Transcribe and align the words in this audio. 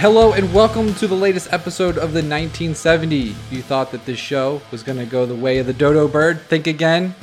Hello 0.00 0.32
and 0.32 0.54
welcome 0.54 0.94
to 0.94 1.06
the 1.06 1.14
latest 1.14 1.52
episode 1.52 1.98
of 1.98 2.14
the 2.14 2.22
1970. 2.22 3.34
You 3.50 3.60
thought 3.60 3.92
that 3.92 4.06
this 4.06 4.18
show 4.18 4.62
was 4.70 4.82
going 4.82 4.96
to 4.96 5.04
go 5.04 5.26
the 5.26 5.34
way 5.34 5.58
of 5.58 5.66
the 5.66 5.74
dodo 5.74 6.08
bird? 6.08 6.40
Think 6.40 6.66
again. 6.66 7.14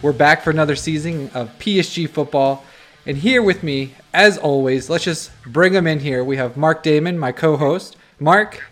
We're 0.00 0.14
back 0.14 0.40
for 0.40 0.48
another 0.48 0.74
season 0.74 1.30
of 1.34 1.50
PSG 1.58 2.08
football. 2.08 2.64
And 3.04 3.18
here 3.18 3.42
with 3.42 3.62
me, 3.62 3.92
as 4.14 4.38
always, 4.38 4.88
let's 4.88 5.04
just 5.04 5.32
bring 5.44 5.74
him 5.74 5.86
in 5.86 6.00
here. 6.00 6.24
We 6.24 6.38
have 6.38 6.56
Marc 6.56 6.82
Damon, 6.82 7.18
my 7.18 7.30
co 7.30 7.58
host. 7.58 7.98
Marc, 8.18 8.64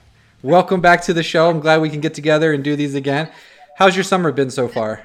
welcome 0.42 0.80
back 0.80 1.02
to 1.02 1.12
the 1.12 1.22
show. 1.22 1.50
I'm 1.50 1.60
glad 1.60 1.82
we 1.82 1.90
can 1.90 2.00
get 2.00 2.14
together 2.14 2.54
and 2.54 2.64
do 2.64 2.74
these 2.74 2.94
again. 2.94 3.30
How's 3.76 3.94
your 3.94 4.04
summer 4.04 4.32
been 4.32 4.50
so 4.50 4.66
far? 4.66 5.02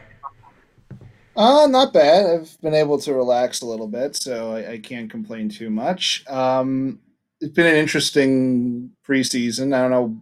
Uh, 1.35 1.67
not 1.69 1.91
bad. 1.91 2.25
I've 2.25 2.61
been 2.61 2.73
able 2.73 2.97
to 2.99 3.13
relax 3.13 3.59
a 3.59 3.65
little 3.65 3.89
bit, 3.89 4.15
so 4.15 4.53
I, 4.55 4.71
I 4.71 4.77
can't 4.77 5.11
complain 5.11 5.49
too 5.49 5.69
much. 5.69 6.23
Um, 6.29 6.99
it's 7.41 7.53
been 7.53 7.67
an 7.67 7.75
interesting 7.75 8.91
preseason. 9.07 9.73
I 9.75 9.81
don't 9.81 9.91
know. 9.91 10.21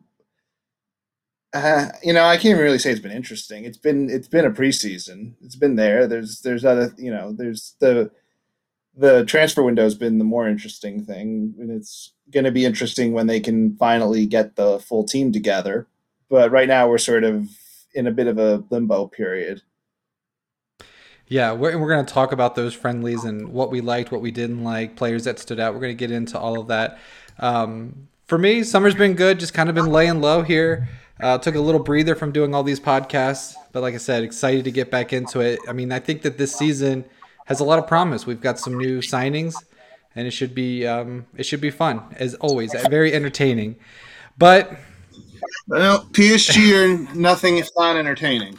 Uh, 1.53 1.89
you 2.03 2.11
know, 2.11 2.25
I 2.25 2.37
can't 2.37 2.59
really 2.59 2.79
say 2.79 2.91
it's 2.91 2.99
been 2.99 3.11
interesting. 3.11 3.63
It's 3.63 3.77
been 3.77 4.09
it's 4.09 4.27
been 4.27 4.45
a 4.45 4.51
preseason. 4.51 5.33
It's 5.41 5.55
been 5.55 5.75
there. 5.75 6.07
There's 6.07 6.41
there's 6.41 6.65
other 6.65 6.93
you 6.97 7.11
know 7.11 7.31
there's 7.31 7.75
the 7.79 8.11
the 8.97 9.25
transfer 9.25 9.63
window 9.63 9.83
has 9.83 9.95
been 9.95 10.17
the 10.17 10.23
more 10.23 10.47
interesting 10.47 11.03
thing, 11.03 11.53
and 11.59 11.71
it's 11.71 12.13
going 12.31 12.45
to 12.45 12.51
be 12.51 12.65
interesting 12.65 13.13
when 13.13 13.27
they 13.27 13.39
can 13.39 13.75
finally 13.77 14.25
get 14.25 14.55
the 14.55 14.79
full 14.79 15.03
team 15.03 15.31
together. 15.31 15.87
But 16.29 16.51
right 16.51 16.67
now, 16.67 16.89
we're 16.89 16.97
sort 16.97 17.23
of 17.23 17.47
in 17.93 18.07
a 18.07 18.11
bit 18.11 18.27
of 18.27 18.37
a 18.37 18.63
limbo 18.69 19.07
period. 19.07 19.61
Yeah, 21.27 21.53
we're, 21.53 21.77
we're 21.77 21.89
going 21.89 22.05
to 22.05 22.13
talk 22.13 22.31
about 22.31 22.55
those 22.55 22.73
friendlies 22.73 23.23
and 23.23 23.49
what 23.49 23.71
we 23.71 23.81
liked, 23.81 24.11
what 24.11 24.21
we 24.21 24.31
didn't 24.31 24.63
like, 24.63 24.95
players 24.95 25.23
that 25.23 25.39
stood 25.39 25.59
out. 25.59 25.73
We're 25.73 25.79
going 25.79 25.95
to 25.95 26.07
get 26.07 26.11
into 26.11 26.37
all 26.37 26.59
of 26.59 26.67
that. 26.67 26.99
Um, 27.39 28.07
for 28.25 28.37
me, 28.37 28.63
summer's 28.63 28.95
been 28.95 29.13
good. 29.13 29.39
Just 29.39 29.53
kind 29.53 29.69
of 29.69 29.75
been 29.75 29.87
laying 29.87 30.21
low 30.21 30.43
here. 30.43 30.87
Uh, 31.19 31.37
took 31.37 31.55
a 31.55 31.59
little 31.59 31.81
breather 31.81 32.13
from 32.13 32.31
doing 32.31 32.53
all 32.53 32.63
these 32.63 32.79
podcasts, 32.79 33.55
but 33.71 33.81
like 33.81 33.93
I 33.93 33.97
said, 33.97 34.23
excited 34.23 34.65
to 34.65 34.71
get 34.71 34.91
back 34.91 35.13
into 35.13 35.39
it. 35.39 35.59
I 35.67 35.71
mean, 35.71 35.91
I 35.91 35.99
think 35.99 36.23
that 36.23 36.37
this 36.37 36.53
season 36.53 37.05
has 37.45 37.59
a 37.59 37.63
lot 37.63 37.79
of 37.79 37.87
promise. 37.87 38.25
We've 38.25 38.41
got 38.41 38.59
some 38.59 38.77
new 38.77 38.99
signings, 38.99 39.55
and 40.13 40.27
it 40.27 40.31
should 40.31 40.53
be 40.53 40.85
um, 40.85 41.25
it 41.37 41.45
should 41.45 41.61
be 41.61 41.69
fun 41.69 42.01
as 42.17 42.35
always. 42.35 42.75
Very 42.89 43.13
entertaining, 43.13 43.77
but 44.37 44.77
well, 45.67 46.03
PSG 46.11 46.73
are 46.73 47.15
nothing 47.15 47.57
if 47.57 47.69
not 47.77 47.95
entertaining. 47.95 48.57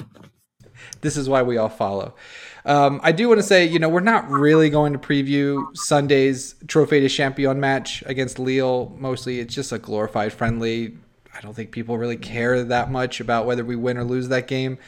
This 1.03 1.19
is 1.19 1.29
why 1.29 1.43
we 1.43 1.59
all 1.59 1.69
follow. 1.69 2.15
Um, 2.67 3.01
I 3.05 3.13
do 3.13 3.29
want 3.29 3.39
to 3.39 3.47
say, 3.47 3.65
you 3.65 3.79
know, 3.79 3.89
we're 3.89 4.01
not 4.01 4.29
really 4.29 4.71
going 4.71 4.93
to 4.93 4.99
preview 4.99 5.65
Sunday's 5.77 6.55
Trophée 6.67 7.01
de 7.01 7.09
Champion 7.09 7.61
match 7.61 8.03
against 8.07 8.41
Lille. 8.41 8.93
Mostly, 8.99 9.39
it's 9.39 9.55
just 9.55 9.71
a 9.71 9.79
glorified 9.79 10.33
friendly. 10.33 10.99
I 11.33 11.41
don't 11.41 11.55
think 11.55 11.71
people 11.71 11.97
really 11.97 12.17
care 12.17 12.65
that 12.65 12.91
much 12.91 13.21
about 13.21 13.47
whether 13.47 13.65
we 13.65 13.77
win 13.77 13.97
or 13.97 14.05
lose 14.05 14.29
that 14.29 14.49
game. 14.49 14.79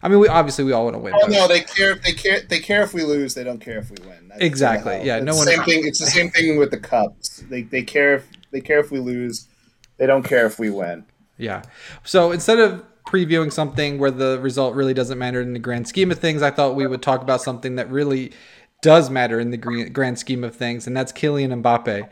I 0.00 0.08
mean, 0.08 0.20
we 0.20 0.28
obviously 0.28 0.64
we 0.64 0.72
all 0.72 0.84
want 0.84 0.94
to 0.94 1.00
win. 1.00 1.14
Oh 1.16 1.26
no, 1.26 1.48
they 1.48 1.60
care. 1.60 1.92
If 1.92 2.02
They 2.02 2.12
care. 2.12 2.40
They 2.40 2.60
care 2.60 2.82
if 2.82 2.94
we 2.94 3.02
lose. 3.02 3.34
They 3.34 3.42
don't 3.42 3.60
care 3.60 3.78
if 3.78 3.90
we 3.90 3.96
win. 4.06 4.28
That's 4.28 4.42
exactly. 4.42 5.00
Yeah. 5.02 5.16
It's 5.16 5.24
no 5.24 5.34
one. 5.34 5.46
Same 5.46 5.64
thing. 5.64 5.86
It's 5.86 5.98
the 5.98 6.06
same 6.06 6.30
thing 6.30 6.58
with 6.58 6.70
the 6.70 6.78
Cups. 6.78 7.42
They 7.48 7.62
they 7.62 7.82
care 7.82 8.16
if 8.16 8.28
they 8.52 8.60
care 8.60 8.78
if 8.78 8.90
we 8.90 9.00
lose. 9.00 9.48
They 9.96 10.06
don't 10.06 10.22
care 10.22 10.46
if 10.46 10.58
we 10.58 10.68
win. 10.68 11.06
Yeah. 11.38 11.62
So 12.04 12.32
instead 12.32 12.58
of 12.60 12.84
previewing 13.14 13.52
something 13.52 13.98
where 13.98 14.10
the 14.10 14.40
result 14.40 14.74
really 14.74 14.92
doesn't 14.92 15.18
matter 15.18 15.40
in 15.40 15.52
the 15.52 15.58
grand 15.60 15.86
scheme 15.86 16.10
of 16.10 16.18
things, 16.18 16.42
I 16.42 16.50
thought 16.50 16.74
we 16.74 16.84
would 16.84 17.00
talk 17.00 17.22
about 17.22 17.40
something 17.40 17.76
that 17.76 17.88
really 17.88 18.32
does 18.82 19.08
matter 19.08 19.38
in 19.38 19.50
the 19.50 19.56
grand 19.56 20.18
scheme 20.18 20.42
of 20.42 20.56
things, 20.56 20.88
and 20.88 20.96
that's 20.96 21.12
Kylian 21.12 21.62
Mbappe. 21.62 22.08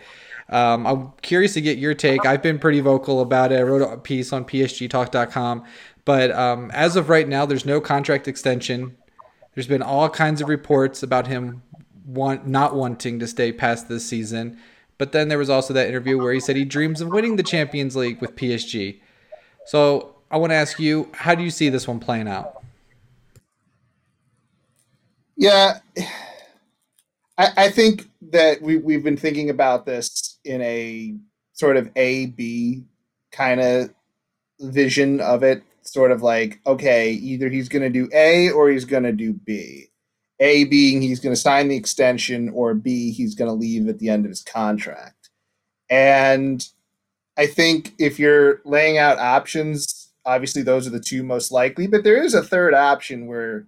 Um, 0.48 0.86
I'm 0.86 1.12
curious 1.22 1.54
to 1.54 1.60
get 1.60 1.78
your 1.78 1.94
take. 1.94 2.24
I've 2.24 2.42
been 2.42 2.60
pretty 2.60 2.78
vocal 2.80 3.20
about 3.20 3.50
it. 3.50 3.58
I 3.58 3.62
wrote 3.62 3.82
a 3.82 3.96
piece 3.96 4.32
on 4.32 4.44
PSGTalk.com, 4.44 5.64
but 6.04 6.30
um, 6.30 6.70
as 6.72 6.94
of 6.94 7.08
right 7.08 7.26
now, 7.26 7.46
there's 7.46 7.66
no 7.66 7.80
contract 7.80 8.28
extension. 8.28 8.96
There's 9.54 9.66
been 9.66 9.82
all 9.82 10.08
kinds 10.08 10.40
of 10.40 10.48
reports 10.48 11.02
about 11.02 11.26
him 11.26 11.62
want 12.06 12.46
not 12.46 12.76
wanting 12.76 13.18
to 13.18 13.26
stay 13.26 13.50
past 13.50 13.88
this 13.88 14.06
season. 14.06 14.56
But 14.98 15.10
then 15.10 15.28
there 15.28 15.38
was 15.38 15.50
also 15.50 15.74
that 15.74 15.88
interview 15.88 16.16
where 16.18 16.32
he 16.32 16.38
said 16.38 16.54
he 16.54 16.64
dreams 16.64 17.00
of 17.00 17.08
winning 17.08 17.34
the 17.34 17.42
Champions 17.42 17.96
League 17.96 18.20
with 18.20 18.36
PSG. 18.36 19.00
So 19.66 20.11
I 20.32 20.38
want 20.38 20.50
to 20.50 20.56
ask 20.56 20.80
you, 20.80 21.10
how 21.12 21.34
do 21.34 21.44
you 21.44 21.50
see 21.50 21.68
this 21.68 21.86
one 21.86 22.00
playing 22.00 22.26
out? 22.26 22.64
Yeah, 25.36 25.80
I, 27.36 27.48
I 27.56 27.70
think 27.70 28.08
that 28.30 28.62
we, 28.62 28.78
we've 28.78 29.04
been 29.04 29.16
thinking 29.16 29.50
about 29.50 29.84
this 29.84 30.38
in 30.44 30.62
a 30.62 31.14
sort 31.52 31.76
of 31.76 31.90
A 31.96 32.26
B 32.26 32.84
kind 33.30 33.60
of 33.60 33.90
vision 34.58 35.20
of 35.20 35.42
it. 35.42 35.62
Sort 35.84 36.12
of 36.12 36.22
like, 36.22 36.60
okay, 36.64 37.10
either 37.10 37.48
he's 37.48 37.68
going 37.68 37.82
to 37.82 37.90
do 37.90 38.08
A 38.14 38.50
or 38.50 38.70
he's 38.70 38.84
going 38.84 39.02
to 39.02 39.12
do 39.12 39.32
B. 39.32 39.88
A 40.38 40.64
being 40.64 41.02
he's 41.02 41.18
going 41.18 41.34
to 41.34 41.40
sign 41.40 41.68
the 41.68 41.76
extension, 41.76 42.48
or 42.50 42.72
B, 42.72 43.10
he's 43.10 43.34
going 43.34 43.48
to 43.48 43.54
leave 43.54 43.88
at 43.88 43.98
the 43.98 44.08
end 44.08 44.24
of 44.24 44.30
his 44.30 44.42
contract. 44.42 45.28
And 45.90 46.66
I 47.36 47.46
think 47.46 47.94
if 47.98 48.18
you're 48.18 48.60
laying 48.64 48.96
out 48.96 49.18
options, 49.18 50.01
obviously 50.24 50.62
those 50.62 50.86
are 50.86 50.90
the 50.90 51.00
two 51.00 51.22
most 51.22 51.50
likely, 51.50 51.86
but 51.86 52.04
there 52.04 52.22
is 52.22 52.34
a 52.34 52.42
third 52.42 52.74
option 52.74 53.26
where 53.26 53.66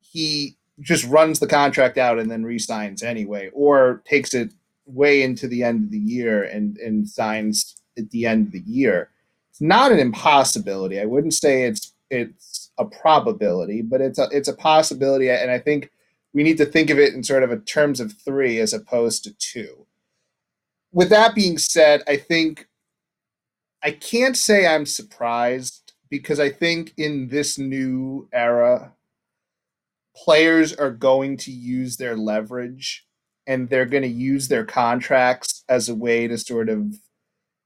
he 0.00 0.56
just 0.80 1.04
runs 1.06 1.40
the 1.40 1.46
contract 1.46 1.98
out 1.98 2.18
and 2.18 2.30
then 2.30 2.44
resigns 2.44 3.02
anyway, 3.02 3.50
or 3.52 4.02
takes 4.04 4.34
it 4.34 4.52
way 4.86 5.22
into 5.22 5.48
the 5.48 5.62
end 5.62 5.84
of 5.84 5.90
the 5.90 5.98
year 5.98 6.44
and, 6.44 6.76
and 6.78 7.08
signs 7.08 7.76
at 7.98 8.10
the 8.10 8.26
end 8.26 8.46
of 8.46 8.52
the 8.52 8.60
year. 8.60 9.10
It's 9.50 9.60
not 9.60 9.92
an 9.92 9.98
impossibility. 9.98 11.00
I 11.00 11.06
wouldn't 11.06 11.34
say 11.34 11.64
it's 11.64 11.92
it's 12.10 12.70
a 12.78 12.84
probability, 12.84 13.82
but 13.82 14.00
it's 14.00 14.18
a 14.18 14.28
it's 14.30 14.48
a 14.48 14.54
possibility, 14.54 15.30
and 15.30 15.50
I 15.50 15.58
think 15.58 15.90
we 16.34 16.42
need 16.42 16.58
to 16.58 16.66
think 16.66 16.90
of 16.90 16.98
it 16.98 17.14
in 17.14 17.22
sort 17.22 17.42
of 17.42 17.50
a 17.50 17.58
terms 17.58 17.98
of 17.98 18.12
three 18.12 18.60
as 18.60 18.74
opposed 18.74 19.24
to 19.24 19.32
two. 19.38 19.86
With 20.92 21.08
that 21.08 21.34
being 21.34 21.58
said, 21.58 22.02
I 22.06 22.16
think 22.16 22.68
I 23.82 23.90
can't 23.92 24.36
say 24.36 24.66
I'm 24.66 24.86
surprised 24.86 25.92
because 26.10 26.40
I 26.40 26.50
think 26.50 26.92
in 26.96 27.28
this 27.28 27.58
new 27.58 28.28
era, 28.32 28.92
players 30.16 30.72
are 30.72 30.90
going 30.90 31.36
to 31.38 31.50
use 31.50 31.96
their 31.96 32.16
leverage 32.16 33.06
and 33.46 33.68
they're 33.68 33.86
going 33.86 34.02
to 34.02 34.08
use 34.08 34.48
their 34.48 34.64
contracts 34.64 35.62
as 35.68 35.88
a 35.88 35.94
way 35.94 36.26
to 36.26 36.38
sort 36.38 36.68
of 36.68 36.94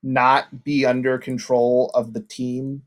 not 0.02 0.64
be 0.64 0.84
under 0.84 1.18
control 1.18 1.90
of 1.94 2.12
the 2.12 2.20
team. 2.20 2.82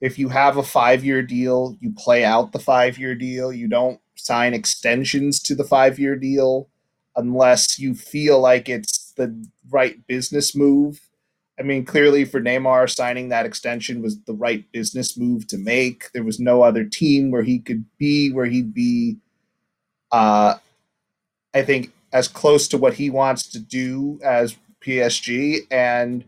If 0.00 0.18
you 0.18 0.28
have 0.28 0.56
a 0.56 0.62
five 0.62 1.04
year 1.04 1.22
deal, 1.22 1.76
you 1.80 1.92
play 1.96 2.24
out 2.24 2.52
the 2.52 2.58
five 2.58 2.98
year 2.98 3.14
deal. 3.14 3.52
You 3.52 3.68
don't 3.68 4.00
sign 4.14 4.54
extensions 4.54 5.40
to 5.40 5.54
the 5.54 5.64
five 5.64 5.98
year 5.98 6.16
deal 6.16 6.68
unless 7.16 7.78
you 7.78 7.94
feel 7.94 8.40
like 8.40 8.68
it's 8.68 9.12
the 9.12 9.48
right 9.70 10.06
business 10.06 10.54
move 10.54 11.07
I 11.58 11.62
mean, 11.62 11.84
clearly 11.84 12.24
for 12.24 12.40
Neymar, 12.40 12.88
signing 12.88 13.30
that 13.30 13.46
extension 13.46 14.00
was 14.00 14.20
the 14.22 14.32
right 14.32 14.64
business 14.70 15.16
move 15.16 15.46
to 15.48 15.58
make. 15.58 16.12
There 16.12 16.22
was 16.22 16.38
no 16.38 16.62
other 16.62 16.84
team 16.84 17.30
where 17.30 17.42
he 17.42 17.58
could 17.58 17.84
be, 17.98 18.30
where 18.30 18.46
he'd 18.46 18.72
be, 18.72 19.16
uh, 20.12 20.54
I 21.54 21.62
think, 21.62 21.92
as 22.12 22.28
close 22.28 22.68
to 22.68 22.78
what 22.78 22.94
he 22.94 23.10
wants 23.10 23.48
to 23.48 23.58
do 23.58 24.20
as 24.22 24.56
PSG. 24.80 25.66
And 25.70 26.24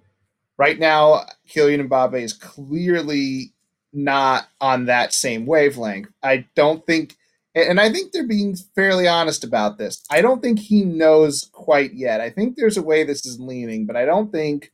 right 0.59 0.79
now, 0.79 1.27
Kylian 1.49 1.89
Mbappe 1.89 2.21
is 2.21 2.33
clearly 2.33 3.53
not 3.93 4.49
on 4.61 4.87
that 4.87 5.15
same 5.15 5.47
wavelength. 5.47 6.11
I 6.23 6.47
don't 6.57 6.85
think, 6.87 7.17
and 7.55 7.81
I 7.81 7.91
think 7.91 8.12
they're 8.12 8.27
being 8.27 8.57
fairly 8.75 9.07
honest 9.07 9.45
about 9.45 9.79
this. 9.79 10.05
I 10.11 10.23
don't 10.23 10.43
think 10.43 10.59
he 10.59 10.85
knows 10.85 11.49
quite 11.53 11.94
yet. 11.94 12.21
I 12.21 12.31
think 12.31 12.56
there's 12.56 12.76
a 12.76 12.83
way 12.83 13.05
this 13.05 13.25
is 13.25 13.38
leaning, 13.41 13.87
but 13.87 13.97
I 13.97 14.05
don't 14.05 14.33
think 14.33 14.73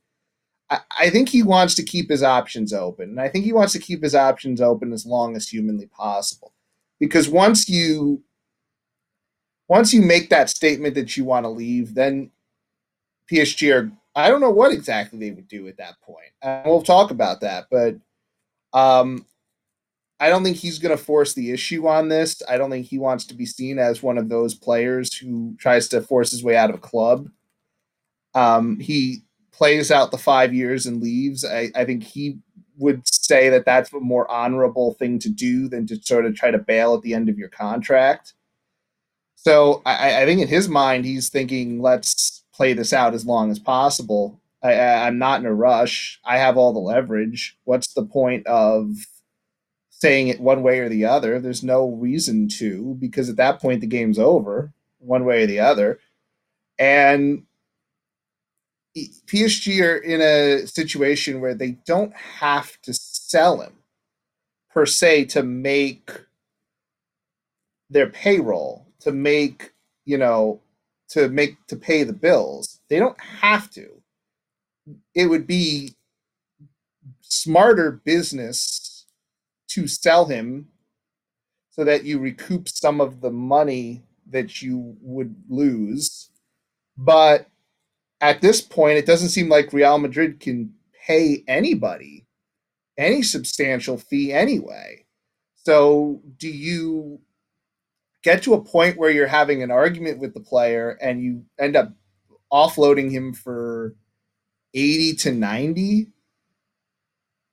I, 0.69 1.09
think 1.09 1.29
he 1.29 1.43
wants 1.43 1.75
to 1.75 1.83
keep 1.83 2.09
his 2.09 2.23
options 2.23 2.73
open. 2.73 3.09
And 3.09 3.21
I 3.21 3.29
think 3.29 3.45
he 3.45 3.53
wants 3.53 3.73
to 3.73 3.79
keep 3.79 4.03
his 4.03 4.15
options 4.15 4.59
open 4.59 4.91
as 4.91 5.05
long 5.05 5.35
as 5.35 5.47
humanly 5.47 5.87
possible. 5.87 6.53
Because 6.99 7.29
once 7.29 7.69
you 7.69 8.23
once 9.69 9.93
you 9.93 10.01
make 10.01 10.29
that 10.29 10.49
statement 10.49 10.95
that 10.95 11.17
you 11.17 11.25
want 11.25 11.43
to 11.45 11.49
leave, 11.49 11.93
then 11.93 12.31
PSG 13.31 13.73
are 13.73 13.91
I 14.15 14.29
don't 14.29 14.41
know 14.41 14.49
what 14.49 14.71
exactly 14.71 15.19
they 15.19 15.31
would 15.31 15.47
do 15.47 15.67
at 15.67 15.77
that 15.77 16.01
point. 16.01 16.31
And 16.41 16.65
we'll 16.65 16.81
talk 16.81 17.11
about 17.11 17.41
that, 17.41 17.67
but 17.69 17.95
um 18.73 19.25
I 20.19 20.29
don't 20.29 20.43
think 20.43 20.57
he's 20.57 20.79
going 20.79 20.97
to 20.97 21.03
force 21.03 21.33
the 21.33 21.51
issue 21.51 21.87
on 21.87 22.09
this. 22.09 22.41
I 22.49 22.57
don't 22.57 22.71
think 22.71 22.87
he 22.87 22.97
wants 22.97 23.25
to 23.25 23.35
be 23.35 23.45
seen 23.45 23.77
as 23.77 24.01
one 24.01 24.17
of 24.17 24.29
those 24.29 24.55
players 24.55 25.15
who 25.15 25.55
tries 25.59 25.87
to 25.89 26.01
force 26.01 26.31
his 26.31 26.43
way 26.43 26.57
out 26.57 26.71
of 26.71 26.77
a 26.77 26.79
club. 26.79 27.29
Um, 28.33 28.79
he 28.79 29.26
plays 29.57 29.91
out 29.91 30.11
the 30.11 30.17
five 30.17 30.53
years 30.53 30.85
and 30.85 31.01
leaves, 31.01 31.43
I, 31.43 31.71
I 31.75 31.83
think 31.83 32.03
he 32.03 32.39
would 32.77 33.01
say 33.07 33.49
that 33.49 33.65
that's 33.65 33.91
a 33.91 33.99
more 33.99 34.29
honorable 34.29 34.93
thing 34.93 35.17
to 35.19 35.29
do 35.29 35.67
than 35.67 35.87
to 35.87 35.99
sort 36.01 36.25
of 36.25 36.35
try 36.35 36.51
to 36.51 36.59
bail 36.59 36.93
at 36.93 37.01
the 37.01 37.13
end 37.13 37.27
of 37.27 37.37
your 37.37 37.49
contract. 37.49 38.33
So 39.35 39.81
I, 39.85 40.21
I 40.21 40.25
think 40.25 40.41
in 40.41 40.47
his 40.47 40.69
mind, 40.69 41.05
he's 41.05 41.29
thinking, 41.29 41.81
let's 41.81 42.43
play 42.53 42.73
this 42.73 42.93
out 42.93 43.13
as 43.13 43.25
long 43.25 43.49
as 43.49 43.59
possible. 43.59 44.39
I, 44.61 44.73
I'm 44.73 45.17
not 45.17 45.39
in 45.39 45.45
a 45.45 45.53
rush. 45.53 46.19
I 46.23 46.37
have 46.37 46.57
all 46.57 46.73
the 46.73 46.79
leverage. 46.79 47.57
What's 47.63 47.93
the 47.93 48.05
point 48.05 48.45
of 48.45 48.91
saying 49.89 50.27
it 50.27 50.39
one 50.39 50.61
way 50.61 50.79
or 50.79 50.89
the 50.89 51.05
other? 51.05 51.39
There's 51.39 51.63
no 51.63 51.89
reason 51.89 52.47
to 52.59 52.95
because 52.99 53.29
at 53.29 53.37
that 53.37 53.59
point 53.59 53.81
the 53.81 53.87
game's 53.87 54.19
over, 54.19 54.73
one 54.99 55.25
way 55.25 55.43
or 55.43 55.47
the 55.47 55.59
other. 55.59 55.99
And 56.77 57.43
PSG 59.27 59.81
are 59.83 59.97
in 59.97 60.21
a 60.21 60.67
situation 60.67 61.41
where 61.41 61.55
they 61.55 61.71
don't 61.85 62.15
have 62.15 62.81
to 62.83 62.93
sell 62.93 63.61
him 63.61 63.73
per 64.73 64.85
se 64.85 65.25
to 65.25 65.43
make 65.43 66.11
their 67.89 68.09
payroll, 68.09 68.87
to 69.01 69.11
make, 69.11 69.73
you 70.05 70.17
know, 70.17 70.61
to 71.09 71.29
make 71.29 71.65
to 71.67 71.75
pay 71.75 72.03
the 72.03 72.13
bills. 72.13 72.79
They 72.89 72.99
don't 72.99 73.19
have 73.21 73.69
to. 73.71 73.89
It 75.15 75.27
would 75.27 75.47
be 75.47 75.95
smarter 77.21 77.91
business 77.91 79.05
to 79.69 79.87
sell 79.87 80.25
him 80.25 80.69
so 81.71 81.83
that 81.83 82.03
you 82.03 82.19
recoup 82.19 82.69
some 82.69 83.01
of 83.01 83.21
the 83.21 83.31
money 83.31 84.03
that 84.29 84.61
you 84.61 84.97
would 85.01 85.35
lose. 85.49 86.29
But 86.97 87.47
at 88.21 88.41
this 88.41 88.61
point, 88.61 88.97
it 88.97 89.05
doesn't 89.05 89.29
seem 89.29 89.49
like 89.49 89.73
Real 89.73 89.97
Madrid 89.97 90.39
can 90.39 90.73
pay 91.05 91.43
anybody 91.47 92.27
any 92.97 93.21
substantial 93.21 93.97
fee 93.97 94.33
anyway. 94.33 95.05
So, 95.55 96.21
do 96.37 96.47
you 96.47 97.19
get 98.23 98.43
to 98.43 98.53
a 98.53 98.63
point 98.63 98.97
where 98.97 99.09
you're 99.11 99.27
having 99.27 99.61
an 99.61 99.71
argument 99.71 100.19
with 100.19 100.33
the 100.33 100.39
player 100.39 100.97
and 101.01 101.21
you 101.21 101.43
end 101.59 101.75
up 101.75 101.93
offloading 102.51 103.11
him 103.11 103.33
for 103.33 103.95
80 104.73 105.15
to 105.17 105.31
90? 105.33 106.07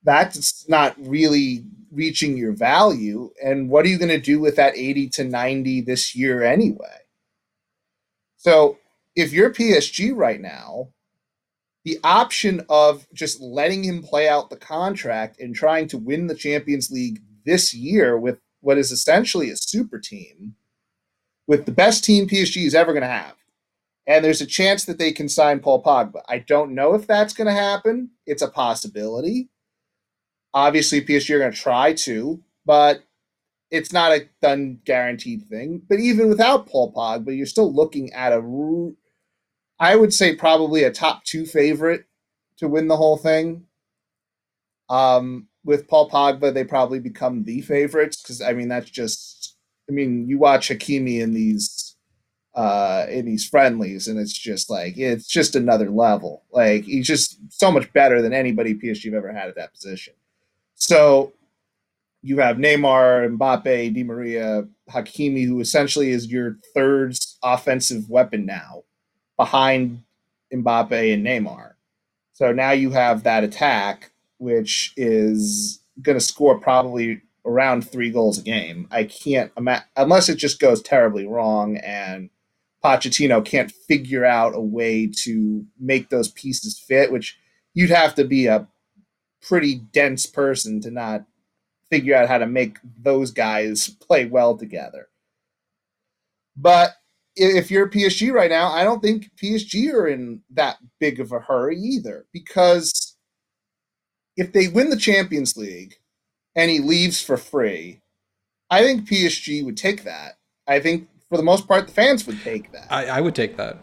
That's 0.05 0.69
not 0.69 0.95
really 0.99 1.65
reaching 1.91 2.37
your 2.37 2.53
value. 2.53 3.31
And 3.43 3.69
what 3.69 3.85
are 3.85 3.89
you 3.89 3.99
going 3.99 4.09
to 4.09 4.19
do 4.19 4.41
with 4.41 4.57
that 4.57 4.77
80 4.77 5.09
to 5.11 5.25
90 5.25 5.81
this 5.83 6.15
year 6.15 6.43
anyway? 6.43 6.99
So, 8.37 8.79
if 9.17 9.33
you're 9.33 9.53
PSG 9.53 10.13
right 10.15 10.41
now, 10.41 10.89
the 11.85 11.99
option 12.03 12.65
of 12.69 13.07
just 13.13 13.41
letting 13.41 13.85
him 13.85 14.03
play 14.03 14.29
out 14.29 14.51
the 14.51 14.57
contract 14.57 15.39
and 15.39 15.55
trying 15.55 15.87
to 15.89 15.99
win 15.99 16.27
the 16.27 16.35
Champions 16.35 16.91
League 16.91 17.21
this 17.45 17.75
year 17.75 18.19
with 18.19 18.39
what 18.61 18.79
is 18.79 18.91
essentially 18.91 19.51
a 19.51 19.57
super 19.57 19.99
team, 19.99 20.55
with 21.47 21.67
the 21.67 21.73
best 21.73 22.03
team 22.03 22.27
PSG 22.27 22.65
is 22.65 22.75
ever 22.75 22.93
going 22.93 23.03
to 23.03 23.09
have. 23.09 23.37
And 24.07 24.25
there's 24.25 24.41
a 24.41 24.47
chance 24.47 24.85
that 24.85 24.99
they 24.99 25.13
can 25.13 25.29
sign 25.29 25.61
Paul 25.61 25.83
Pogba. 25.83 26.23
I 26.29 26.39
don't 26.39 26.75
know 26.75 26.95
if 26.95 27.07
that's 27.07 27.35
going 27.35 27.47
to 27.47 27.53
happen. 27.53 28.11
It's 28.27 28.43
a 28.43 28.51
possibility. 28.51 29.51
Obviously, 30.53 31.05
PSG 31.05 31.35
are 31.35 31.39
going 31.39 31.53
to 31.53 31.59
try 31.59 31.93
to, 31.93 32.43
but 32.65 33.03
it's 33.71 33.93
not 33.93 34.13
a 34.13 34.29
done 34.41 34.81
guaranteed 34.85 35.49
thing. 35.49 35.83
But 35.89 36.01
even 36.01 36.29
without 36.29 36.67
Paul 36.67 36.93
Pogba, 36.93 37.37
you're 37.37 37.47
still 37.47 37.73
looking 37.75 38.13
at 38.13 38.33
a 38.33 38.41
I 39.79 39.97
would 39.97 40.15
say 40.15 40.37
probably 40.37 40.85
a 40.85 40.93
top 40.93 41.25
two 41.25 41.47
favorite 41.47 42.05
to 42.59 42.69
win 42.69 42.89
the 42.89 42.97
whole 42.97 43.17
thing. 43.17 43.67
Um, 44.89 45.49
with 45.65 45.89
Paul 45.89 46.11
Pogba, 46.11 46.53
they 46.53 46.65
probably 46.65 47.01
become 47.01 47.45
the 47.45 47.63
favorites 47.63 48.21
because 48.23 48.41
I 48.41 48.53
mean 48.53 48.69
that's 48.69 48.91
just 48.91 49.57
I 49.89 49.93
mean 49.93 50.29
you 50.29 50.39
watch 50.39 50.69
Hakimi 50.69 51.21
in 51.21 51.33
these 51.33 51.97
uh 52.55 53.07
in 53.09 53.25
these 53.25 53.49
friendlies 53.49 54.07
and 54.07 54.19
it's 54.19 54.33
just 54.33 54.71
like 54.71 54.97
it's 54.97 55.27
just 55.27 55.57
another 55.57 55.91
level. 55.91 56.45
Like 56.53 56.85
he's 56.85 57.07
just 57.07 57.39
so 57.51 57.73
much 57.73 57.91
better 57.93 58.21
than 58.21 58.33
anybody 58.33 58.75
PSG 58.75 59.13
ever 59.15 59.33
had 59.33 59.49
at 59.49 59.57
that 59.57 59.73
position. 59.73 60.15
So 60.75 61.33
you 62.23 62.39
have 62.39 62.57
Neymar, 62.57 63.37
Mbappe, 63.37 63.95
Di 63.95 64.03
Maria, 64.03 64.67
Hakimi, 64.91 65.47
who 65.47 65.61
essentially 65.61 66.11
is 66.11 66.31
your 66.31 66.59
third 66.75 67.17
offensive 67.43 68.09
weapon 68.09 68.47
now 68.47 68.85
behind 69.37 70.03
Mbappe 70.53 71.15
and 71.15 71.25
Neymar. 71.25 71.73
So 72.33 72.53
now 72.53 72.73
you 72.73 72.91
have 72.91 73.23
that 73.23 73.45
attack, 73.45 74.13
which 74.39 74.93
is 74.97 75.81
going 76.03 76.19
to 76.19 76.25
score 76.25 76.59
probably 76.59 77.23
around 77.47 77.83
three 77.83 78.11
goals 78.11 78.39
a 78.39 78.43
game. 78.43 78.89
I 78.91 79.05
can't 79.05 79.53
imagine, 79.57 79.87
unless 79.97 80.29
it 80.29 80.37
just 80.37 80.59
goes 80.61 80.83
terribly 80.83 81.27
wrong 81.27 81.77
and 81.77 82.31
Pochettino 82.83 83.45
can't 83.45 83.71
figure 83.71 84.25
out 84.25 84.55
a 84.55 84.61
way 84.61 85.07
to 85.23 85.65
make 85.79 86.11
those 86.11 86.29
pieces 86.29 86.79
fit, 86.79 87.11
which 87.11 87.39
you'd 87.73 87.91
have 87.91 88.15
to 88.17 88.25
be 88.25 88.47
a 88.47 88.69
pretty 89.41 89.77
dense 89.77 90.27
person 90.27 90.81
to 90.81 90.91
not 90.91 91.25
figure 91.91 92.15
out 92.15 92.29
how 92.29 92.39
to 92.39 92.47
make 92.47 92.79
those 92.99 93.31
guys 93.31 93.89
play 93.89 94.27
well 94.27 94.57
together. 94.57 95.09
But 96.57 96.97
if 97.37 97.71
you're 97.71 97.89
PSG 97.89 98.33
right 98.33 98.51
now, 98.51 98.69
I 98.69 98.85
don't 98.85 99.03
think 99.03 99.31
PSG 99.37 99.93
are 99.93 100.07
in 100.07 100.43
that 100.51 100.77
big 101.01 101.21
of 101.21 101.33
a 101.33 101.41
hurry 101.41 101.79
either. 101.79 102.27
Because 102.33 103.17
if 104.37 104.53
they 104.53 104.69
win 104.69 104.91
the 104.91 104.97
Champions 104.97 105.57
League 105.57 105.97
and 106.55 106.71
he 106.71 106.81
leaves 106.81 107.21
for 107.21 107.37
free, 107.37 108.01
I 108.71 108.83
think 108.83 109.09
PSG 109.09 109.65
would 109.65 109.77
take 109.77 110.05
that. 110.05 110.39
I 110.67 110.81
think 110.81 111.09
for 111.29 111.37
the 111.37 111.43
most 111.43 111.69
part, 111.69 111.87
the 111.87 111.93
fans 111.93 112.27
would 112.27 112.41
take 112.43 112.73
that. 112.73 112.87
I, 112.91 113.07
I 113.07 113.21
would 113.21 113.35
take 113.35 113.57
that. 113.57 113.79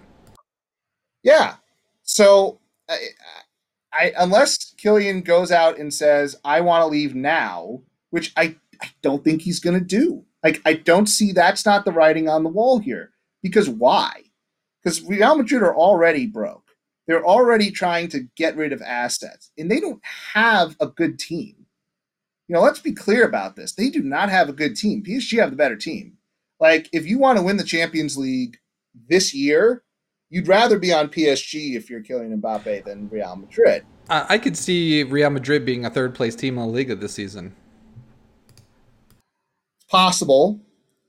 Yeah. 1.24 1.56
So, 2.04 2.60
I, 2.90 2.98
I 3.94 4.14
unless 4.18 4.74
Kylian 4.76 5.24
goes 5.24 5.52
out 5.52 5.78
and 5.78 5.94
says, 5.94 6.36
"I 6.44 6.62
want 6.62 6.82
to 6.82 6.88
leave 6.88 7.14
now," 7.14 7.82
which 8.10 8.34
I, 8.36 8.56
I 8.82 8.90
don't 9.02 9.24
think 9.24 9.42
he's 9.42 9.60
going 9.60 9.78
to 9.78 9.86
do. 9.86 10.26
Like, 10.44 10.62
I 10.66 10.74
don't 10.74 11.08
see 11.08 11.32
that's 11.32 11.66
not 11.66 11.86
the 11.86 11.92
writing 11.92 12.28
on 12.28 12.44
the 12.44 12.50
wall 12.50 12.80
here. 12.80 13.11
Because 13.42 13.70
why? 13.70 14.24
Because 14.84 15.02
Real 15.04 15.36
Madrid 15.36 15.62
are 15.62 15.76
already 15.76 16.26
broke. 16.26 16.72
They're 17.08 17.26
already 17.26 17.72
trying 17.72 18.10
to 18.10 18.28
get 18.36 18.56
rid 18.56 18.72
of 18.74 18.82
assets, 18.82 19.52
and 19.58 19.70
they 19.70 19.80
don't 19.80 20.02
have 20.34 20.76
a 20.80 20.88
good 20.88 21.20
team. 21.20 21.56
You 22.48 22.56
know, 22.56 22.62
let's 22.62 22.80
be 22.80 22.94
clear 22.94 23.26
about 23.26 23.56
this. 23.56 23.74
They 23.74 23.90
do 23.90 24.02
not 24.02 24.30
have 24.30 24.50
a 24.50 24.54
good 24.54 24.76
team. 24.76 25.04
PSG 25.04 25.40
have 25.40 25.52
the 25.52 25.58
better 25.58 25.76
team. 25.76 26.18
Like, 26.60 26.90
if 26.92 27.08
you 27.08 27.18
want 27.18 27.38
to 27.38 27.44
win 27.44 27.58
the 27.58 27.64
Champions 27.64 28.18
League 28.18 28.58
this 29.10 29.34
year, 29.34 29.84
you'd 30.30 30.48
rather 30.48 30.78
be 30.78 30.94
on 30.94 31.10
PSG 31.10 31.76
if 31.76 31.90
you're 31.90 32.02
Kylian 32.02 32.40
Mbappe 32.40 32.86
than 32.86 33.10
Real 33.10 33.36
Madrid. 33.36 33.84
I, 34.10 34.26
I 34.30 34.38
could 34.38 34.58
see 34.58 35.04
Real 35.04 35.30
Madrid 35.30 35.66
being 35.66 35.86
a 35.86 35.90
third 35.90 36.14
place 36.14 36.36
team 36.36 36.58
in 36.58 36.66
La 36.66 36.70
Liga 36.70 36.96
this 36.96 37.14
season. 37.14 37.56
It's 39.78 39.86
possible. 39.90 40.60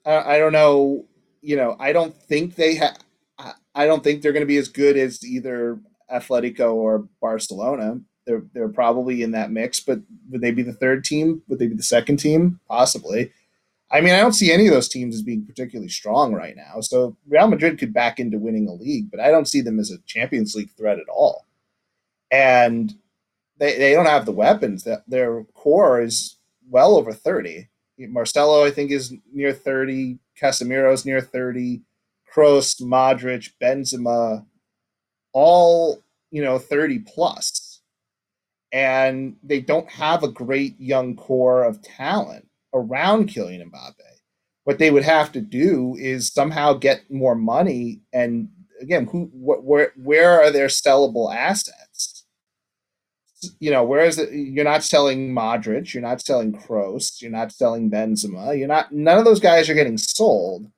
I, 0.07 0.35
I 0.35 0.39
don't 0.39 0.53
know 0.53 1.07
you 1.43 1.57
know, 1.57 1.77
I 1.79 1.93
don't 1.93 2.17
think 2.17 2.55
they 2.55 2.77
have. 2.77 2.97
I 3.75 3.87
don't 3.87 4.05
think 4.05 4.23
they're 4.23 4.33
going 4.33 4.43
to 4.43 4.47
be 4.47 4.59
as 4.59 4.69
good 4.69 4.97
as 4.97 5.25
either 5.25 5.79
Atletico 6.11 6.75
or 6.75 7.09
Barcelona. 7.21 8.01
They're 8.25 8.45
they're 8.55 8.69
probably 8.69 9.23
in 9.23 9.33
that 9.33 9.51
mix, 9.51 9.81
but 9.81 10.01
would 10.31 10.41
they 10.41 10.53
be 10.53 10.63
the 10.63 10.73
third 10.73 11.05
team? 11.05 11.43
Would 11.49 11.59
they 11.59 11.67
be 11.67 11.75
the 11.75 11.83
second 11.83 12.19
team? 12.19 12.61
Possibly. 12.69 13.33
I 13.91 14.01
mean, 14.01 14.15
I 14.15 14.21
don't 14.21 14.33
see 14.33 14.51
any 14.51 14.67
of 14.69 14.73
those 14.73 14.89
teams 14.89 15.15
as 15.15 15.23
being 15.23 15.45
particularly 15.45 15.91
strong 15.91 16.33
right 16.33 16.57
now. 16.57 16.81
So 16.81 17.17
Real 17.29 17.49
Madrid 17.49 17.79
could 17.79 17.93
back 17.93 18.19
into 18.19 18.39
winning 18.39 18.67
a 18.67 18.73
league, 18.73 19.11
but 19.11 19.21
I 19.21 19.31
don't 19.31 19.49
see 19.49 19.61
them 19.61 19.79
as 19.79 19.91
a 19.91 19.99
Champions 20.07 20.55
League 20.55 20.71
threat 20.71 20.99
at 20.99 21.09
all. 21.11 21.47
And 22.31 22.95
they, 23.59 23.77
they 23.77 23.93
don't 23.93 24.07
have 24.07 24.25
the 24.25 24.33
weapons. 24.33 24.85
That 24.85 25.03
their 25.09 25.45
core 25.55 26.01
is 26.01 26.37
well 26.71 26.97
over 26.97 27.13
thirty. 27.13 27.69
Marcelo, 27.99 28.65
I 28.65 28.71
think, 28.71 28.91
is 28.91 29.15
near 29.33 29.53
30. 29.53 30.19
Casemiro's 30.41 31.05
near 31.05 31.21
30. 31.21 31.83
Kroos, 32.35 32.81
Modric, 32.81 33.51
Benzema, 33.62 34.47
all, 35.35 35.99
you 36.31 36.43
know, 36.43 36.59
30 36.59 37.01
plus. 37.01 37.81
And 38.73 39.37
they 39.43 39.61
don't 39.61 39.91
have 39.91 40.23
a 40.23 40.29
great 40.29 40.81
young 40.81 41.15
core 41.15 41.62
of 41.62 41.83
talent 41.83 42.49
around 42.75 43.29
Kylian 43.29 43.71
Mbappe. 43.71 43.93
What 44.65 44.79
they 44.79 44.91
would 44.91 45.03
have 45.05 45.33
to 45.33 45.41
do 45.43 45.97
is 45.99 46.33
somehow 46.33 46.75
get 46.75 47.11
more 47.11 47.35
money 47.35 48.01
and 48.12 48.49
again, 48.83 49.07
who 49.07 49.27
wh- 49.27 49.65
where 49.65 49.93
where 49.97 50.43
are 50.43 50.51
their 50.51 50.67
sellable 50.67 51.35
assets? 51.35 52.12
You 53.59 53.71
know, 53.71 53.85
whereas 53.85 54.19
you're 54.31 54.65
not 54.65 54.85
selling 54.85 55.35
Modric, 55.35 55.93
you're 55.93 56.03
not 56.03 56.21
selling 56.21 56.53
Kroos, 56.53 57.21
you're 57.21 57.31
not 57.31 57.53
selling 57.53 57.91
Benzema, 57.91 58.57
you're 58.57 58.69
not 58.69 58.93
none 58.93 59.19
of 59.19 59.25
those 59.25 59.41
guys 59.41 59.69
are 59.69 59.75
getting 59.75 59.99
sold, 59.99 60.71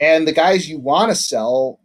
and 0.00 0.26
the 0.26 0.32
guys 0.32 0.68
you 0.68 0.78
want 0.78 1.10
to 1.10 1.14
sell, 1.14 1.80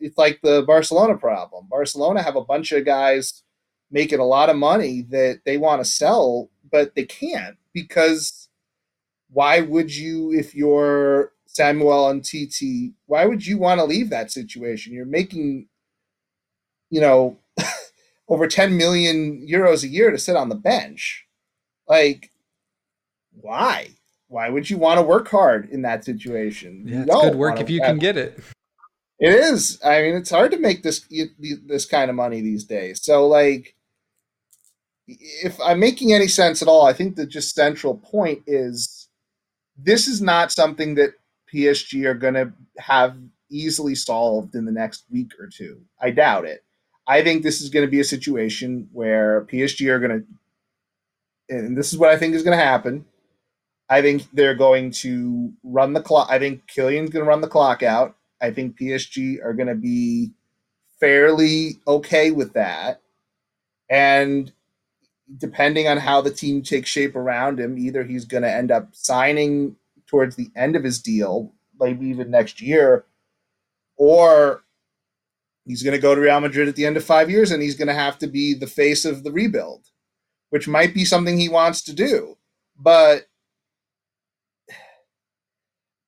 it's 0.00 0.18
like 0.18 0.40
the 0.42 0.62
Barcelona 0.62 1.16
problem. 1.16 1.66
Barcelona 1.70 2.22
have 2.22 2.36
a 2.36 2.44
bunch 2.44 2.72
of 2.72 2.84
guys 2.84 3.42
making 3.90 4.18
a 4.18 4.24
lot 4.24 4.50
of 4.50 4.56
money 4.56 5.02
that 5.10 5.40
they 5.44 5.56
want 5.56 5.82
to 5.82 5.90
sell, 5.90 6.50
but 6.70 6.94
they 6.94 7.04
can't 7.04 7.56
because 7.72 8.48
why 9.30 9.60
would 9.60 9.94
you 9.94 10.32
if 10.32 10.54
you're 10.54 11.32
Samuel 11.46 12.12
Umtiti, 12.12 12.92
why 13.06 13.26
would 13.26 13.44
you 13.44 13.58
want 13.58 13.80
to 13.80 13.84
leave 13.84 14.10
that 14.10 14.30
situation? 14.30 14.92
You're 14.92 15.06
making, 15.06 15.66
you 16.90 17.00
know 17.00 17.38
over 18.30 18.46
10 18.46 18.76
million 18.76 19.46
euros 19.46 19.84
a 19.84 19.88
year 19.88 20.10
to 20.10 20.18
sit 20.18 20.36
on 20.36 20.48
the 20.48 20.54
bench. 20.54 21.26
Like, 21.88 22.30
why? 23.32 23.88
Why 24.28 24.48
would 24.48 24.70
you 24.70 24.78
want 24.78 24.98
to 24.98 25.02
work 25.02 25.28
hard 25.28 25.68
in 25.70 25.82
that 25.82 26.04
situation? 26.04 26.84
Yeah, 26.86 27.02
it's 27.02 27.10
good 27.10 27.34
work 27.34 27.60
if 27.60 27.68
you 27.68 27.80
can 27.80 27.98
get 27.98 28.16
it. 28.16 28.38
It 29.18 29.34
is. 29.34 29.80
I 29.84 30.02
mean, 30.02 30.14
it's 30.14 30.30
hard 30.30 30.52
to 30.52 30.58
make 30.58 30.84
this 30.84 31.04
this 31.68 31.84
kind 31.84 32.08
of 32.08 32.16
money 32.16 32.40
these 32.40 32.64
days. 32.64 33.02
So, 33.02 33.26
like, 33.26 33.74
if 35.08 35.60
I'm 35.60 35.80
making 35.80 36.12
any 36.12 36.28
sense 36.28 36.62
at 36.62 36.68
all, 36.68 36.86
I 36.86 36.92
think 36.92 37.16
the 37.16 37.26
just 37.26 37.54
central 37.54 37.96
point 37.96 38.42
is 38.46 39.08
this 39.76 40.06
is 40.06 40.22
not 40.22 40.52
something 40.52 40.94
that 40.94 41.14
PSG 41.52 42.04
are 42.04 42.14
going 42.14 42.34
to 42.34 42.52
have 42.78 43.16
easily 43.50 43.96
solved 43.96 44.54
in 44.54 44.64
the 44.64 44.72
next 44.72 45.04
week 45.10 45.32
or 45.40 45.48
two. 45.48 45.80
I 46.00 46.12
doubt 46.12 46.44
it. 46.44 46.62
I 47.10 47.24
think 47.24 47.42
this 47.42 47.60
is 47.60 47.70
going 47.70 47.84
to 47.84 47.90
be 47.90 47.98
a 47.98 48.04
situation 48.04 48.88
where 48.92 49.44
PSG 49.46 49.88
are 49.88 49.98
going 49.98 50.20
to, 50.20 51.56
and 51.56 51.76
this 51.76 51.92
is 51.92 51.98
what 51.98 52.08
I 52.08 52.16
think 52.16 52.36
is 52.36 52.44
going 52.44 52.56
to 52.56 52.64
happen. 52.64 53.04
I 53.88 54.00
think 54.00 54.28
they're 54.32 54.54
going 54.54 54.92
to 55.02 55.52
run 55.64 55.92
the 55.92 56.02
clock. 56.02 56.28
I 56.30 56.38
think 56.38 56.62
Kylian's 56.68 57.10
going 57.10 57.24
to 57.24 57.28
run 57.28 57.40
the 57.40 57.48
clock 57.48 57.82
out. 57.82 58.14
I 58.40 58.52
think 58.52 58.78
PSG 58.78 59.44
are 59.44 59.54
going 59.54 59.66
to 59.66 59.74
be 59.74 60.30
fairly 61.00 61.80
okay 61.88 62.30
with 62.30 62.52
that. 62.52 63.00
And 63.88 64.52
depending 65.36 65.88
on 65.88 65.96
how 65.96 66.20
the 66.20 66.30
team 66.30 66.62
takes 66.62 66.88
shape 66.88 67.16
around 67.16 67.58
him, 67.58 67.76
either 67.76 68.04
he's 68.04 68.24
going 68.24 68.44
to 68.44 68.54
end 68.54 68.70
up 68.70 68.90
signing 68.92 69.74
towards 70.06 70.36
the 70.36 70.52
end 70.54 70.76
of 70.76 70.84
his 70.84 71.02
deal, 71.02 71.52
maybe 71.80 72.06
even 72.06 72.30
next 72.30 72.60
year, 72.60 73.04
or 73.96 74.62
he's 75.64 75.82
going 75.82 75.96
to 75.96 76.00
go 76.00 76.14
to 76.14 76.20
Real 76.20 76.40
Madrid 76.40 76.68
at 76.68 76.76
the 76.76 76.86
end 76.86 76.96
of 76.96 77.04
five 77.04 77.30
years 77.30 77.50
and 77.50 77.62
he's 77.62 77.76
going 77.76 77.88
to 77.88 77.94
have 77.94 78.18
to 78.18 78.26
be 78.26 78.54
the 78.54 78.66
face 78.66 79.04
of 79.04 79.24
the 79.24 79.32
rebuild, 79.32 79.86
which 80.50 80.68
might 80.68 80.94
be 80.94 81.04
something 81.04 81.38
he 81.38 81.48
wants 81.48 81.82
to 81.82 81.92
do. 81.92 82.36
But 82.78 83.26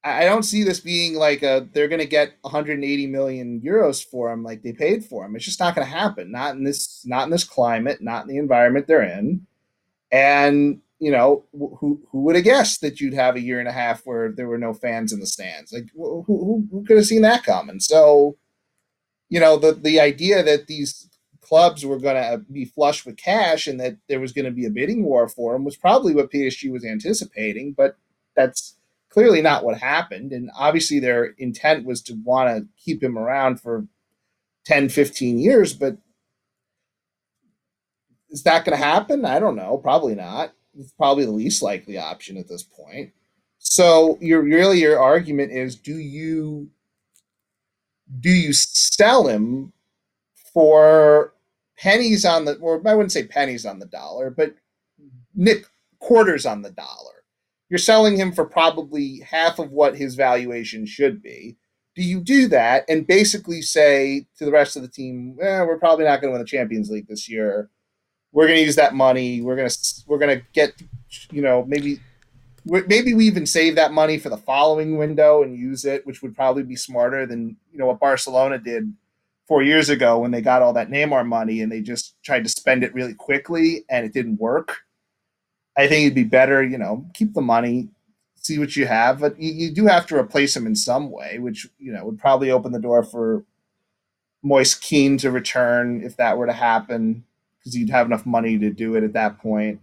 I 0.05 0.25
don't 0.25 0.43
see 0.43 0.65
this 0.65 0.81
being 0.81 1.15
like 1.15 1.43
a 1.43 1.69
they're 1.73 1.89
going 1.89 2.01
to 2.01 2.07
get 2.07 2.33
180 2.41 3.07
million 3.07 3.61
euros 3.61 4.05
for 4.05 4.33
him 4.33 4.43
like 4.43 4.63
they 4.63 4.73
paid 4.73 5.05
for 5.05 5.25
him. 5.25 5.37
It's 5.37 5.45
just 5.45 5.61
not 5.61 5.77
going 5.77 5.87
to 5.87 5.93
happen. 5.93 6.33
Not 6.33 6.57
in 6.57 6.65
this 6.65 7.03
not 7.07 7.25
in 7.25 7.31
this 7.31 7.45
climate, 7.45 8.01
not 8.01 8.23
in 8.23 8.29
the 8.29 8.39
environment 8.39 8.89
they're 8.89 9.03
in. 9.03 9.47
And 10.11 10.81
you 10.99 11.11
know, 11.11 11.45
who 11.53 12.01
who 12.11 12.21
would 12.21 12.37
have 12.37 12.45
guessed 12.45 12.81
that 12.81 13.01
you'd 13.01 13.15
have 13.15 13.35
a 13.35 13.41
year 13.41 13.59
and 13.59 13.69
a 13.69 13.73
half 13.73 14.03
where 14.05 14.31
there 14.31 14.47
were 14.47 14.57
no 14.57 14.73
fans 14.73 15.13
in 15.13 15.19
the 15.19 15.27
stands? 15.27 15.73
Like, 15.73 15.87
who 15.97 16.23
who, 16.27 16.67
who 16.71 16.85
could 16.85 16.97
have 16.97 17.07
seen 17.07 17.23
that 17.23 17.43
coming? 17.43 17.81
So, 17.81 18.37
you 19.33 19.41
know, 19.41 19.57
the 19.57 19.73
the 19.73 19.99
idea 20.01 20.43
that 20.43 20.67
these 20.67 21.09
clubs 21.41 21.85
were 21.85 21.99
going 21.99 22.17
to 22.17 22.39
be 22.53 22.65
flush 22.65 23.05
with 23.05 23.17
cash 23.17 23.67
and 23.67 23.81
that 23.81 23.97
there 24.09 24.21
was 24.21 24.33
going 24.33 24.45
to 24.45 24.51
be 24.51 24.67
a 24.67 24.71
bidding 24.71 25.05
war 25.05 25.29
for 25.29 25.53
them 25.53 25.65
was 25.65 25.77
probably 25.77 26.15
what 26.15 26.31
PSG 26.31 26.71
was 26.71 26.85
anticipating, 26.85 27.73
but 27.73 27.97
that's 28.37 28.77
clearly 29.09 29.43
not 29.43 29.65
what 29.65 29.79
happened. 29.79 30.33
And 30.33 30.51
obviously, 30.57 31.01
their 31.01 31.35
intent 31.39 31.87
was 31.87 32.03
to 32.03 32.15
want 32.25 32.49
to 32.51 32.67
keep 32.83 33.03
him 33.03 33.19
around 33.19 33.61
for 33.61 33.87
10, 34.67 34.91
15 34.91 35.39
years, 35.39 35.73
but 35.73 35.97
is 38.31 38.43
that 38.45 38.65
going 38.65 38.79
to 38.79 38.85
happen? 38.85 39.25
I 39.25 39.39
don't 39.39 39.57
know. 39.57 39.79
Probably 39.79 40.15
not 40.15 40.53
it's 40.79 40.93
probably 40.93 41.25
the 41.25 41.33
least 41.33 41.63
likely 41.63 41.99
option 41.99 42.37
at 42.37 42.49
this 42.49 42.63
point. 42.63 43.13
So 43.59 44.19
your 44.21 44.43
really 44.43 44.81
your 44.81 44.99
argument 44.99 45.53
is 45.53 45.77
do 45.77 45.97
you 45.97 46.71
do 48.21 48.31
you 48.31 48.53
sell 48.53 49.27
him 49.27 49.73
for 50.53 51.35
pennies 51.79 52.25
on 52.25 52.45
the 52.45 52.57
or 52.57 52.87
I 52.87 52.95
wouldn't 52.95 53.13
say 53.13 53.27
pennies 53.27 53.67
on 53.67 53.79
the 53.79 53.87
dollar, 53.87 54.31
but 54.31 54.55
nick 55.35 55.67
quarters 55.99 56.47
on 56.47 56.63
the 56.63 56.71
dollar. 56.71 57.25
You're 57.69 57.79
selling 57.79 58.17
him 58.17 58.33
for 58.33 58.45
probably 58.45 59.21
half 59.21 59.59
of 59.59 59.73
what 59.73 59.97
his 59.97 60.15
valuation 60.15 60.85
should 60.85 61.23
be. 61.23 61.57
Do 61.95 62.03
you 62.03 62.21
do 62.21 62.49
that 62.49 62.85
and 62.89 63.07
basically 63.07 63.63
say 63.63 64.27
to 64.39 64.45
the 64.45 64.51
rest 64.53 64.77
of 64.77 64.83
the 64.83 64.89
team, 64.89 65.39
eh, 65.41 65.63
we're 65.63 65.79
probably 65.79 66.05
not 66.05 66.21
going 66.21 66.31
to 66.31 66.33
win 66.33 66.43
the 66.43 66.47
Champions 66.47 66.91
League 66.91 67.09
this 67.09 67.29
year 67.29 67.71
we're 68.33 68.47
going 68.47 68.59
to 68.59 68.65
use 68.65 68.77
that 68.77 68.95
money. 68.95 69.41
We're 69.41 69.57
going 69.57 69.69
to 69.69 69.79
we're 70.07 70.19
going 70.19 70.39
to 70.39 70.45
get 70.53 70.75
you 71.31 71.43
know 71.43 71.65
maybe 71.67 72.01
maybe 72.65 73.15
we 73.15 73.27
even 73.27 73.47
save 73.47 73.75
that 73.77 73.93
money 73.93 74.19
for 74.19 74.29
the 74.29 74.37
following 74.37 74.97
window 74.97 75.43
and 75.43 75.57
use 75.57 75.85
it, 75.85 76.07
which 76.07 76.23
would 76.23 76.35
probably 76.35 76.63
be 76.63 76.77
smarter 76.77 77.27
than 77.27 77.57
you 77.73 77.79
know 77.79 77.87
what 77.87 78.01
Barcelona 78.01 78.59
did 78.59 78.93
four 79.49 79.63
years 79.63 79.91
ago 79.91 80.19
when 80.19 80.31
they 80.31 80.41
got 80.41 80.63
all 80.63 80.73
that 80.73 80.91
Neymar 80.91 81.27
money 81.27 81.61
and 81.61 81.71
they 81.71 81.81
just 81.81 82.15
tried 82.23 82.45
to 82.45 82.51
spend 82.51 82.85
it 82.85 82.95
really 82.95 83.15
quickly 83.15 83.85
and 83.91 84.07
it 84.07 84.13
didn't 84.13 84.41
work. 84.41 84.79
I 85.77 85.89
think 85.89 86.05
it'd 86.05 86.15
be 86.15 86.25
better, 86.25 86.63
you 86.63 86.79
know, 86.79 87.07
keep 87.15 87.35
the 87.35 87.41
money, 87.41 87.89
see 88.37 88.59
what 88.59 88.77
you 88.77 88.87
have, 88.87 89.21
but 89.21 89.41
you, 89.41 89.53
you 89.53 89.71
do 89.71 89.87
have 89.87 90.07
to 90.07 90.17
replace 90.17 90.57
him 90.57 90.67
in 90.67 90.77
some 90.77 91.11
way, 91.11 91.39
which 91.39 91.67
you 91.79 91.93
know 91.93 92.05
would 92.05 92.19
probably 92.19 92.51
open 92.51 92.73
the 92.73 92.81
door 92.81 93.03
for 93.03 93.45
Moise 94.43 94.75
Kean 94.75 95.17
to 95.19 95.31
return 95.31 96.03
if 96.03 96.17
that 96.17 96.37
were 96.37 96.47
to 96.47 96.53
happen 96.53 97.25
because 97.59 97.77
you'd 97.77 97.91
have 97.91 98.07
enough 98.07 98.27
money 98.27 98.59
to 98.59 98.71
do 98.71 98.97
it 98.97 99.05
at 99.05 99.13
that 99.13 99.39
point. 99.39 99.81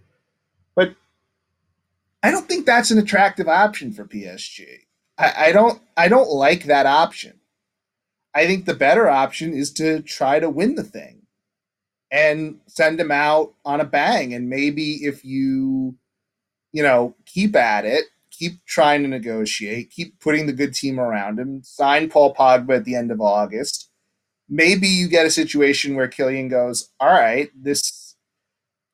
I 2.21 2.31
don't 2.31 2.47
think 2.47 2.65
that's 2.65 2.91
an 2.91 2.99
attractive 2.99 3.47
option 3.47 3.93
for 3.93 4.05
PSG. 4.05 4.65
I, 5.17 5.33
I 5.38 5.51
don't 5.51 5.81
I 5.95 6.07
don't 6.07 6.29
like 6.29 6.65
that 6.65 6.85
option. 6.85 7.39
I 8.33 8.45
think 8.45 8.65
the 8.65 8.75
better 8.75 9.09
option 9.09 9.53
is 9.53 9.71
to 9.73 10.01
try 10.01 10.39
to 10.39 10.49
win 10.49 10.75
the 10.75 10.83
thing 10.83 11.23
and 12.11 12.59
send 12.67 12.99
him 12.99 13.11
out 13.11 13.53
on 13.65 13.81
a 13.81 13.85
bang. 13.85 14.33
And 14.33 14.49
maybe 14.49 15.05
if 15.05 15.23
you, 15.25 15.95
you 16.71 16.83
know, 16.83 17.15
keep 17.25 17.55
at 17.55 17.85
it, 17.85 18.05
keep 18.31 18.63
trying 18.65 19.01
to 19.03 19.07
negotiate, 19.07 19.91
keep 19.91 20.19
putting 20.19 20.45
the 20.45 20.53
good 20.53 20.73
team 20.73 20.99
around 20.99 21.39
him, 21.39 21.61
sign 21.63 22.09
Paul 22.09 22.33
Pogba 22.33 22.77
at 22.77 22.85
the 22.85 22.95
end 22.95 23.11
of 23.11 23.21
August, 23.21 23.89
maybe 24.47 24.88
you 24.88 25.07
get 25.07 25.25
a 25.25 25.31
situation 25.31 25.95
where 25.95 26.07
Kylian 26.07 26.49
goes, 26.49 26.89
all 26.99 27.11
right, 27.11 27.49
this 27.55 28.08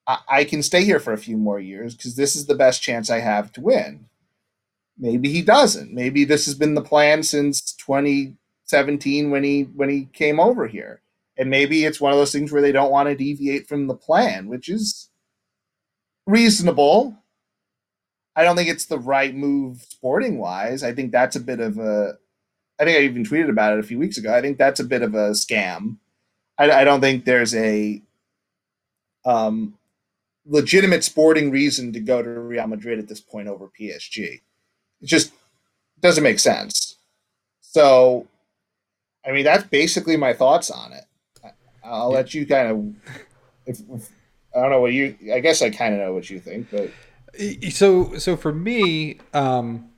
I, 0.08 0.44
can 0.44 0.62
stay 0.62 0.84
here 0.84 1.00
for 1.00 1.14
a 1.14 1.18
few 1.18 1.38
more 1.38 1.60
years 1.60 1.96
because 1.96 2.16
this 2.16 2.36
is 2.36 2.46
the 2.46 2.56
best 2.56 2.82
chance 2.82 3.10
I 3.10 3.20
have 3.20 3.52
to 3.54 3.62
win. 3.62 4.06
Maybe 4.98 5.30
he 5.30 5.42
doesn't. 5.42 5.94
Maybe 5.94 6.26
this 6.26 6.46
has 6.46 6.56
been 6.56 6.76
the 6.76 6.82
plan 6.82 7.24
since 7.24 7.74
2017 7.74 9.32
when 9.32 9.44
he 9.44 9.64
when 9.64 9.90
he 9.90 10.06
came 10.14 10.40
over 10.40 10.68
here. 10.68 11.02
And 11.38 11.50
maybe 11.50 11.84
it's 11.84 12.00
one 12.00 12.14
of 12.14 12.18
those 12.18 12.32
things 12.32 12.52
where 12.52 12.62
they 12.62 12.72
don't 12.72 12.92
want 12.92 13.10
to 13.10 13.16
deviate 13.16 13.68
from 13.68 13.88
the 13.88 13.96
plan, 13.96 14.48
which 14.48 14.70
is 14.70 15.10
reasonable. 16.26 17.18
I 18.36 18.44
don't 18.44 18.56
think 18.56 18.70
it's 18.70 18.86
the 18.86 19.00
right 19.00 19.36
move 19.36 19.82
sporting 19.90 20.38
wise. 20.38 20.84
I 20.84 20.94
think 20.94 21.12
that's 21.12 21.36
a 21.36 21.42
bit 21.42 21.60
of 21.60 21.78
a 21.78 22.18
I 22.80 22.86
think 22.86 22.98
I 22.98 23.02
even 23.02 23.24
tweeted 23.24 23.50
about 23.50 23.74
it 23.74 23.80
a 23.80 23.88
few 23.88 23.98
weeks 23.98 24.18
ago. 24.18 24.34
I 24.34 24.42
think 24.42 24.58
that's 24.58 24.80
a 24.80 24.86
bit 24.86 25.02
of 25.02 25.14
a 25.14 25.32
scam. 25.32 25.98
I, 26.58 26.70
I 26.72 26.84
don't 26.84 27.02
think 27.02 27.26
there's 27.26 27.56
a 27.56 28.02
um, 29.26 29.78
legitimate 30.46 31.04
sporting 31.04 31.52
reason 31.52 31.94
to 31.94 32.00
go 32.00 32.22
to 32.22 32.30
Real 32.30 32.68
Madrid 32.68 33.00
at 33.00 33.08
this 33.08 33.20
point 33.20 33.48
over 33.48 33.70
PSG. 33.80 34.42
It 35.02 35.06
just 35.06 35.32
doesn't 36.02 36.24
make 36.24 36.40
sense. 36.40 36.98
So, 37.62 38.28
I 39.26 39.32
mean, 39.32 39.44
that's 39.44 39.66
basically 39.66 40.18
my 40.18 40.34
thoughts 40.34 40.70
on 40.70 40.94
it. 40.94 41.04
I'll 41.84 42.12
let 42.12 42.34
you 42.34 42.46
kind 42.46 42.72
of. 42.72 43.16
If, 43.66 43.82
if, 43.90 44.10
I 44.56 44.62
don't 44.62 44.72
know 44.72 44.82
what 44.82 44.94
you. 44.94 45.16
I 45.34 45.40
guess 45.40 45.62
I 45.62 45.70
kind 45.70 45.94
of 45.94 46.00
know 46.00 46.14
what 46.14 46.30
you 46.30 46.40
think, 46.40 46.68
but 46.72 46.92
so 47.72 48.18
so 48.18 48.38
for 48.38 48.54
me, 48.54 49.20
um, 49.34 49.90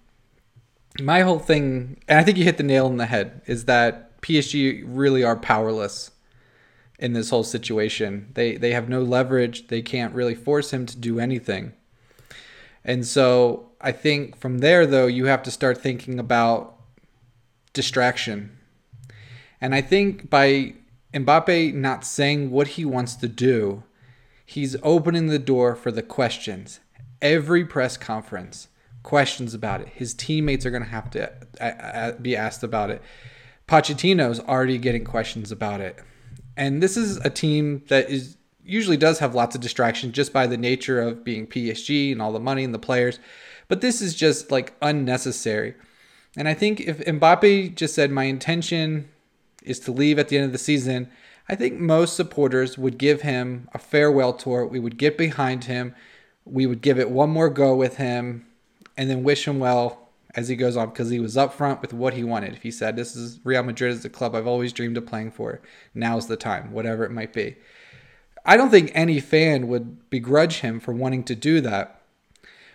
my 1.02 1.22
whole 1.22 1.40
thing, 1.40 2.02
and 2.08 2.20
I 2.20 2.24
think 2.24 2.38
you 2.38 2.44
hit 2.44 2.58
the 2.58 2.64
nail 2.64 2.88
on 2.88 2.98
the 2.98 3.06
head, 3.06 3.42
is 3.46 3.66
that 3.66 4.22
PSG 4.22 4.84
really 4.86 5.24
are 5.24 5.36
powerless 5.36 6.12
in 7.00 7.14
this 7.14 7.30
whole 7.30 7.44
situation. 7.44 8.32
They 8.34 8.58
they 8.58 8.72
have 8.72 8.90
no 8.90 9.02
leverage. 9.02 9.68
They 9.68 9.82
can't 9.82 10.14
really 10.14 10.36
force 10.36 10.72
him 10.72 10.86
to 10.86 10.98
do 10.98 11.20
anything. 11.20 11.74
And 12.84 13.06
so 13.06 13.72
I 13.82 13.92
think 13.92 14.38
from 14.38 14.60
there 14.60 14.86
though 14.86 15.08
you 15.08 15.26
have 15.26 15.44
to 15.44 15.52
start 15.52 15.80
thinking 15.80 16.20
about 16.20 16.76
distraction. 17.74 18.58
And 19.60 19.74
I 19.74 19.82
think 19.82 20.30
by 20.30 20.74
Mbappe 21.14 21.74
not 21.74 22.06
saying 22.06 22.52
what 22.52 22.70
he 22.70 22.86
wants 22.86 23.16
to 23.16 23.28
do, 23.28 23.84
he's 24.46 24.76
opening 24.84 25.28
the 25.28 25.40
door 25.40 25.76
for 25.76 25.92
the 25.92 26.04
questions. 26.04 26.80
Every 27.22 27.66
press 27.66 27.98
conference 27.98 28.68
questions 29.04 29.54
about 29.54 29.82
it. 29.82 29.88
His 29.90 30.14
teammates 30.14 30.66
are 30.66 30.72
going 30.72 30.84
to 30.84 30.90
have 30.90 31.10
to 31.12 31.32
uh, 31.62 31.64
uh, 31.64 32.12
be 32.14 32.36
asked 32.36 32.64
about 32.64 32.90
it. 32.90 33.02
Pochettino's 33.68 34.40
already 34.42 34.78
getting 34.78 35.06
questions 35.06 35.52
about 35.52 35.82
it. 35.82 35.98
And 36.58 36.82
this 36.84 36.98
is 36.98 37.18
a 37.18 37.30
team 37.30 37.84
that 37.88 38.10
is 38.10 38.36
usually 38.66 38.98
does 38.98 39.20
have 39.20 39.34
lots 39.34 39.56
of 39.56 39.62
distractions 39.62 40.14
just 40.14 40.34
by 40.34 40.46
the 40.46 40.58
nature 40.58 41.00
of 41.00 41.24
being 41.24 41.48
PSG 41.48 42.12
and 42.12 42.22
all 42.22 42.34
the 42.34 42.40
money 42.40 42.66
and 42.66 42.74
the 42.74 42.80
players. 42.80 43.20
But 43.70 43.80
this 43.80 44.02
is 44.02 44.14
just 44.14 44.52
like 44.52 44.74
unnecessary. 44.82 45.76
And 46.36 46.48
I 46.48 46.54
think 46.54 46.82
if 46.82 47.00
Mbappe 47.00 47.76
just 47.76 47.96
said 47.96 48.12
my 48.12 48.26
intention 48.26 49.08
is 49.64 49.80
to 49.82 49.92
leave 49.92 50.20
at 50.20 50.28
the 50.28 50.38
end 50.38 50.48
of 50.48 50.52
the 50.52 50.58
season, 50.58 51.10
I 51.48 51.56
think 51.56 51.80
most 51.80 52.16
supporters 52.16 52.78
would 52.78 52.98
give 52.98 53.22
him 53.22 53.70
a 53.74 53.80
farewell 53.80 54.34
tour. 54.34 54.66
We 54.66 54.80
would 54.80 54.98
get 54.98 55.18
behind 55.18 55.66
him. 55.66 55.96
We 56.44 56.66
would 56.66 56.82
give 56.82 57.00
it 57.00 57.10
one 57.10 57.30
more 57.30 57.50
go 57.50 57.76
with 57.76 57.98
him 57.98 58.46
and 58.98 59.10
then 59.10 59.24
wish 59.24 59.48
him 59.48 59.60
well 59.60 60.07
as 60.36 60.48
he 60.48 60.56
goes 60.56 60.78
on 60.78 60.90
because 60.90 61.10
he 61.10 61.20
was 61.20 61.36
upfront 61.36 61.82
with 61.82 61.94
what 61.94 62.14
he 62.14 62.24
wanted. 62.24 62.60
He 62.62 62.72
said, 62.72 62.96
This 62.96 63.16
is 63.16 63.40
Real 63.44 63.64
Madrid 63.64 63.92
is 63.92 64.04
the 64.04 64.10
club 64.10 64.36
I've 64.36 64.48
always 64.48 64.74
dreamed 64.74 64.98
of 64.98 65.06
playing 65.06 65.32
for. 65.32 65.62
Now's 65.94 66.28
the 66.28 66.38
time, 66.38 66.72
whatever 66.72 67.04
it 67.04 67.12
might 67.12 67.34
be. 67.34 67.56
I 68.46 68.56
don't 68.56 68.70
think 68.70 68.92
any 68.94 69.20
fan 69.20 69.68
would 69.68 70.10
begrudge 70.10 70.60
him 70.60 70.80
for 70.80 70.94
wanting 70.94 71.24
to 71.26 71.36
do 71.36 71.60
that. 71.62 72.02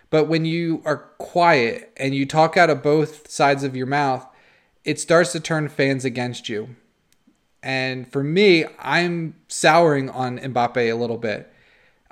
But 0.09 0.25
when 0.25 0.45
you 0.45 0.83
are 0.85 0.97
quiet 1.17 1.91
and 1.97 2.13
you 2.13 2.27
talk 2.27 2.55
out 2.55 2.69
of 2.69 2.83
both 2.83 3.31
sides 3.31 3.63
of 3.63 3.75
your 3.75 3.87
mouth, 3.87 4.27
it 4.85 4.99
starts 4.99 5.31
to 5.31 5.39
turn 5.39 5.69
fans 5.69 6.05
against 6.05 6.49
you. 6.49 6.75
And 7.63 8.11
for 8.11 8.23
me, 8.23 8.65
I'm 8.77 9.35
souring 9.47 10.09
on 10.09 10.37
Mbappe 10.37 10.77
a 10.77 10.93
little 10.93 11.17
bit. 11.17 11.51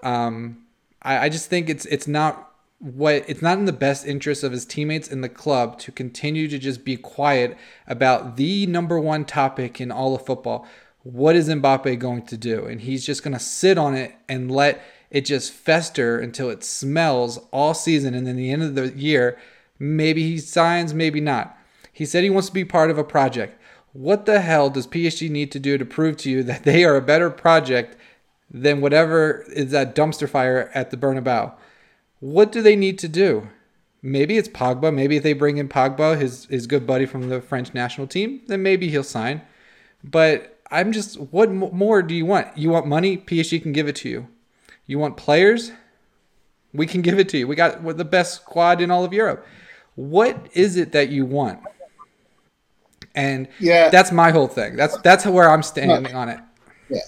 Um, 0.01 0.65
I, 1.01 1.25
I 1.25 1.29
just 1.29 1.49
think 1.49 1.69
it's 1.69 1.85
it's 1.85 2.07
not 2.07 2.50
what 2.81 3.23
it's 3.27 3.43
not 3.43 3.59
in 3.59 3.65
the 3.65 3.71
best 3.71 4.07
interest 4.07 4.43
of 4.43 4.51
his 4.51 4.65
teammates 4.65 5.07
in 5.07 5.21
the 5.21 5.29
club 5.29 5.77
to 5.77 5.91
continue 5.91 6.47
to 6.47 6.57
just 6.57 6.83
be 6.83 6.97
quiet 6.97 7.55
about 7.87 8.37
the 8.37 8.65
number 8.65 8.99
one 8.99 9.23
topic 9.23 9.79
in 9.79 9.91
all 9.91 10.15
of 10.15 10.25
football. 10.25 10.67
What 11.03 11.35
is 11.35 11.47
Mbappe 11.47 11.99
going 11.99 12.25
to 12.25 12.37
do? 12.37 12.65
And 12.65 12.81
he's 12.81 13.05
just 13.05 13.23
going 13.23 13.33
to 13.33 13.39
sit 13.39 13.77
on 13.77 13.93
it 13.93 14.15
and 14.27 14.51
let 14.51 14.81
it 15.11 15.25
just 15.25 15.53
fester 15.53 16.19
until 16.19 16.49
it 16.49 16.63
smells 16.63 17.37
all 17.51 17.75
season. 17.75 18.15
And 18.15 18.25
then 18.25 18.35
the 18.35 18.49
end 18.49 18.63
of 18.63 18.73
the 18.73 18.89
year, 18.89 19.37
maybe 19.77 20.23
he 20.23 20.39
signs, 20.39 20.91
maybe 20.91 21.21
not. 21.21 21.55
He 21.93 22.05
said 22.05 22.23
he 22.23 22.31
wants 22.31 22.47
to 22.47 22.53
be 22.53 22.65
part 22.65 22.89
of 22.89 22.97
a 22.97 23.03
project. 23.03 23.61
What 23.93 24.25
the 24.25 24.41
hell 24.41 24.71
does 24.71 24.87
PSG 24.87 25.29
need 25.29 25.51
to 25.51 25.59
do 25.59 25.77
to 25.77 25.85
prove 25.85 26.17
to 26.17 26.31
you 26.31 26.41
that 26.43 26.63
they 26.63 26.83
are 26.83 26.95
a 26.95 27.01
better 27.01 27.29
project 27.29 27.95
than 28.49 28.81
whatever 28.81 29.45
is 29.53 29.69
that 29.71 29.95
dumpster 29.95 30.27
fire 30.27 30.71
at 30.73 30.89
the 30.89 30.97
Bernabeu? 30.97 31.53
What 32.21 32.51
do 32.51 32.61
they 32.61 32.77
need 32.77 32.97
to 32.99 33.09
do? 33.09 33.49
Maybe 34.01 34.37
it's 34.37 34.47
Pogba. 34.47 34.93
Maybe 34.93 35.17
if 35.17 35.23
they 35.23 35.33
bring 35.33 35.57
in 35.57 35.67
Pogba, 35.67 36.19
his 36.19 36.45
his 36.45 36.65
good 36.65 36.87
buddy 36.87 37.05
from 37.05 37.29
the 37.29 37.41
French 37.41 37.73
national 37.73 38.07
team, 38.07 38.41
then 38.47 38.63
maybe 38.63 38.87
he'll 38.87 39.03
sign. 39.03 39.41
But 40.03 40.59
I'm 40.71 40.91
just, 40.93 41.19
what 41.19 41.51
more 41.51 42.01
do 42.01 42.15
you 42.15 42.25
want? 42.25 42.57
You 42.57 42.69
want 42.69 42.87
money? 42.87 43.17
PSG 43.17 43.61
can 43.61 43.73
give 43.73 43.87
it 43.87 43.95
to 43.97 44.09
you. 44.09 44.27
You 44.87 44.97
want 44.97 45.17
players? 45.17 45.71
We 46.73 46.87
can 46.87 47.01
give 47.01 47.19
it 47.19 47.27
to 47.29 47.37
you. 47.37 47.47
We 47.47 47.55
got 47.55 47.85
the 47.97 48.05
best 48.05 48.35
squad 48.35 48.81
in 48.81 48.89
all 48.89 49.03
of 49.03 49.11
Europe. 49.11 49.45
What 49.95 50.47
is 50.53 50.77
it 50.77 50.93
that 50.93 51.09
you 51.09 51.25
want? 51.25 51.59
And 53.13 53.49
yeah, 53.59 53.89
that's 53.89 54.11
my 54.11 54.31
whole 54.31 54.47
thing. 54.47 54.77
That's 54.77 54.97
that's 54.99 55.25
where 55.25 55.49
I'm 55.49 55.63
standing 55.63 56.15
on 56.15 56.29
it. 56.29 56.39
Yeah, 56.89 56.99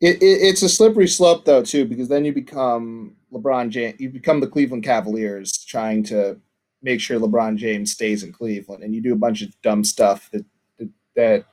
it, 0.00 0.22
it, 0.22 0.38
it's 0.42 0.62
a 0.62 0.68
slippery 0.68 1.08
slope 1.08 1.44
though 1.44 1.64
too, 1.64 1.84
because 1.84 2.08
then 2.08 2.24
you 2.24 2.32
become 2.32 3.16
LeBron 3.32 3.70
James. 3.70 4.00
You 4.00 4.10
become 4.10 4.40
the 4.40 4.46
Cleveland 4.46 4.84
Cavaliers 4.84 5.64
trying 5.64 6.02
to 6.04 6.38
make 6.82 7.00
sure 7.00 7.18
LeBron 7.18 7.56
James 7.56 7.92
stays 7.92 8.22
in 8.22 8.32
Cleveland, 8.32 8.82
and 8.82 8.94
you 8.94 9.00
do 9.00 9.12
a 9.12 9.16
bunch 9.16 9.42
of 9.42 9.60
dumb 9.62 9.84
stuff 9.84 10.30
that 10.32 10.44
that, 10.78 10.90
that 11.16 11.44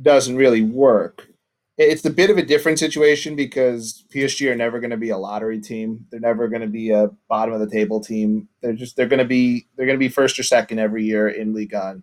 doesn't 0.00 0.36
really 0.36 0.62
work. 0.62 1.28
It's 1.76 2.04
a 2.04 2.10
bit 2.10 2.30
of 2.30 2.38
a 2.38 2.42
different 2.44 2.80
situation 2.80 3.36
because 3.36 4.04
PSG 4.12 4.50
are 4.50 4.56
never 4.56 4.80
going 4.80 4.90
to 4.90 4.96
be 4.96 5.10
a 5.10 5.16
lottery 5.16 5.60
team. 5.60 6.06
They're 6.10 6.18
never 6.18 6.48
going 6.48 6.62
to 6.62 6.66
be 6.66 6.90
a 6.90 7.10
bottom 7.28 7.54
of 7.54 7.60
the 7.60 7.70
table 7.70 8.00
team. 8.00 8.48
They're 8.60 8.72
just 8.72 8.96
they're 8.96 9.06
going 9.06 9.20
to 9.20 9.24
be 9.24 9.66
they're 9.76 9.86
going 9.86 9.98
to 9.98 10.04
be 10.04 10.08
first 10.08 10.38
or 10.38 10.42
second 10.42 10.80
every 10.80 11.04
year 11.04 11.28
in 11.28 11.54
Ligue 11.54 11.74
1 11.74 12.02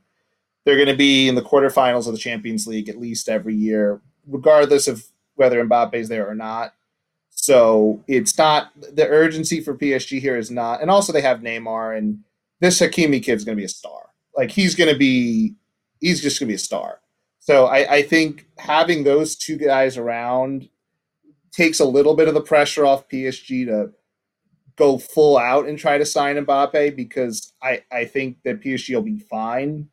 they're 0.66 0.76
going 0.76 0.88
to 0.88 0.96
be 0.96 1.30
in 1.30 1.36
the 1.36 1.42
quarterfinals 1.42 2.08
of 2.08 2.14
the 2.14 2.20
Champions 2.20 2.68
League 2.68 2.90
at 2.90 3.00
least 3.00 3.30
every 3.30 3.56
year, 3.56 4.02
regardless 4.28 4.88
of 4.88 5.06
whether 5.36 5.64
Mbappe's 5.64 6.10
there 6.10 6.28
or 6.28 6.36
not. 6.36 6.74
So 7.46 8.04
it's 8.08 8.38
not 8.38 8.72
the 8.76 9.08
urgency 9.08 9.62
for 9.62 9.76
PSG 9.76 10.20
here 10.20 10.38
is 10.38 10.52
not, 10.52 10.82
and 10.82 10.90
also 10.90 11.14
they 11.14 11.22
have 11.22 11.42
Neymar 11.42 11.98
and 11.98 12.20
this 12.60 12.80
Hakimi 12.80 13.22
kid's 13.22 13.44
going 13.44 13.56
to 13.56 13.62
be 13.62 13.66
a 13.66 13.70
star. 13.70 14.10
Like 14.36 14.52
he's 14.52 14.76
going 14.76 14.92
to 14.92 14.98
be, 14.98 15.56
he's 16.00 16.22
just 16.22 16.40
going 16.40 16.48
to 16.48 16.52
be 16.52 16.56
a 16.56 16.60
star. 16.60 17.02
So 17.40 17.66
I, 17.68 17.96
I 17.96 18.02
think 18.02 18.48
having 18.58 19.04
those 19.04 19.36
two 19.36 19.58
guys 19.58 19.98
around 19.98 20.70
takes 21.52 21.80
a 21.80 21.86
little 21.86 22.16
bit 22.16 22.28
of 22.28 22.34
the 22.34 22.42
pressure 22.42 22.86
off 22.86 23.08
PSG 23.10 23.66
to 23.68 23.92
go 24.76 24.98
full 24.98 25.38
out 25.38 25.68
and 25.68 25.78
try 25.78 25.98
to 25.98 26.06
sign 26.06 26.36
Mbappe 26.38 26.96
because 26.96 27.54
I, 27.62 27.84
I 27.92 28.06
think 28.06 28.38
that 28.44 28.62
PSG 28.62 28.96
will 28.96 29.04
be 29.04 29.20
fine 29.20 29.88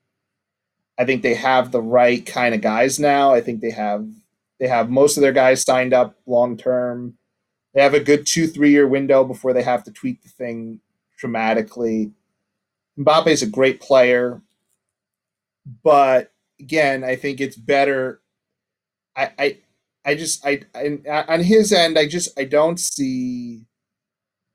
I 0.98 1.04
think 1.04 1.22
they 1.22 1.34
have 1.34 1.72
the 1.72 1.82
right 1.82 2.24
kind 2.24 2.54
of 2.54 2.60
guys 2.60 2.98
now. 3.00 3.32
I 3.32 3.40
think 3.40 3.60
they 3.60 3.70
have 3.70 4.06
they 4.60 4.68
have 4.68 4.90
most 4.90 5.16
of 5.16 5.22
their 5.22 5.32
guys 5.32 5.62
signed 5.62 5.92
up 5.92 6.16
long 6.26 6.56
term. 6.56 7.14
They 7.74 7.82
have 7.82 7.94
a 7.94 8.00
good 8.00 8.26
two 8.26 8.46
three 8.46 8.70
year 8.70 8.86
window 8.86 9.24
before 9.24 9.52
they 9.52 9.62
have 9.62 9.84
to 9.84 9.92
tweak 9.92 10.22
the 10.22 10.28
thing 10.28 10.80
dramatically. 11.18 12.12
Mbappe 12.98 13.28
is 13.28 13.42
a 13.42 13.46
great 13.46 13.80
player, 13.80 14.42
but 15.82 16.32
again, 16.60 17.04
I 17.04 17.16
think 17.16 17.40
it's 17.40 17.56
better. 17.56 18.20
I 19.16 19.32
I, 19.38 19.58
I 20.04 20.14
just 20.14 20.46
I, 20.46 20.62
I 20.74 21.24
on 21.28 21.40
his 21.42 21.72
end, 21.72 21.98
I 21.98 22.06
just 22.06 22.38
I 22.38 22.44
don't 22.44 22.78
see. 22.80 23.64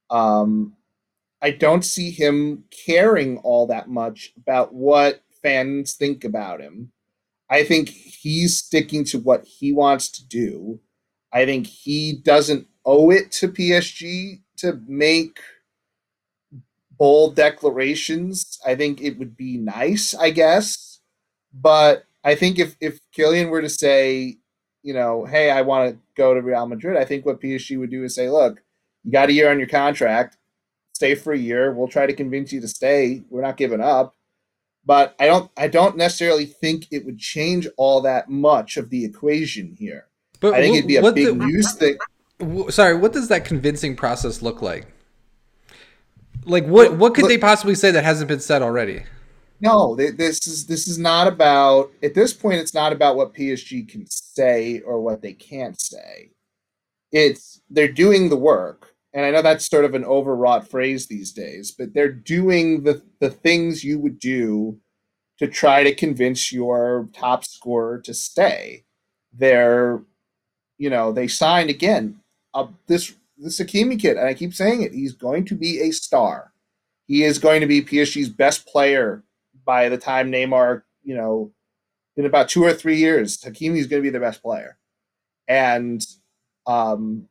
Um, 0.10 0.76
I 1.42 1.52
don't 1.52 1.86
see 1.86 2.12
him 2.12 2.66
caring 2.86 3.38
all 3.40 3.68
that 3.68 3.90
much 3.90 4.34
about 4.38 4.74
what 4.74 5.22
fans 5.44 5.94
think 5.94 6.24
about 6.24 6.62
him. 6.62 6.92
I 7.50 7.64
think 7.64 7.90
he's 7.90 8.58
sticking 8.58 9.06
to 9.06 9.20
what 9.20 9.46
he 9.46 9.72
wants 9.72 10.10
to 10.12 10.28
do. 10.28 10.80
I 11.32 11.46
think 11.46 11.68
he 11.68 12.14
doesn't 12.14 12.68
owe 12.88 13.12
it 13.12 13.32
to 13.34 13.50
PSG 13.50 14.42
to 14.58 14.82
make 14.88 15.40
bold 16.98 17.36
declarations. 17.36 18.60
I 18.66 18.74
think 18.74 19.02
it 19.02 19.20
would 19.20 19.38
be 19.38 19.58
nice, 19.58 20.16
I 20.16 20.32
guess. 20.32 21.00
But 21.54 22.06
I 22.24 22.34
think 22.34 22.58
if, 22.58 22.76
if 22.82 23.00
Kylian 23.16 23.50
were 23.50 23.62
to 23.62 23.70
say, 23.70 24.38
you 24.82 24.94
know, 24.94 25.26
hey, 25.26 25.52
I 25.52 25.62
want 25.62 25.92
to 25.92 26.00
go 26.16 26.34
to 26.34 26.42
Real 26.42 26.66
Madrid, 26.66 26.98
I 26.98 27.06
think 27.06 27.26
what 27.26 27.42
PSG 27.42 27.78
would 27.78 27.92
do 27.92 28.04
is 28.04 28.16
say, 28.16 28.30
look, 28.30 28.64
you 29.04 29.12
got 29.12 29.30
a 29.30 29.34
year 29.34 29.52
on 29.52 29.60
your 29.60 29.68
contract, 29.68 30.38
stay 30.94 31.14
for 31.14 31.34
a 31.34 31.38
year. 31.38 31.72
We'll 31.74 31.88
try 31.88 32.08
to 32.08 32.14
convince 32.14 32.52
you 32.52 32.62
to 32.62 32.68
stay. 32.68 33.22
We're 33.30 33.42
not 33.42 33.58
giving 33.58 33.82
up 33.82 34.16
but 34.88 35.16
I 35.20 35.26
don't 35.26 35.52
I 35.58 35.68
don't 35.68 35.98
necessarily 35.98 36.46
think 36.46 36.88
it 36.92 37.06
would 37.06 37.20
change 37.20 37.68
all 37.76 38.02
that 38.02 38.30
much 38.30 38.78
of 38.78 38.90
the 38.90 39.04
equation 39.04 39.76
here. 39.78 40.08
But 40.40 40.54
I 40.54 40.62
think 40.62 40.78
it'd 40.78 40.88
be 40.88 40.96
a 40.96 41.12
big 41.12 41.28
the, 41.28 41.36
news 41.36 41.74
thing. 41.74 41.98
Sorry, 42.70 42.96
what 42.96 43.14
does 43.14 43.30
that 43.30 43.46
convincing 43.46 43.96
process 43.96 44.42
look 44.42 44.62
like? 44.62 44.88
Like 46.46 46.66
what 46.66 46.96
what 46.98 47.14
could 47.14 47.26
they 47.26 47.38
possibly 47.38 47.76
say 47.76 47.92
that 47.92 48.04
hasn't 48.04 48.28
been 48.28 48.40
said 48.40 48.62
already? 48.62 49.04
No, 49.60 49.96
this 49.96 50.48
is 50.48 50.68
this 50.68 50.88
is 50.88 50.98
not 50.98 51.28
about 51.28 51.92
at 52.04 52.14
this 52.14 52.34
point. 52.34 52.60
It's 52.60 52.74
not 52.74 52.94
about 52.94 53.16
what 53.16 53.34
PSG 53.34 53.90
can 53.90 54.06
say 54.08 54.82
or 54.82 55.02
what 55.02 55.22
they 55.22 55.34
can't 55.34 55.80
say. 55.80 56.32
It's 57.12 57.62
they're 57.70 57.92
doing 57.92 58.30
the 58.30 58.38
work 58.38 58.96
and 59.18 59.26
I 59.26 59.32
know 59.32 59.42
that's 59.42 59.68
sort 59.68 59.84
of 59.84 59.96
an 59.96 60.06
overwrought 60.06 60.70
phrase 60.70 61.08
these 61.08 61.32
days, 61.32 61.72
but 61.72 61.92
they're 61.92 62.12
doing 62.12 62.84
the, 62.84 63.02
the 63.20 63.32
things 63.32 63.84
you 63.84 63.98
would 63.98 64.20
do 64.20 64.80
to 65.40 65.48
try 65.48 65.82
to 65.82 65.96
convince 65.96 66.52
your 66.52 67.10
top 67.14 67.44
scorer 67.44 68.00
to 68.02 68.14
stay. 68.14 68.84
They're, 69.34 70.04
you 70.78 70.92
know, 70.92 71.12
they 71.12 71.28
signed 71.28 71.72
again 71.72 72.20
uh, 72.58 72.68
this 72.88 73.14
this 73.38 73.60
Hakimi 73.60 74.00
kid, 74.00 74.18
and 74.18 74.28
I 74.28 74.34
keep 74.34 74.54
saying 74.54 74.82
it. 74.82 74.94
He's 74.94 75.14
going 75.14 75.46
to 75.46 75.56
be 75.56 75.80
a 75.82 75.92
star. 75.92 76.54
He 77.06 77.24
is 77.24 77.38
going 77.38 77.62
to 77.62 77.68
be 77.68 77.84
PSG's 77.84 78.30
best 78.30 78.66
player 78.66 79.24
by 79.64 79.90
the 79.90 79.98
time 79.98 80.32
Neymar, 80.32 80.82
you 81.04 81.16
know, 81.16 81.52
in 82.16 82.26
about 82.26 82.50
two 82.50 82.64
or 82.64 82.74
three 82.74 82.98
years. 82.98 83.38
Hakimi 83.38 83.78
is 83.78 83.86
going 83.86 84.02
to 84.02 84.08
be 84.08 84.10
the 84.10 84.20
best 84.20 84.42
player, 84.42 84.80
and 85.48 86.04
um, 86.66 87.28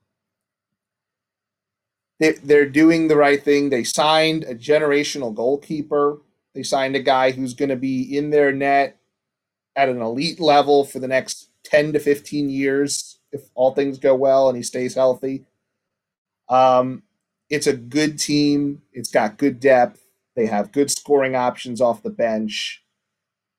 they, 2.21 2.33
they're 2.33 2.71
doing 2.71 3.09
the 3.09 3.17
right 3.17 3.43
thing. 3.43 3.71
They 3.71 3.83
signed 3.83 4.45
a 4.45 4.55
generational 4.55 5.35
goalkeeper. 5.35 6.19
They 6.55 6.63
signed 6.63 6.95
a 6.95 7.03
guy 7.03 7.33
who's 7.33 7.53
going 7.53 7.69
to 7.71 7.77
be 7.77 8.17
in 8.17 8.31
their 8.31 8.53
net 8.53 8.99
at 9.75 9.89
an 9.89 10.01
elite 10.01 10.39
level 10.39 10.85
for 10.85 11.01
the 11.01 11.09
next 11.09 11.51
10 11.65 11.95
to 11.95 11.99
15 11.99 12.49
years 12.49 13.19
if 13.33 13.43
all 13.55 13.75
things 13.75 13.99
go 13.99 14.15
well 14.15 14.49
and 14.49 14.57
he 14.57 14.63
stays 14.63 14.95
healthy. 14.95 15.45
Um, 16.49 17.03
it's 17.51 17.67
a 17.67 17.77
good 17.77 18.19
team. 18.19 18.83
It's 18.93 19.11
got 19.11 19.39
good 19.39 19.61
depth. 19.61 20.03
They 20.35 20.47
have 20.47 20.73
good 20.73 20.91
scoring 20.91 21.35
options 21.35 21.81
off 21.81 22.03
the 22.03 22.11
bench. 22.11 22.83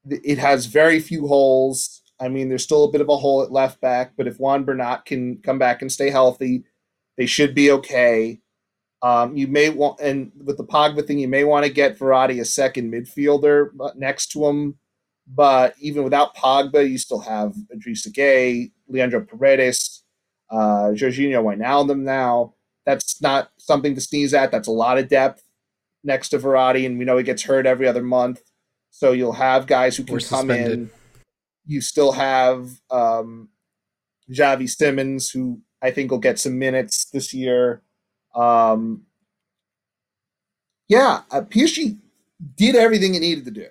It 0.10 0.38
has 0.38 0.67
very 0.67 0.99
few 0.99 1.27
holes. 1.27 2.01
I 2.19 2.30
mean, 2.30 2.49
there's 2.49 2.63
still 2.63 2.86
a 2.86 2.91
bit 2.91 3.01
of 3.01 3.10
a 3.10 3.17
hole 3.17 3.43
at 3.43 3.51
left 3.51 3.82
back, 3.82 4.13
but 4.17 4.27
if 4.27 4.39
Juan 4.39 4.63
Bernat 4.63 5.06
can 5.06 5.38
come 5.38 5.60
back 5.60 5.82
and 5.82 5.91
stay 5.91 6.10
healthy, 6.10 6.63
they 7.17 7.25
should 7.25 7.53
be 7.53 7.71
okay. 7.71 8.39
Um, 9.01 9.38
you 9.38 9.47
may 9.47 9.69
want, 9.69 9.99
and 9.99 10.32
with 10.43 10.58
the 10.58 10.63
Pogba 10.63 11.06
thing, 11.06 11.19
you 11.19 11.27
may 11.27 11.43
want 11.43 11.65
to 11.65 11.71
get 11.71 11.99
Verratti 11.99 12.41
a 12.41 12.45
second 12.45 12.91
midfielder 12.91 13.69
next 13.95 14.32
to 14.32 14.45
him, 14.47 14.77
But 15.27 15.75
even 15.80 16.03
without 16.03 16.36
Pogba, 16.36 16.89
you 16.89 16.97
still 16.97 17.19
have 17.19 17.53
Idrissa 17.75 18.10
Gueye, 18.10 18.71
Leandro 18.88 19.21
Paredes, 19.21 20.04
uh, 20.50 20.91
Georginio 20.93 21.43
Wijnaldum 21.43 22.00
now. 22.00 22.54
That's 22.86 23.21
not 23.21 23.52
something 23.58 23.95
to 23.95 24.02
sneeze 24.02 24.34
at. 24.34 24.52
That's 24.52 24.67
a 24.67 24.71
lot 24.71 24.97
of 24.97 25.10
depth 25.10 25.43
next 26.04 26.30
to 26.30 26.39
Verratti, 26.39 26.86
and 26.86 26.97
we 26.97 27.06
know 27.06 27.17
he 27.17 27.23
gets 27.23 27.43
hurt 27.43 27.65
every 27.65 27.88
other 27.88 28.04
month. 28.04 28.41
So 28.89 29.12
you'll 29.12 29.34
have 29.34 29.67
guys 29.67 29.97
who 29.97 30.04
can 30.04 30.19
come 30.19 30.50
in. 30.50 30.89
You 31.65 31.82
still 31.82 32.13
have 32.13 32.69
um, 32.89 33.50
Xavi 34.32 34.69
Simons, 34.69 35.30
who 35.30 35.62
I 35.82 35.91
think 35.91 36.12
will 36.12 36.17
get 36.17 36.39
some 36.39 36.58
minutes 36.58 37.06
this 37.06 37.34
year. 37.34 37.82
Um, 38.34 39.04
yeah, 40.88 41.21
uh, 41.32 41.41
PSG 41.41 41.97
did 42.56 42.76
everything 42.76 43.15
it 43.15 43.19
needed 43.19 43.45
to 43.45 43.52
do. 43.52 43.67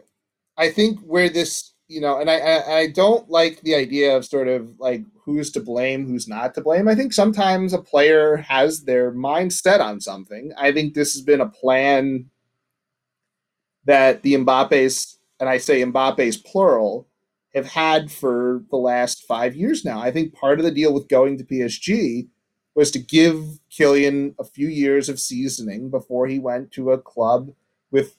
I 0.57 0.71
think 0.71 1.01
where 1.01 1.29
this, 1.29 1.73
you 1.89 2.01
know, 2.01 2.19
and 2.19 2.29
I, 2.29 2.39
I, 2.39 2.77
I 2.79 2.87
don't 2.89 3.29
like 3.31 3.61
the 3.61 3.75
idea 3.75 4.17
of 4.17 4.25
sort 4.25 4.49
of 4.49 4.79
like 4.81 5.05
who's 5.25 5.51
to 5.53 5.61
blame, 5.61 6.07
who's 6.07 6.29
not 6.29 6.55
to 6.55 6.61
blame. 6.61 6.89
I 6.89 6.95
think 6.95 7.13
sometimes 7.13 7.73
a 7.73 7.79
player 7.79 8.37
has 8.37 8.85
their 8.85 9.13
mind 9.13 9.53
set 9.53 9.81
on 9.81 10.01
something. 10.01 10.53
I 10.57 10.73
think 10.73 10.95
this 10.95 11.13
has 11.15 11.23
been 11.23 11.41
a 11.41 11.49
plan 11.49 12.31
that 13.85 14.23
the 14.23 14.35
Mbappe's, 14.35 15.19
and 15.39 15.49
I 15.49 15.59
say 15.59 15.83
Mbappe's 15.83 16.37
plural, 16.37 17.07
have 17.55 17.67
had 17.67 18.11
for 18.11 18.65
the 18.71 18.77
last 18.77 19.25
five 19.27 19.55
years 19.55 19.85
now. 19.85 20.01
I 20.01 20.11
think 20.11 20.35
part 20.35 20.59
of 20.59 20.65
the 20.65 20.71
deal 20.71 20.93
with 20.93 21.09
going 21.09 21.39
to 21.39 21.45
PSG 21.45 22.29
was 22.75 22.91
to 22.91 22.99
give 22.99 23.59
Kylian 23.71 24.35
a 24.39 24.45
few 24.45 24.69
years 24.69 25.09
of 25.09 25.19
seasoning 25.19 25.89
before 25.89 26.27
he 26.27 26.39
went 26.39 26.73
to 26.73 26.91
a 26.91 26.99
club 26.99 27.53
with, 27.91 28.17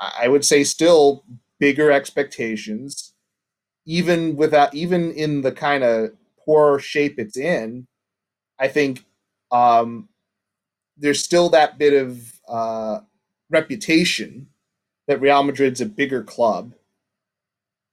I 0.00 0.26
would 0.26 0.44
say, 0.44 0.64
still 0.64 1.24
bigger 1.62 1.92
expectations, 1.92 3.14
even 3.86 4.34
without 4.34 4.74
even 4.74 5.12
in 5.12 5.42
the 5.42 5.52
kind 5.52 5.84
of 5.84 6.10
poor 6.44 6.80
shape 6.80 7.20
it's 7.20 7.36
in. 7.36 7.86
I 8.58 8.66
think 8.66 9.04
um, 9.52 10.08
there's 10.96 11.22
still 11.22 11.48
that 11.50 11.78
bit 11.78 11.94
of 11.94 12.40
uh, 12.48 12.98
reputation 13.48 14.48
that 15.06 15.20
Real 15.20 15.44
Madrid's 15.44 15.80
a 15.80 15.86
bigger 15.86 16.24
club. 16.24 16.72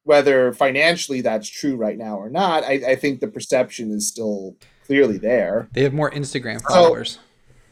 Whether 0.04 0.52
financially 0.52 1.22
that's 1.22 1.48
true 1.48 1.76
right 1.76 1.98
now 1.98 2.18
or 2.18 2.32
not, 2.32 2.64
I, 2.64 2.82
I 2.88 2.96
think 2.96 3.20
the 3.20 3.28
perception 3.28 3.92
is 3.92 4.08
still 4.08 4.56
clearly 4.88 5.20
there. 5.20 5.70
They 5.74 5.84
have 5.84 5.94
more 5.94 6.10
Instagram 6.10 6.64
followers. 6.64 7.20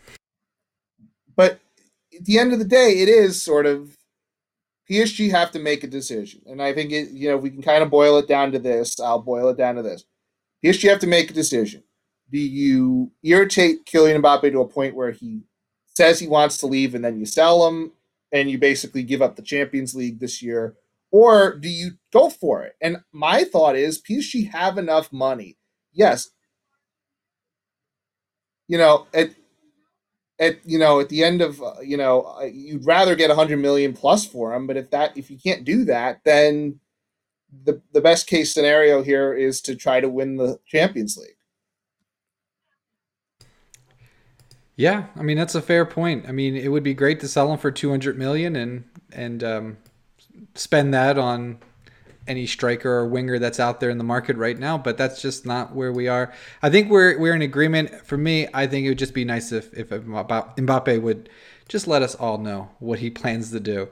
So, 0.08 0.16
but 1.36 1.60
at 2.16 2.26
the 2.26 2.38
end 2.38 2.54
of 2.54 2.60
the 2.60 2.66
day, 2.66 3.00
it 3.00 3.10
is 3.10 3.42
sort 3.42 3.66
of 3.66 3.98
PSG 4.90 5.30
have 5.32 5.52
to 5.52 5.60
make 5.60 5.84
a 5.84 5.88
decision. 5.88 6.42
And 6.46 6.62
I 6.62 6.74
think 6.74 6.92
it, 6.92 7.10
you 7.12 7.30
know, 7.30 7.38
we 7.38 7.50
can 7.50 7.62
kind 7.62 7.84
of 7.84 7.90
boil 7.90 8.18
it 8.18 8.28
down 8.28 8.52
to 8.54 8.60
this. 8.60 9.00
I'll 9.00 9.22
boil 9.22 9.50
it 9.50 9.58
down 9.58 9.76
to 9.76 9.82
this. 9.82 10.06
PSG 10.64 10.90
have 10.90 11.00
to 11.00 11.08
make 11.08 11.30
a 11.30 11.34
decision. 11.34 11.84
Do 12.32 12.40
you 12.40 13.12
irritate 13.24 13.86
Kylian 13.86 14.22
Mbappe 14.22 14.52
to 14.52 14.62
a 14.62 14.68
point 14.68 14.96
where 14.96 15.12
he 15.12 15.42
says 15.94 16.20
he 16.20 16.28
wants 16.28 16.58
to 16.60 16.68
leave 16.68 16.96
and 16.96 17.04
then 17.04 17.20
you 17.20 17.26
sell 17.26 17.68
him 17.68 17.92
and 18.32 18.50
you 18.50 18.58
basically 18.58 19.04
give 19.04 19.22
up 19.22 19.36
the 19.36 19.42
Champions 19.42 19.96
League 19.96 20.20
this 20.20 20.42
year? 20.42 20.76
Or 21.12 21.56
do 21.56 21.70
you 21.70 21.92
go 22.12 22.30
for 22.30 22.64
it? 22.64 22.76
And 22.82 22.98
my 23.14 23.44
thought 23.44 23.76
is 23.76 24.02
PSG 24.02 24.52
have 24.52 24.78
enough 24.78 25.12
money. 25.14 25.58
Yes. 25.94 26.30
You 28.68 28.78
know, 28.78 29.08
at 29.14 29.32
at 30.40 30.60
you 30.66 30.78
know 30.78 31.00
at 31.00 31.10
the 31.10 31.24
end 31.24 31.42
of 31.42 31.62
uh, 31.62 31.74
you 31.82 31.98
know 31.98 32.22
uh, 32.40 32.44
you'd 32.44 32.86
rather 32.86 33.16
get 33.16 33.30
100 33.30 33.58
million 33.58 33.94
plus 33.94 34.26
for 34.26 34.54
him 34.54 34.68
but 34.68 34.78
if 34.78 34.90
that 34.92 35.16
if 35.18 35.32
you 35.32 35.38
can't 35.38 35.64
do 35.64 35.86
that 35.86 36.22
then 36.24 36.80
the 37.64 37.82
the 37.94 38.02
best 38.02 38.28
case 38.28 38.54
scenario 38.54 39.02
here 39.02 39.34
is 39.34 39.62
to 39.62 39.76
try 39.76 40.00
to 40.00 40.10
win 40.10 40.38
the 40.38 40.60
Champions 40.68 41.18
League. 41.18 41.32
Yeah 44.76 45.08
i 45.16 45.24
mean 45.24 45.38
that's 45.38 45.56
a 45.56 45.62
fair 45.62 45.86
point. 45.86 46.26
I 46.28 46.32
mean 46.32 46.56
it 46.56 46.70
would 46.70 46.84
be 46.84 46.94
great 46.94 47.20
to 47.22 47.28
sell 47.28 47.52
him 47.52 47.58
for 47.58 47.72
200 47.72 48.18
million 48.18 48.56
and 48.56 48.84
and 49.12 49.44
um, 49.44 49.78
spend 50.54 50.94
that 50.94 51.18
on 51.18 51.60
any 52.28 52.46
striker 52.46 52.92
or 52.92 53.08
winger 53.08 53.40
that's 53.40 53.60
out 53.60 53.80
there 53.80 53.90
in 53.90 53.98
the 53.98 54.04
market 54.04 54.38
right 54.38 54.58
now, 54.58 54.78
but 54.78 54.98
that's 54.98 55.22
just 55.22 55.46
not 55.46 55.74
where 55.74 55.92
we 55.92 56.08
are. 56.08 56.34
I 56.62 56.70
think 56.70 56.90
we're 56.90 57.18
we're 57.18 57.36
in 57.36 57.42
agreement. 57.42 58.06
For 58.06 58.18
me, 58.18 58.48
I 58.54 58.68
think 58.68 58.86
it 58.86 58.90
would 58.90 59.00
just 59.00 59.14
be 59.14 59.26
nice 59.26 59.52
if 59.52 59.74
if 59.74 59.90
Mbappe 59.90 61.02
would 61.02 61.30
just 61.68 61.88
let 61.88 62.02
us 62.02 62.16
all 62.16 62.38
know 62.38 62.70
what 62.80 63.00
he 63.00 63.10
plans 63.10 63.52
to 63.52 63.60
do. 63.60 63.90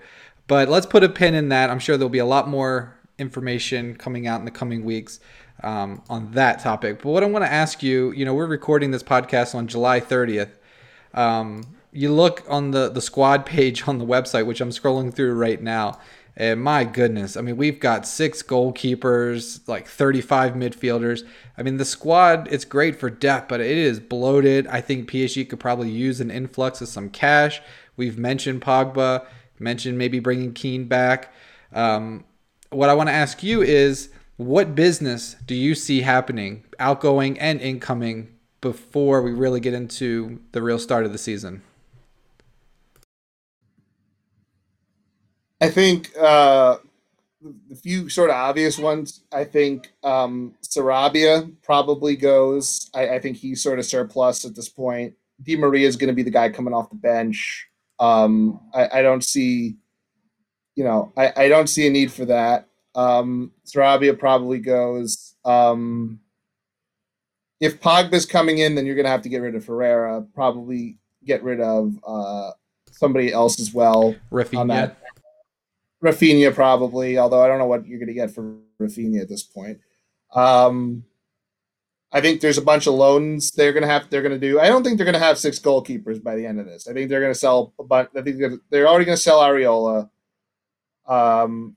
But 0.48 0.70
let's 0.70 0.86
put 0.86 1.04
a 1.04 1.10
pin 1.10 1.34
in 1.34 1.50
that. 1.50 1.70
I'm 1.70 1.80
sure 1.80 1.98
there'll 1.98 2.10
be 2.10 2.20
a 2.20 2.26
lot 2.26 2.48
more 2.48 2.96
information 3.18 3.96
coming 3.96 4.28
out 4.28 4.40
in 4.40 4.46
the 4.46 4.52
coming 4.52 4.84
weeks 4.84 5.20
um, 5.64 6.02
on 6.10 6.32
that 6.32 6.60
topic. 6.60 7.02
But 7.02 7.10
what 7.10 7.24
I 7.24 7.28
want 7.28 7.46
to 7.46 7.52
ask 7.52 7.82
you, 7.82 8.12
you 8.12 8.26
know, 8.26 8.34
we're 8.34 8.46
recording 8.46 8.92
this 8.92 9.04
podcast 9.04 9.56
on 9.56 9.68
July 9.68 10.00
30th. 10.00 10.52
Um, 11.14 11.64
you 11.92 12.12
look 12.12 12.44
on 12.50 12.72
the 12.72 12.90
the 12.90 13.02
squad 13.02 13.46
page 13.46 13.88
on 13.88 13.98
the 13.98 14.06
website, 14.06 14.46
which 14.46 14.62
I'm 14.62 14.70
scrolling 14.70 15.14
through 15.14 15.34
right 15.34 15.62
now 15.62 16.00
and 16.38 16.62
my 16.62 16.84
goodness, 16.84 17.38
I 17.38 17.42
mean, 17.42 17.56
we've 17.56 17.80
got 17.80 18.06
six 18.06 18.44
goalkeepers, 18.44 19.66
like 19.68 19.88
35 19.88 20.54
midfielders. 20.54 21.26
I 21.58 21.64
mean, 21.64 21.78
the 21.78 21.86
squad, 21.86 22.50
it's 22.52 22.66
great 22.66 23.00
for 23.00 23.10
depth, 23.10 23.48
but 23.48 23.62
it 23.62 23.78
is 23.78 24.02
bloated. 24.02 24.68
I 24.68 24.82
think 24.82 25.10
PSG 25.10 25.48
could 25.48 25.62
probably 25.62 25.90
use 25.90 26.20
an 26.20 26.32
influx 26.32 26.82
of 26.82 26.90
some 26.90 27.10
cash. 27.10 27.62
We've 27.96 28.18
mentioned 28.18 28.62
Pogba, 28.62 29.26
mentioned 29.60 29.98
maybe 29.98 30.20
bringing 30.20 30.54
Kean 30.54 30.90
back. 30.90 31.32
Um, 31.72 32.26
what 32.70 32.90
I 32.90 32.94
want 32.94 33.08
to 33.08 33.14
ask 33.14 33.42
you 33.42 33.62
is 33.62 34.10
what 34.36 34.76
business 34.76 35.38
do 35.46 35.56
you 35.56 35.74
see 35.74 36.02
happening, 36.02 36.66
outgoing 36.80 37.40
and 37.40 37.62
incoming, 37.62 38.36
before 38.60 39.22
we 39.22 39.32
really 39.32 39.60
get 39.60 39.76
into 39.76 40.40
the 40.52 40.62
real 40.62 40.80
start 40.80 41.06
of 41.06 41.12
the 41.12 41.18
season? 41.18 41.62
I 45.62 45.70
think 45.70 46.12
uh, 46.18 46.78
the 47.70 47.76
few 47.76 48.10
sort 48.10 48.30
of 48.30 48.36
obvious 48.36 48.78
ones. 48.78 49.24
I 49.32 49.44
think 49.44 49.92
um, 50.04 50.56
Sarabia 50.64 51.52
probably 51.64 52.16
goes. 52.16 52.90
I, 52.94 53.10
I, 53.10 53.20
think 53.20 53.38
he's 53.38 53.62
sort 53.62 53.80
of 53.80 53.86
surplus 53.86 54.46
at 54.46 54.56
this 54.56 54.70
point. 54.70 55.14
Di 55.42 55.56
Maria 55.56 55.88
is 55.88 55.98
going 55.98 56.08
to 56.08 56.14
be 56.14 56.24
the 56.24 56.32
guy 56.32 56.50
coming 56.50 56.74
off 56.74 56.90
the 56.90 56.96
bench. 56.96 57.68
Um, 58.00 58.60
I, 58.74 59.00
I, 59.00 59.02
don't 59.02 59.24
see, 59.24 59.78
you 60.76 60.84
know, 60.84 61.14
I, 61.16 61.32
I, 61.36 61.48
don't 61.48 61.68
see 61.68 61.88
a 61.88 61.90
need 61.90 62.12
for 62.12 62.26
that. 62.26 62.68
Um, 62.94 63.52
Sarabia 63.66 64.18
probably 64.18 64.60
goes. 64.60 65.36
Um, 65.46 66.20
if 67.62 67.80
Pogba's 67.80 68.26
coming 68.26 68.58
in, 68.58 68.76
then 68.76 68.86
you're 68.86 68.96
going 68.96 69.06
to 69.06 69.12
have 69.12 69.22
to 69.22 69.30
get 69.30 69.42
rid 69.42 69.56
of 69.56 69.66
Herrera. 69.66 70.26
Probably 70.34 70.98
get 71.26 71.44
rid 71.44 71.62
of 71.62 71.98
uh, 72.06 72.52
somebody 72.92 73.32
else 73.32 73.60
as 73.60 73.74
well. 73.74 74.16
Rafinha. 74.32 74.96
Rafinha 76.06 76.54
probably, 76.54 77.18
although 77.18 77.44
I 77.44 77.48
don't 77.48 77.60
know 77.60 77.66
what 77.66 77.86
you're 77.88 78.00
going 78.00 78.08
to 78.08 78.14
get 78.14 78.32
for 78.32 78.58
Rafinha 78.80 79.22
at 79.22 79.30
this 79.30 79.44
point. 79.44 79.80
Um, 80.34 81.04
I 82.12 82.22
think 82.22 82.40
there's 82.40 82.58
a 82.58 82.62
bunch 82.62 82.88
of 82.88 82.94
loans 82.94 83.52
they're 83.52 83.74
going 83.74 83.84
to 83.84 83.90
have. 83.90 84.10
They're 84.10 84.22
going 84.22 84.40
to 84.40 84.48
do. 84.48 84.60
I 84.60 84.68
don't 84.68 84.84
think 84.84 84.98
they're 84.98 85.06
going 85.06 85.20
to 85.20 85.20
have 85.20 85.38
six 85.38 85.60
goalkeepers 85.60 86.24
by 86.24 86.36
the 86.36 86.46
end 86.46 86.60
of 86.60 86.66
this. 86.66 86.88
I 86.88 86.94
think 86.94 87.10
they're 87.10 87.20
going 87.20 87.34
to 87.34 87.40
sell 87.40 87.74
bunch. 87.78 88.10
I 88.16 88.22
think 88.22 88.42
they're, 88.70 88.88
already 88.88 89.06
going 89.06 89.18
to 89.18 89.22
sell 89.22 89.42
Areola. 89.42 90.10
Um, 91.08 91.76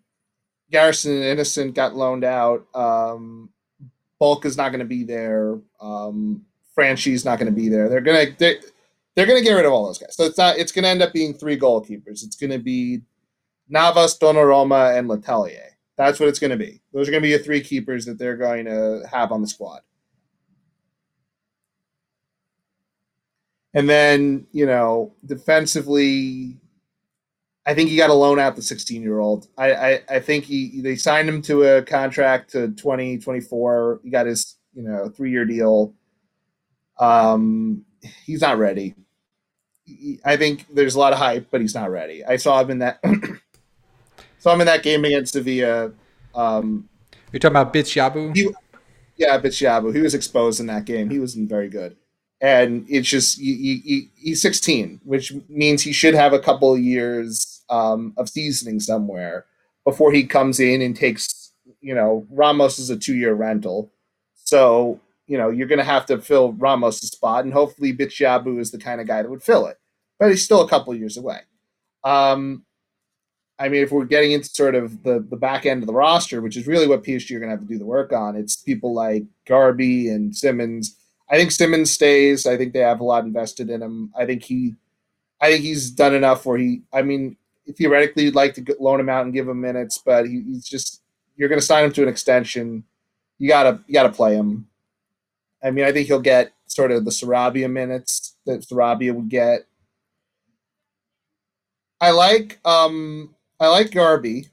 Garissone 0.72 1.16
and 1.16 1.24
Innocent 1.24 1.74
got 1.74 1.96
loaned 1.96 2.24
out. 2.24 2.66
Um, 2.74 3.50
Bulka 4.20 4.44
is 4.44 4.56
not 4.56 4.68
going 4.68 4.80
to 4.80 4.84
be 4.84 5.04
there. 5.04 5.58
Um, 5.80 6.44
Franchi's 6.76 7.24
not 7.24 7.38
going 7.38 7.52
to 7.52 7.60
be 7.60 7.68
there. 7.68 7.88
They're 7.88 8.00
going 8.00 8.26
to 8.26 8.38
they're, 8.38 8.60
they're 9.14 9.26
going 9.26 9.38
to 9.38 9.44
get 9.44 9.54
rid 9.54 9.64
of 9.64 9.72
all 9.72 9.86
those 9.86 9.98
guys. 9.98 10.14
So 10.14 10.24
it's 10.24 10.38
not. 10.38 10.58
It's 10.58 10.72
going 10.72 10.84
to 10.84 10.88
end 10.88 11.02
up 11.02 11.12
being 11.12 11.34
three 11.34 11.58
goalkeepers. 11.58 12.22
It's 12.22 12.36
going 12.36 12.52
to 12.52 12.58
be 12.58 13.00
Navas, 13.68 14.18
Donnarumma, 14.18 14.96
and 14.96 15.08
Letellier. 15.08 15.70
That's 15.96 16.20
what 16.20 16.28
it's 16.28 16.38
going 16.38 16.52
to 16.52 16.56
be. 16.56 16.80
Those 16.92 17.08
are 17.08 17.10
going 17.10 17.22
to 17.22 17.26
be 17.26 17.30
your 17.30 17.40
three 17.40 17.60
keepers 17.60 18.04
that 18.06 18.18
they're 18.18 18.36
going 18.36 18.66
to 18.66 19.02
have 19.10 19.32
on 19.32 19.42
the 19.42 19.48
squad. 19.48 19.80
And 23.74 23.88
then, 23.88 24.46
you 24.52 24.64
know, 24.64 25.14
defensively, 25.26 26.56
I 27.66 27.74
think 27.74 27.90
you 27.90 27.98
got 27.98 28.06
to 28.06 28.14
loan 28.14 28.38
out 28.38 28.56
the 28.56 28.62
16 28.62 29.02
year 29.02 29.18
old. 29.18 29.48
I, 29.58 29.72
I, 29.72 30.00
I, 30.08 30.20
think 30.20 30.44
he 30.44 30.80
they 30.80 30.96
signed 30.96 31.28
him 31.28 31.42
to 31.42 31.64
a 31.64 31.82
contract 31.82 32.52
to 32.52 32.68
2024. 32.68 34.00
he 34.02 34.10
got 34.10 34.26
his, 34.26 34.56
you 34.74 34.82
know, 34.82 35.10
three 35.10 35.30
year 35.30 35.44
deal. 35.44 35.94
Um, 36.98 37.84
he's 38.24 38.40
not 38.40 38.58
ready. 38.58 38.94
I 40.24 40.36
think 40.36 40.66
there's 40.74 40.94
a 40.94 40.98
lot 40.98 41.12
of 41.12 41.18
hype, 41.18 41.48
but 41.50 41.60
he's 41.60 41.74
not 41.74 41.90
ready. 41.90 42.24
I 42.24 42.36
saw 42.36 42.60
him 42.60 42.70
in 42.70 42.78
that 42.78 43.00
So 44.38 44.50
I'm 44.50 44.60
in 44.60 44.66
that 44.66 44.82
game 44.82 45.04
against 45.04 45.32
Sevilla. 45.32 45.92
Um, 46.34 46.88
You're 47.32 47.40
talking 47.40 47.56
about 47.56 47.72
Bitshiabu? 47.72 48.36
He, 48.36 48.50
yeah, 49.16 49.38
Bitshiabu. 49.38 49.94
He 49.94 50.00
was 50.00 50.14
exposed 50.14 50.60
in 50.60 50.66
that 50.66 50.84
game. 50.84 51.10
He 51.10 51.18
wasn't 51.18 51.48
very 51.48 51.68
good. 51.68 51.96
And 52.40 52.86
it's 52.88 53.08
just, 53.08 53.38
he, 53.38 53.82
he, 53.84 54.10
he's 54.16 54.40
16, 54.42 55.00
which 55.04 55.32
means 55.48 55.82
he 55.82 55.92
should 55.92 56.14
have 56.14 56.32
a 56.32 56.38
couple 56.38 56.72
of 56.72 56.80
years 56.80 57.64
um, 57.68 58.14
of 58.16 58.28
seasoning 58.28 58.78
somewhere 58.78 59.46
before 59.84 60.12
he 60.12 60.24
comes 60.24 60.60
in 60.60 60.80
and 60.82 60.94
takes, 60.94 61.52
you 61.80 61.94
know, 61.94 62.26
Ramos 62.30 62.78
is 62.78 62.90
a 62.90 62.96
two 62.96 63.16
year 63.16 63.34
rental. 63.34 63.92
So, 64.34 65.00
you 65.26 65.36
know, 65.36 65.50
you're 65.50 65.66
going 65.66 65.78
to 65.78 65.84
have 65.84 66.06
to 66.06 66.18
fill 66.20 66.52
Ramos' 66.52 67.00
spot, 67.00 67.44
and 67.44 67.52
hopefully 67.52 67.92
Bitshiabu 67.92 68.58
is 68.60 68.70
the 68.70 68.78
kind 68.78 69.00
of 69.00 69.06
guy 69.06 69.20
that 69.20 69.30
would 69.30 69.42
fill 69.42 69.66
it. 69.66 69.78
But 70.18 70.30
he's 70.30 70.44
still 70.44 70.62
a 70.62 70.68
couple 70.68 70.94
years 70.94 71.16
away. 71.16 71.40
Um, 72.04 72.64
I 73.58 73.68
mean, 73.68 73.82
if 73.82 73.90
we're 73.90 74.04
getting 74.04 74.32
into 74.32 74.48
sort 74.48 74.74
of 74.76 75.02
the, 75.02 75.24
the 75.28 75.36
back 75.36 75.66
end 75.66 75.82
of 75.82 75.88
the 75.88 75.92
roster, 75.92 76.40
which 76.40 76.56
is 76.56 76.66
really 76.66 76.86
what 76.86 77.02
PSG 77.02 77.34
are 77.34 77.40
going 77.40 77.50
to 77.50 77.56
have 77.56 77.60
to 77.60 77.66
do 77.66 77.78
the 77.78 77.84
work 77.84 78.12
on, 78.12 78.36
it's 78.36 78.56
people 78.56 78.94
like 78.94 79.24
Gharbi 79.46 80.10
and 80.10 80.34
Simons. 80.34 80.96
I 81.28 81.36
think 81.36 81.50
Simons 81.50 81.90
stays. 81.90 82.46
I 82.46 82.56
think 82.56 82.72
they 82.72 82.80
have 82.80 83.00
a 83.00 83.04
lot 83.04 83.24
invested 83.24 83.68
in 83.68 83.82
him. 83.82 84.12
I 84.16 84.26
think 84.26 84.44
he, 84.44 84.76
I 85.40 85.50
think 85.50 85.64
he's 85.64 85.90
done 85.90 86.14
enough 86.14 86.46
where 86.46 86.58
he. 86.58 86.82
I 86.92 87.02
mean, 87.02 87.36
theoretically, 87.76 88.24
you'd 88.24 88.34
like 88.34 88.54
to 88.54 88.76
loan 88.78 89.00
him 89.00 89.08
out 89.08 89.24
and 89.24 89.34
give 89.34 89.48
him 89.48 89.60
minutes, 89.60 89.98
but 89.98 90.26
he, 90.26 90.42
he's 90.42 90.64
just 90.64 91.02
you're 91.36 91.48
going 91.48 91.60
to 91.60 91.66
sign 91.66 91.84
him 91.84 91.92
to 91.92 92.02
an 92.02 92.08
extension. 92.08 92.84
You 93.38 93.48
gotta 93.48 93.80
you 93.86 93.94
gotta 93.94 94.12
play 94.12 94.34
him. 94.34 94.68
I 95.62 95.70
mean, 95.72 95.84
I 95.84 95.92
think 95.92 96.06
he'll 96.06 96.20
get 96.20 96.52
sort 96.66 96.92
of 96.92 97.04
the 97.04 97.10
Sarabia 97.10 97.70
minutes 97.70 98.36
that 98.46 98.60
Sarabia 98.60 99.14
would 99.14 99.28
get. 99.28 99.66
I 102.00 102.12
like 102.12 102.60
um 102.64 103.34
I 103.60 103.68
like 103.68 103.90
Gharbi. 103.90 104.48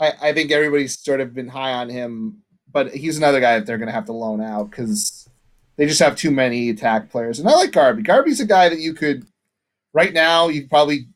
I, 0.00 0.12
I 0.20 0.32
think 0.32 0.50
everybody's 0.50 0.98
sort 0.98 1.20
of 1.20 1.34
been 1.34 1.48
high 1.48 1.72
on 1.72 1.88
him, 1.88 2.42
but 2.70 2.94
he's 2.94 3.18
another 3.18 3.40
guy 3.40 3.58
that 3.58 3.66
they're 3.66 3.78
going 3.78 3.88
to 3.88 3.94
have 3.94 4.06
to 4.06 4.12
loan 4.12 4.40
out 4.40 4.70
because 4.70 5.28
they 5.76 5.86
just 5.86 6.00
have 6.00 6.16
too 6.16 6.30
many 6.30 6.70
attack 6.70 7.10
players. 7.10 7.38
And 7.38 7.48
I 7.48 7.52
like 7.52 7.70
Gharbi. 7.70 8.06
Gharbi's 8.06 8.40
a 8.40 8.46
guy 8.46 8.68
that 8.68 8.78
you 8.78 8.94
could 8.94 9.26
right 9.92 10.12
now 10.12 10.48
you 10.48 10.68
probably 10.68 11.06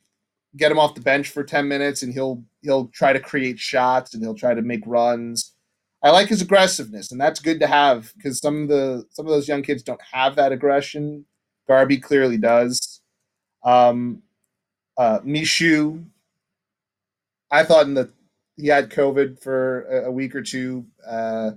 get 0.56 0.72
him 0.72 0.78
off 0.78 0.94
the 0.94 1.00
bench 1.00 1.28
for 1.28 1.44
10 1.44 1.68
minutes 1.68 2.02
and 2.02 2.14
he'll 2.14 2.42
he'll 2.62 2.86
try 2.88 3.12
to 3.12 3.20
create 3.20 3.58
shots 3.58 4.14
and 4.14 4.22
he'll 4.22 4.34
try 4.34 4.54
to 4.54 4.62
make 4.62 4.82
runs. 4.86 5.54
I 6.02 6.10
like 6.10 6.28
his 6.28 6.40
aggressiveness 6.40 7.12
and 7.12 7.20
that's 7.20 7.40
good 7.40 7.60
to 7.60 7.66
have 7.66 8.12
because 8.16 8.38
some 8.38 8.62
of 8.62 8.68
the 8.68 9.04
some 9.10 9.26
of 9.26 9.32
those 9.32 9.48
young 9.48 9.62
kids 9.62 9.82
don't 9.82 10.00
have 10.12 10.36
that 10.36 10.52
aggression. 10.52 11.26
Gharbi 11.68 12.00
clearly 12.00 12.38
does. 12.38 13.00
Um 13.64 14.22
uh 14.96 15.20
Michut 15.20 16.04
I 17.50 17.64
thought 17.64 17.86
in 17.86 17.94
the 17.94 18.10
he 18.56 18.66
had 18.66 18.90
COVID 18.90 19.40
for 19.40 19.82
a, 19.82 20.06
a 20.06 20.10
week 20.10 20.34
or 20.34 20.42
two. 20.42 20.84
Uh, 21.06 21.52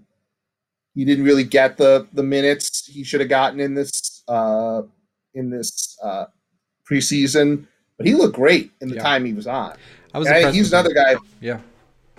he 0.93 1.05
didn't 1.05 1.25
really 1.25 1.43
get 1.43 1.77
the 1.77 2.07
the 2.13 2.23
minutes 2.23 2.85
he 2.85 3.03
should 3.03 3.19
have 3.19 3.29
gotten 3.29 3.59
in 3.59 3.73
this 3.73 4.23
uh, 4.27 4.83
in 5.33 5.49
this 5.49 5.97
uh, 6.03 6.25
preseason, 6.89 7.65
but 7.97 8.05
he 8.05 8.13
looked 8.13 8.35
great 8.35 8.71
in 8.81 8.89
the 8.89 8.95
yeah. 8.95 9.03
time 9.03 9.25
he 9.25 9.33
was 9.33 9.47
on. 9.47 9.75
I 10.13 10.19
was. 10.19 10.27
I 10.27 10.51
he's 10.51 10.71
another 10.71 10.93
guy. 10.93 11.15
Yeah, 11.39 11.59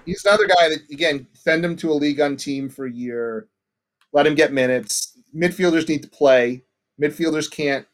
he's 0.06 0.24
another 0.24 0.46
guy 0.46 0.70
that 0.70 0.80
again 0.90 1.26
send 1.32 1.64
him 1.64 1.76
to 1.76 1.90
a 1.90 1.94
league 1.94 2.20
on 2.20 2.36
team 2.36 2.68
for 2.68 2.86
a 2.86 2.92
year, 2.92 3.48
let 4.12 4.26
him 4.26 4.34
get 4.34 4.52
minutes. 4.52 5.18
Midfielders 5.34 5.88
need 5.88 6.02
to 6.02 6.08
play. 6.08 6.62
Midfielders 7.00 7.50
can't 7.50 7.86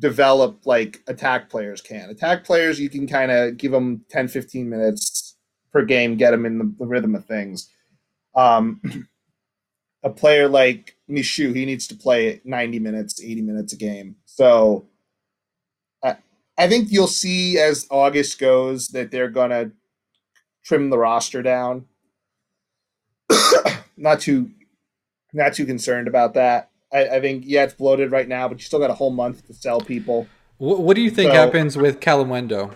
develop 0.00 0.66
like 0.66 1.02
attack 1.06 1.48
players 1.48 1.80
can. 1.80 2.10
Attack 2.10 2.44
players, 2.44 2.80
you 2.80 2.90
can 2.90 3.06
kind 3.06 3.30
of 3.30 3.56
give 3.56 3.70
them 3.70 4.04
10, 4.10 4.28
15 4.28 4.68
minutes 4.68 5.36
per 5.72 5.84
game, 5.84 6.16
get 6.16 6.32
them 6.32 6.46
in 6.46 6.58
the, 6.58 6.74
the 6.78 6.86
rhythm 6.86 7.14
of 7.14 7.24
things. 7.26 7.70
Um, 8.34 8.80
a 10.02 10.10
player 10.10 10.48
like 10.48 10.96
Michut, 11.08 11.54
he 11.54 11.66
needs 11.66 11.86
to 11.88 11.94
play 11.94 12.40
90 12.44 12.78
minutes, 12.78 13.22
80 13.22 13.42
minutes 13.42 13.72
a 13.74 13.76
game. 13.76 14.16
So 14.24 14.86
I, 16.02 16.16
I 16.56 16.68
think 16.68 16.90
you'll 16.90 17.06
see 17.06 17.58
as 17.58 17.86
August 17.90 18.38
goes 18.40 18.88
that 18.88 19.10
they're 19.10 19.28
going 19.28 19.50
to 19.50 19.72
trim 20.64 20.90
the 20.90 20.98
roster 20.98 21.42
down. 21.42 21.84
not 23.96 24.20
too 24.20 24.50
not 25.32 25.54
too 25.54 25.66
concerned 25.66 26.08
about 26.08 26.34
that. 26.34 26.69
I, 26.92 27.08
I, 27.16 27.20
think 27.20 27.44
yeah, 27.46 27.64
it's 27.64 27.74
bloated 27.74 28.10
right 28.10 28.28
now, 28.28 28.48
but 28.48 28.58
you 28.58 28.64
still 28.64 28.78
got 28.78 28.90
a 28.90 28.94
whole 28.94 29.10
month 29.10 29.46
to 29.46 29.54
sell 29.54 29.80
people. 29.80 30.26
What, 30.58 30.80
what 30.80 30.96
do 30.96 31.02
you 31.02 31.10
think 31.10 31.30
so, 31.30 31.36
happens 31.36 31.76
with 31.76 32.00
Kalimuendo? 32.00 32.74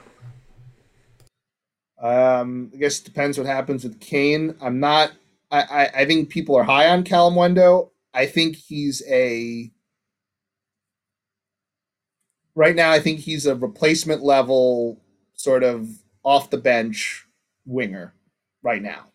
Um, 2.00 2.70
I 2.74 2.76
guess 2.76 3.00
it 3.00 3.04
depends 3.04 3.38
what 3.38 3.46
happens 3.46 3.84
with 3.84 4.00
Kean. 4.00 4.54
I'm 4.60 4.78
not. 4.80 5.12
I, 5.50 5.60
I, 5.62 5.90
I 6.00 6.04
think 6.06 6.28
people 6.28 6.56
are 6.56 6.64
high 6.64 6.88
on 6.88 7.04
Kalimuendo. 7.04 7.90
I 8.12 8.26
think 8.26 8.56
he's 8.56 9.02
a. 9.08 9.70
Right 12.54 12.76
now, 12.76 12.92
I 12.92 13.00
think 13.00 13.20
he's 13.20 13.46
a 13.46 13.56
replacement 13.56 14.22
level, 14.22 15.00
sort 15.32 15.64
of 15.64 15.88
off 16.22 16.50
the 16.50 16.58
bench 16.58 17.26
winger. 17.66 18.14
Right 18.62 18.80
now, 18.82 19.06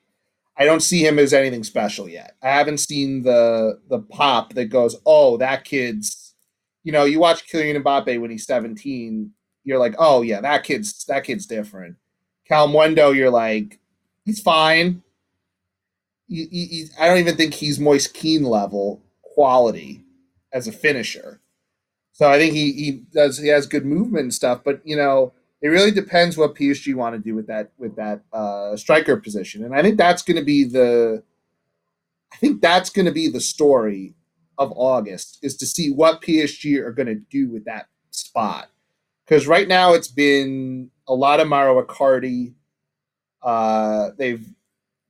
I 0.59 0.65
don't 0.65 0.81
see 0.81 1.05
him 1.05 1.17
as 1.19 1.33
anything 1.33 1.63
special 1.63 2.09
yet. 2.09 2.35
I 2.43 2.49
haven't 2.49 2.79
seen 2.79 3.23
the 3.23 3.79
the 3.89 3.99
pop 3.99 4.53
that 4.53 4.65
goes, 4.65 4.97
oh, 5.05 5.37
that 5.37 5.63
kid's. 5.63 6.35
You 6.83 6.91
know, 6.91 7.05
you 7.05 7.19
watch 7.19 7.47
Kylian 7.49 7.81
Mbappe 7.83 8.19
when 8.21 8.31
he's 8.31 8.45
17, 8.45 9.31
you're 9.63 9.79
like, 9.79 9.95
oh 9.99 10.21
yeah, 10.21 10.41
that 10.41 10.63
kid's 10.63 11.05
that 11.05 11.23
kid's 11.23 11.45
different. 11.45 11.95
Kalimuendo, 12.49 13.15
you're 13.15 13.29
like, 13.29 13.79
he's 14.25 14.41
fine. 14.41 15.03
He, 16.27 16.45
he, 16.51 16.85
I 16.99 17.07
don't 17.07 17.17
even 17.17 17.35
think 17.35 17.53
he's 17.53 17.79
Moise 17.79 18.07
Kean 18.07 18.43
level 18.43 19.01
quality 19.21 20.03
as 20.53 20.67
a 20.67 20.71
finisher. 20.71 21.41
So 22.11 22.29
I 22.29 22.37
think 22.37 22.53
he, 22.53 22.73
he 22.73 22.91
does 23.13 23.37
he 23.37 23.47
has 23.47 23.65
good 23.65 23.85
movement 23.85 24.23
and 24.23 24.33
stuff, 24.33 24.61
but 24.63 24.81
you 24.83 24.97
know, 24.97 25.33
it 25.61 25.67
really 25.67 25.91
depends 25.91 26.37
what 26.37 26.55
PSG 26.55 26.95
want 26.95 27.15
to 27.15 27.21
do 27.21 27.35
with 27.35 27.47
that 27.47 27.71
with 27.77 27.95
that 27.97 28.21
uh, 28.31 28.75
striker 28.77 29.17
position, 29.17 29.63
and 29.63 29.75
I 29.75 29.81
think 29.81 29.97
that's 29.97 30.21
going 30.21 30.37
to 30.37 30.45
be 30.45 30.63
the. 30.63 31.23
I 32.31 32.35
think 32.37 32.61
that's 32.61 32.91
going 32.91 33.07
to 33.07 33.11
be 33.11 33.27
the 33.27 33.41
story 33.41 34.13
of 34.57 34.71
August 34.75 35.39
is 35.41 35.57
to 35.57 35.65
see 35.65 35.89
what 35.91 36.21
PSG 36.21 36.79
are 36.79 36.91
going 36.91 37.07
to 37.07 37.15
do 37.15 37.49
with 37.49 37.65
that 37.65 37.87
spot, 38.11 38.69
because 39.25 39.47
right 39.47 39.67
now 39.67 39.93
it's 39.93 40.07
been 40.07 40.91
a 41.07 41.13
lot 41.13 41.39
of 41.39 41.47
Mauro 41.47 41.83
Icardi. 41.83 42.53
Uh, 43.41 44.11
they've 44.17 44.45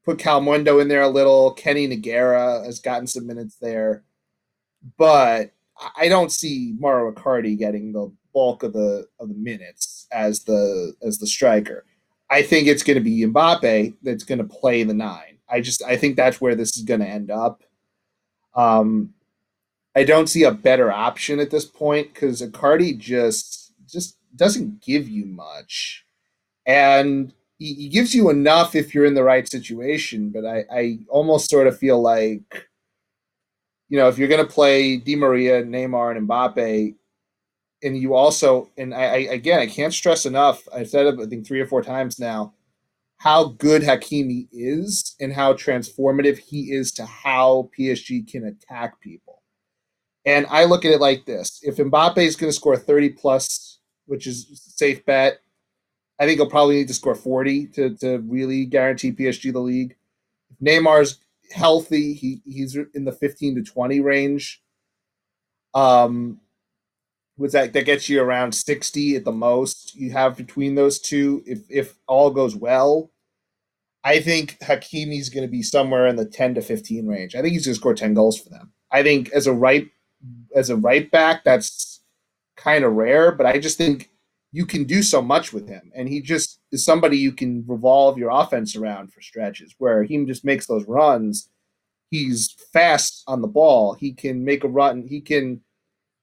put 0.06 0.18
Kalimuendo 0.18 0.82
in 0.82 0.88
there 0.88 1.02
a 1.04 1.10
little. 1.10 1.52
Kenny 1.52 1.88
Nagera 1.88 2.66
has 2.66 2.80
gotten 2.80 3.06
some 3.06 3.28
minutes 3.28 3.58
there, 3.62 4.04
but 4.98 5.52
I 5.98 6.08
don't 6.10 6.32
see 6.32 6.76
Mauro 6.80 7.12
Icardi 7.12 7.58
getting 7.58 7.92
the 7.92 8.12
bulk 8.34 8.64
of 8.64 8.74
the 8.74 9.08
of 9.20 9.30
the 9.30 9.36
minutes 9.36 10.08
as 10.12 10.44
the 10.44 10.94
as 11.02 11.18
the 11.18 11.28
striker. 11.28 11.86
I 12.30 12.44
think 12.44 12.68
it's 12.68 12.84
going 12.84 12.96
to 12.98 13.04
be 13.04 13.26
Mbappe 13.26 13.96
that's 14.04 14.24
going 14.24 14.38
to 14.38 14.44
play 14.44 14.84
the 14.84 14.94
nine. 14.94 15.40
I 15.50 15.62
just 15.62 15.84
I 15.84 15.98
think 15.98 16.16
that's 16.16 16.40
where 16.40 16.56
this 16.56 16.78
is 16.78 16.84
going 16.84 17.00
to 17.00 17.08
end 17.08 17.32
up. 17.32 17.64
Um, 18.56 19.14
I 19.96 20.04
don't 20.04 20.28
see 20.28 20.44
a 20.44 20.52
better 20.52 20.92
option 20.92 21.40
at 21.40 21.50
this 21.50 21.66
point 21.66 22.14
because 22.14 22.42
Icardi 22.42 22.98
just 22.98 23.74
just 23.88 24.18
doesn't 24.36 24.82
give 24.82 25.10
you 25.10 25.26
much, 25.26 26.06
and 26.66 27.34
he, 27.58 27.74
he, 27.74 27.90
gives 27.90 28.14
you 28.14 28.30
enough 28.30 28.76
if 28.76 28.94
you're 28.94 29.06
in 29.06 29.16
the 29.16 29.24
right 29.24 29.50
situation. 29.50 30.30
But 30.30 30.46
I 30.46 30.66
I 30.72 31.00
almost 31.10 31.50
sort 31.50 31.68
of 31.68 31.78
feel 31.78 32.02
like. 32.02 32.68
You 33.92 33.98
know, 33.98 34.08
if 34.08 34.20
you're 34.20 34.28
going 34.28 34.46
to 34.46 34.54
play 34.54 34.98
Di 34.98 35.16
Maria, 35.16 35.64
Neymar, 35.64 36.16
and 36.16 36.30
Mbappe, 36.30 36.94
and 37.84 37.98
you 37.98 38.14
also 38.14 38.70
and 38.78 38.94
I, 38.94 39.04
I, 39.04 39.18
again 39.18 39.60
I 39.60 39.68
can't 39.68 39.94
stress 39.94 40.26
enough. 40.26 40.68
I've 40.74 40.90
said 40.90 41.06
it 41.06 41.20
I 41.20 41.26
think 41.26 41.46
three 41.46 41.62
or 41.62 41.68
four 41.68 41.82
times 41.82 42.20
now 42.20 42.54
how 43.20 43.50
good 43.60 43.82
Hakimi 43.82 44.48
is 44.52 45.16
and 45.20 45.34
how 45.34 45.54
transformative 45.54 46.38
he 46.38 46.72
is 46.72 46.92
to 46.94 47.06
how 47.06 47.70
PSG 47.78 48.30
can 48.30 48.46
attack 48.46 49.00
people. 49.02 49.44
And 50.26 50.46
I 50.50 50.66
look 50.66 50.86
at 50.86 50.92
it 50.92 51.02
like 51.02 51.26
this: 51.26 51.60
if 51.64 51.78
Mbappe 51.78 52.18
is 52.18 52.36
going 52.36 52.50
to 52.50 52.56
score 52.56 52.78
thirty 52.78 53.10
plus, 53.10 53.80
which 54.06 54.28
is 54.28 54.62
safe 54.76 55.06
bet, 55.06 55.40
I 56.20 56.26
think 56.26 56.40
he'll 56.40 56.50
probably 56.50 56.76
need 56.76 56.88
to 56.90 56.94
score 56.94 57.16
forty 57.16 57.68
to 57.68 57.96
to 57.98 58.20
really 58.20 58.66
guarantee 58.66 59.12
PSG 59.12 59.54
the 59.54 59.60
league. 59.60 59.96
If 60.52 60.58
Neymar's 60.60 61.20
healthy, 61.52 62.14
he 62.14 62.42
he's 62.46 62.78
in 62.94 63.06
the 63.06 63.12
fifteen 63.12 63.56
to 63.56 63.64
twenty 63.64 64.02
range. 64.02 64.62
Um, 65.74 66.40
was 67.40 67.54
that 67.54 67.74
that 67.74 67.86
gets 67.86 68.08
you 68.10 68.22
around 68.22 68.54
60 68.54 69.16
at 69.16 69.26
the 69.26 69.32
most 69.32 69.96
you 69.96 70.12
have 70.12 70.38
between 70.38 70.76
those 70.76 71.00
two 71.00 71.44
if 71.46 71.62
if 71.70 71.96
all 72.08 72.30
goes 72.30 72.56
well. 72.56 73.10
I 74.04 74.20
think 74.20 74.60
hakimi's 74.60 75.30
going 75.30 75.46
to 75.46 75.52
be 75.52 75.64
somewhere 75.64 76.08
in 76.08 76.16
the 76.16 76.26
10 76.26 76.56
to 76.56 76.62
15 76.62 77.08
range. 77.08 77.36
I 77.36 77.42
think 77.42 77.54
he's 77.54 77.66
going 77.66 77.74
to 77.74 77.80
score 77.80 77.94
10 77.94 78.14
goals 78.14 78.40
for 78.40 78.50
them. 78.50 78.72
I 78.92 79.04
think 79.04 79.30
as 79.32 79.48
a 79.48 79.54
right 79.54 79.90
as 80.56 80.70
a 80.70 80.76
right 80.76 81.10
back 81.10 81.44
that's 81.44 82.02
kind 82.58 82.84
of 82.84 82.92
rare 82.92 83.32
but 83.32 83.46
i 83.46 83.58
just 83.58 83.78
think 83.78 84.10
you 84.52 84.66
can 84.66 84.84
do 84.84 85.04
so 85.04 85.22
much 85.22 85.54
with 85.54 85.68
him 85.68 85.92
and 85.96 86.10
he 86.10 86.22
just 86.22 86.60
is 86.72 86.84
somebody 86.84 87.18
you 87.18 87.32
can 87.32 87.64
revolve 87.68 88.18
your 88.18 88.32
offense 88.32 88.76
around 88.76 89.14
for 89.14 89.22
stretches 89.22 89.76
where 89.78 90.04
he 90.04 90.24
just 90.26 90.44
makes 90.44 90.66
those 90.66 90.86
runs. 90.88 91.50
He's 92.10 92.56
fast 92.74 93.24
on 93.28 93.42
the 93.42 93.48
ball. 93.48 93.94
He 93.94 94.12
can 94.14 94.44
make 94.44 94.64
a 94.64 94.68
run 94.68 95.06
he 95.08 95.22
can 95.22 95.62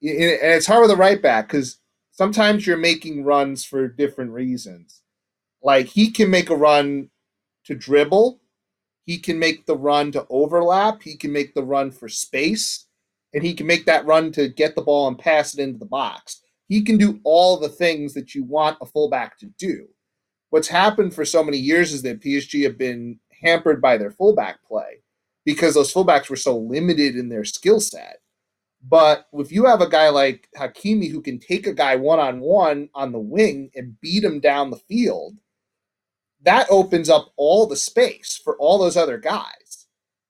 and 0.03 0.11
it's 0.11 0.67
hard 0.67 0.83
with 0.83 0.91
a 0.91 0.97
right 0.97 1.21
back 1.21 1.49
because 1.49 1.79
sometimes 2.11 2.67
you're 2.67 2.77
making 2.77 3.25
runs 3.25 3.65
for 3.65 3.89
different 3.89 4.31
reasons. 4.33 5.03
Like 5.63 5.87
he 5.87 6.11
can 6.11 6.31
make 6.31 6.51
a 6.51 6.57
run 6.57 7.11
to 7.65 7.75
dribble. 7.75 8.41
He 9.05 9.19
can 9.19 9.39
make 9.39 9.67
the 9.67 9.77
run 9.77 10.13
to 10.13 10.27
overlap. 10.31 11.03
He 11.03 11.17
can 11.17 11.33
make 11.33 11.55
the 11.55 11.65
run 11.65 11.91
for 11.91 12.09
space. 12.09 12.87
And 13.35 13.45
he 13.45 13.55
can 13.55 13.67
make 13.67 13.87
that 13.87 14.07
run 14.07 14.33
to 14.33 14.49
get 14.49 14.75
the 14.75 14.83
ball 14.83 15.09
and 15.09 15.19
pass 15.19 15.55
it 15.55 15.61
into 15.61 15.79
the 15.79 15.85
box. 15.85 16.43
He 16.69 16.83
can 16.83 16.97
do 16.97 17.21
all 17.23 17.59
the 17.59 17.69
things 17.69 18.15
that 18.15 18.35
you 18.35 18.45
want 18.45 18.79
a 18.81 18.87
fullback 18.87 19.39
to 19.39 19.47
do. 19.59 19.87
What's 20.51 20.69
happened 20.69 21.15
for 21.15 21.25
so 21.25 21.45
many 21.45 21.59
years 21.59 21.93
is 21.93 22.03
that 22.03 22.21
PSG 22.21 22.65
have 22.65 22.79
been 22.79 23.21
hampered 23.43 23.81
by 23.83 23.97
their 23.97 24.11
fullback 24.11 24.65
play 24.67 25.03
because 25.45 25.75
those 25.75 25.93
fullbacks 25.93 26.31
were 26.31 26.37
so 26.37 26.57
limited 26.57 27.17
in 27.17 27.29
their 27.29 27.45
skill 27.45 27.81
set. 27.81 28.21
But 28.88 29.27
if 29.33 29.51
you 29.51 29.64
have 29.64 29.81
a 29.81 29.88
guy 29.88 30.11
like 30.11 30.49
Hakimi 30.57 31.11
who 31.11 31.20
can 31.20 31.38
take 31.38 31.66
a 31.66 31.72
guy 31.72 31.96
one 31.96 32.20
on 32.20 32.40
one 32.40 32.88
on 32.94 33.12
the 33.12 33.18
wing 33.18 33.70
and 33.75 34.01
beat 34.01 34.22
him 34.22 34.38
down 34.38 34.70
the 34.70 34.77
field, 34.77 35.37
that 36.42 36.66
opens 36.70 37.09
up 37.09 37.33
all 37.37 37.66
the 37.66 37.77
space 37.77 38.40
for 38.42 38.57
all 38.59 38.79
those 38.79 38.96
other 38.96 39.18
guys. 39.18 39.87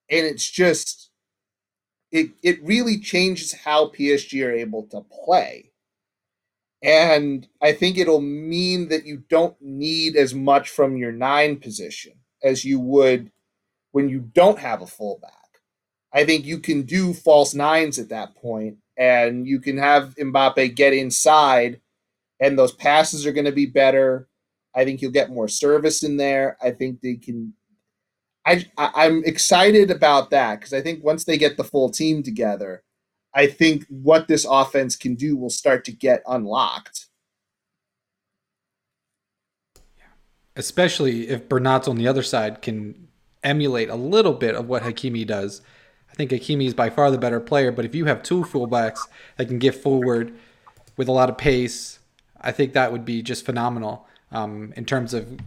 And 0.09 0.25
it's 0.25 0.49
just 0.51 1.11
it 2.11 2.31
it 2.43 2.63
really 2.63 2.99
changes 2.99 3.53
how 3.53 3.91
PSG 3.91 4.47
are 4.47 4.53
able 4.53 4.85
to 4.85 5.03
play. 5.03 5.73
And 6.83 7.47
I 7.61 7.73
think 7.73 7.99
it'll 7.99 8.21
mean 8.21 8.89
that 8.89 9.05
you 9.05 9.25
don't 9.29 9.57
need 9.61 10.17
as 10.17 10.35
much 10.35 10.71
from 10.71 10.97
your 10.97 11.13
nine 11.13 11.57
position 11.57 12.13
as 12.43 12.65
you 12.65 12.81
would 12.81 13.33
when 13.93 14.09
you 14.09 14.21
don't 14.21 14.59
have 14.59 14.83
a 14.83 14.87
fullback. 14.87 15.33
I 16.17 16.25
think 16.25 16.47
you 16.47 16.59
can 16.61 16.83
do 16.83 17.13
false 17.13 17.53
nines 17.53 17.99
at 17.99 18.09
that 18.09 18.35
point, 18.37 18.79
and 18.97 19.47
you 19.47 19.61
can 19.61 19.77
have 19.77 20.15
Mbappe 20.15 20.75
get 20.75 20.95
inside, 20.95 21.83
and 22.41 22.59
those 22.59 22.73
passes 22.73 23.27
are 23.27 23.33
going 23.33 23.45
to 23.45 23.53
be 23.53 23.67
better. 23.67 24.27
I 24.75 24.87
think 24.87 25.03
you'll 25.03 25.13
get 25.13 25.29
more 25.29 25.47
service 25.47 26.03
in 26.03 26.17
there. 26.17 26.57
I 26.63 26.71
think 26.71 27.03
they 27.03 27.17
can. 27.17 27.53
I, 28.47 28.65
I 28.79 29.05
am 29.05 29.25
excited 29.27 29.91
about 29.91 30.31
that 30.31 30.59
because 30.59 30.73
I 30.73 30.81
think 30.81 31.05
once 31.05 31.25
they 31.25 31.37
get 31.37 31.59
the 31.59 31.65
full 31.65 31.91
team 31.91 32.23
together, 32.23 32.83
I 33.35 33.47
think 33.47 33.85
what 33.91 34.27
this 34.27 34.47
offense 34.49 34.97
can 34.97 35.17
do 35.17 35.37
will 35.37 35.51
start 35.51 35.85
to 35.85 35.93
get 35.93 36.23
unlocked. 36.27 37.09
Especially 40.55 41.29
if 41.29 41.47
Bernat's 41.47 41.89
on 41.89 41.97
the 41.97 42.09
other 42.09 42.23
side 42.23 42.63
can 42.63 43.09
emulate 43.43 43.91
a 43.91 43.97
little 43.97 44.33
bit 44.33 44.55
of 44.55 44.67
what 44.67 44.83
Hakimi 44.83 45.27
does. 45.27 45.61
I 46.17 46.25
think 46.25 46.31
Hakimi 46.31 46.67
is 46.67 46.73
by 46.73 46.89
far 46.89 47.11
the 47.11 47.19
better 47.19 47.41
player, 47.41 47.71
but 47.71 47.85
if 47.85 47.95
you 47.95 48.07
have 48.07 48.23
two 48.23 48.43
fullbacks 48.43 49.01
that 49.37 49.49
can 49.49 49.59
get 49.59 49.75
forward 49.75 50.35
with 50.97 51.09
a 51.09 51.13
lot 51.13 51.29
of 51.29 51.37
pace, 51.37 51.99
I 52.41 52.53
think 52.53 52.73
that 52.73 52.91
would 52.91 53.05
be 53.05 53.21
just 53.21 53.45
phenomenal 53.45 54.07
um, 54.33 54.73
in 54.77 54.87
terms 54.87 55.13
of 55.13 55.39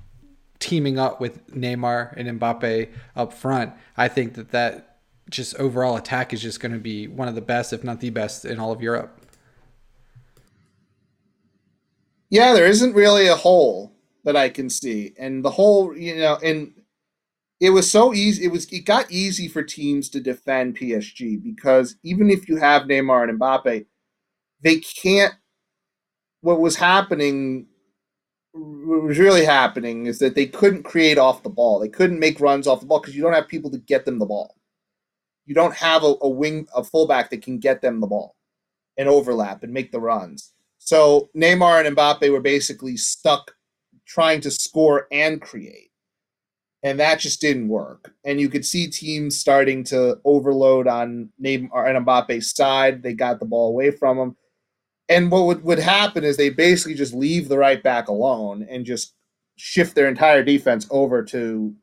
teaming 0.60 1.00
up 1.00 1.20
with 1.20 1.48
Neymar 1.48 2.14
and 2.16 2.40
Mbappe 2.40 2.90
up 3.16 3.34
front. 3.34 3.74
I 3.98 4.10
think 4.10 4.36
that 4.36 4.52
that 4.52 5.00
just 5.28 5.56
overall 5.56 5.96
attack 5.96 6.34
is 6.34 6.42
just 6.42 6.60
going 6.60 6.74
to 6.74 6.78
be 6.78 7.08
one 7.08 7.28
of 7.28 7.34
the 7.34 7.42
best, 7.42 7.74
if 7.74 7.84
not 7.84 8.00
the 8.00 8.12
best, 8.12 8.46
in 8.46 8.60
all 8.60 8.72
of 8.72 8.80
Europe. 8.80 9.26
Yeah, 12.30 12.54
there 12.54 12.68
isn't 12.68 12.94
really 12.94 13.26
a 13.26 13.36
hole 13.36 13.92
that 14.24 14.36
I 14.36 14.50
can 14.50 14.70
see, 14.70 15.16
and 15.18 15.44
the 15.44 15.50
whole, 15.50 15.98
you 15.98 16.16
know, 16.18 16.38
and 16.44 16.74
it 17.60 17.72
was 17.72 17.92
so 17.92 18.14
easy. 18.14 18.46
It 18.46 18.52
was 18.52 18.66
it 18.72 18.86
got 18.86 19.12
easy 19.12 19.48
for 19.48 19.64
teams 19.64 20.10
to 20.10 20.22
defend 20.22 20.78
PSG 20.78 21.42
because 21.44 21.96
even 22.04 22.30
if 22.30 22.48
you 22.48 22.58
have 22.58 22.84
Neymar 22.84 23.30
and 23.30 23.40
Mbappe, 23.40 23.86
they 24.62 24.80
can't. 24.80 25.34
What 26.42 26.62
was 26.62 26.78
happening, 26.78 27.68
what 28.54 29.04
was 29.04 29.20
really 29.20 29.44
happening, 29.44 30.06
is 30.06 30.20
that 30.20 30.36
they 30.36 30.46
couldn't 30.46 30.84
create 30.84 31.18
off 31.18 31.44
the 31.44 31.50
ball. 31.50 31.80
They 31.80 31.90
couldn't 31.90 32.20
make 32.20 32.40
runs 32.40 32.66
off 32.66 32.80
the 32.80 32.86
ball 32.86 33.02
because 33.02 33.16
you 33.16 33.22
don't 33.22 33.34
have 33.34 33.50
people 33.50 33.72
to 33.72 33.78
get 33.78 34.06
them 34.06 34.20
the 34.20 34.26
ball. 34.26 34.56
You 35.46 35.54
don't 35.54 35.76
have 35.76 36.04
a, 36.04 36.16
a 36.22 36.30
wing, 36.30 36.68
a 36.74 36.84
fullback 36.84 37.30
that 37.32 37.42
can 37.42 37.60
get 37.60 37.82
them 37.82 38.00
the 38.00 38.08
ball 38.08 38.36
and 38.98 39.10
overlap 39.10 39.64
and 39.64 39.74
make 39.74 39.92
the 39.92 40.00
runs. 40.00 40.54
So 40.78 41.30
Neymar 41.36 41.86
and 41.86 41.98
Mbappe 41.98 42.32
were 42.32 42.40
basically 42.40 42.96
stuck 42.96 43.52
trying 44.06 44.40
to 44.42 44.52
score 44.52 45.08
and 45.12 45.42
create 45.42 45.89
and 46.84 47.00
that 47.00 47.20
just 47.20 47.42
didn't 47.42 47.68
work. 47.68 48.14
And 48.24 48.40
you 48.40 48.50
could 48.50 48.66
see 48.66 48.88
teams 48.88 49.38
starting 49.38 49.84
to 49.86 50.20
overload 50.24 50.88
on 50.88 51.30
Neymar 51.42 51.96
and 51.96 52.06
Mbappe's 52.06 52.56
side. 52.56 53.04
They 53.04 53.14
got 53.14 53.40
the 53.40 53.46
ball 53.46 53.70
away 53.70 53.92
from 53.92 54.18
him. 54.18 54.38
And 55.10 55.32
what 55.32 55.46
would, 55.46 55.64
would 55.64 55.80
happen 55.80 56.24
is 56.24 56.38
they 56.38 56.50
basically 56.50 56.94
just 56.94 57.14
leave 57.14 57.50
the 57.50 57.58
right 57.58 57.82
back 57.82 58.08
alone 58.08 58.66
and 58.70 58.86
just 58.86 59.16
shift 59.58 59.96
their 59.96 60.08
entire 60.08 60.44
defense 60.44 60.88
over 60.90 61.24
to 61.24 61.74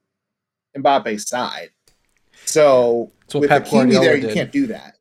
Mbappe's 0.77 1.29
side. 1.29 1.71
So 2.47 3.13
with 3.35 3.49
Pep 3.49 3.67
Hakimi 3.67 4.01
there, 4.01 4.17
you 4.17 4.29
did. 4.29 4.35
can't 4.35 4.53
do 4.53 4.67
that. 4.69 4.95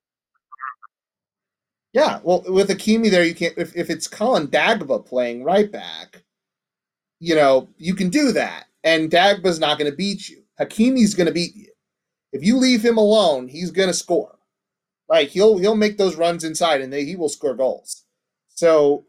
Yeah, 1.93 2.19
well, 2.23 2.43
with 2.47 2.69
Hakimi 2.69 3.10
there, 3.10 3.23
you 3.23 3.36
can't. 3.36 3.53
If, 3.58 3.75
if 3.75 3.89
it's 3.89 4.08
Colin 4.08 4.47
Dagba 4.47 5.05
playing 5.05 5.43
right 5.43 5.71
back, 5.71 6.23
you 7.19 7.36
know, 7.36 7.69
you 7.77 7.95
can 7.95 8.10
do 8.10 8.34
that 8.34 8.65
and 8.86 9.10
Dagba's 9.10 9.60
not 9.60 9.78
going 9.78 9.89
to 9.89 9.98
beat 9.98 10.30
you. 10.30 10.43
Hakimi's 10.62 11.15
going 11.15 11.28
to 11.28 11.34
beat 11.34 11.56
you. 11.56 11.71
If 12.32 12.43
you 12.43 12.58
leave 12.58 12.86
him 12.86 12.98
alone, 12.98 13.48
he's 13.50 13.71
going 13.71 13.89
to 13.89 13.93
score. 13.93 14.38
Like 15.10 15.30
he'll 15.30 15.58
he'll 15.58 15.76
make 15.76 15.98
those 15.98 16.15
runs 16.15 16.43
inside, 16.43 16.82
and 16.82 16.93
they, 16.93 17.04
he 17.04 17.15
will 17.15 17.30
score 17.30 17.56
goals. 17.56 18.04
So, 18.50 19.06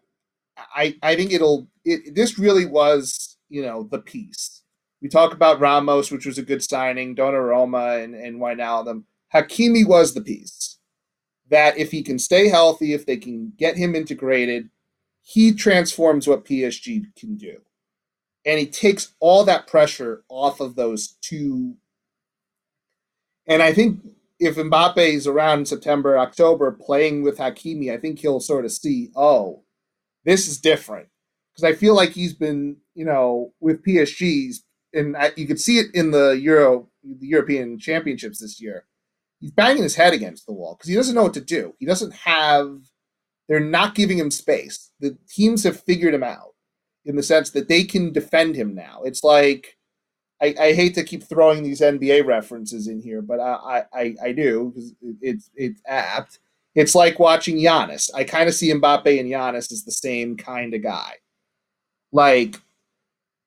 I 0.57 0.97
I 1.03 1.15
think 1.15 1.33
it'll 1.33 1.69
it, 1.85 2.15
this 2.15 2.39
really 2.39 2.67
was 2.67 3.39
you 3.49 3.63
know 3.63 3.85
the 3.91 4.01
piece. 4.01 4.63
We 5.01 5.09
talk 5.09 5.33
about 5.33 5.61
Ramos, 5.61 6.11
which 6.11 6.27
was 6.27 6.39
a 6.39 6.43
good 6.43 6.63
signing, 6.63 7.15
Donnarumma 7.15 8.03
and 8.03 8.15
and 8.15 8.41
Wijnaldum. 8.41 9.05
Hakimi 9.35 9.87
was 9.87 10.13
the 10.13 10.21
piece 10.21 10.79
that 11.49 11.79
if 11.79 11.91
he 11.91 12.03
can 12.03 12.19
stay 12.19 12.49
healthy, 12.49 12.93
if 12.93 13.07
they 13.07 13.17
can 13.17 13.53
get 13.57 13.77
him 13.77 13.95
integrated, 13.95 14.69
he 15.23 15.53
transforms 15.53 16.27
what 16.27 16.45
PSG 16.45 17.05
can 17.17 17.37
do 17.37 17.57
and 18.47 18.61
he 18.61 18.67
takes 18.67 19.13
all 19.19 19.45
that 19.45 19.67
pressure 19.67 20.23
off 20.29 20.61
of 20.61 20.77
those 20.77 21.17
two. 21.21 21.75
And 23.49 23.61
I 23.61 23.73
think 23.75 24.01
if 24.39 24.57
Mbappe 24.57 24.99
is 24.99 25.27
around 25.27 25.67
September, 25.67 26.17
October 26.17 26.71
playing 26.71 27.23
with 27.23 27.39
Hakimi, 27.39 27.93
I 27.93 27.99
think 27.99 28.21
he'll 28.21 28.41
sort 28.41 28.65
of 28.65 28.71
see, 28.71 29.11
oh, 29.17 29.65
this 30.25 30.47
is 30.47 30.61
different. 30.61 31.09
Because 31.53 31.65
I 31.65 31.77
feel 31.77 31.97
like 31.97 32.11
he's 32.11 32.35
been, 32.35 32.77
you 32.95 33.05
know, 33.05 33.53
with 33.61 33.83
PSG's, 33.83 34.63
and 34.93 35.17
I, 35.17 35.33
you 35.37 35.47
could 35.47 35.61
see 35.61 35.79
it 35.79 35.87
in 35.93 36.13
the 36.13 36.39
Euro, 36.43 36.89
the 37.03 37.27
European 37.27 37.79
Championships 37.79 38.41
this 38.41 38.61
year. 38.61 38.85
He's 39.41 39.51
banging 39.51 39.83
his 39.83 39.97
head 39.97 40.13
against 40.13 40.47
the 40.47 40.53
wall 40.53 40.77
because 40.77 40.89
he 40.89 40.95
doesn't 40.95 41.15
know 41.15 41.25
what 41.25 41.35
to 41.35 41.41
do. 41.41 41.75
He 41.79 41.87
doesn't 41.87 42.15
have. 42.15 42.79
They're 43.49 43.61
not 43.61 43.95
giving 43.95 44.19
him 44.19 44.31
space. 44.31 44.91
The 45.01 45.19
teams 45.29 45.65
have 45.65 45.81
figured 45.81 46.15
him 46.15 46.23
out 46.23 46.56
in 47.07 47.17
the 47.17 47.23
sense 47.23 47.51
that 47.51 47.69
they 47.69 47.85
can 47.85 48.13
defend 48.13 48.57
him 48.57 48.75
now. 48.75 49.01
It's 49.05 49.25
like 49.25 49.77
I, 50.43 50.55
I 50.61 50.73
hate 50.75 50.95
to 50.97 51.05
keep 51.05 51.23
throwing 51.23 51.63
these 51.63 51.81
NBA 51.81 52.27
references 52.27 52.89
in 52.89 53.01
here, 53.01 53.23
but 53.23 53.41
I 53.41 53.85
I, 53.93 54.17
I 54.23 54.33
do 54.33 54.73
because 54.75 54.95
it's 55.21 55.51
it's 55.55 55.81
apt. 55.87 56.41
It's 56.75 56.95
like 56.95 57.19
watching 57.19 57.57
Giannis. 57.57 58.11
I 58.15 58.25
kind 58.25 58.49
of 58.49 58.55
see 58.55 58.71
Mbappe 58.71 59.19
and 59.19 59.31
Giannis 59.31 59.73
as 59.73 59.85
the 59.85 59.93
same 59.93 60.37
kind 60.37 60.75
of 60.75 60.83
guy. 60.83 61.15
Like 62.13 62.61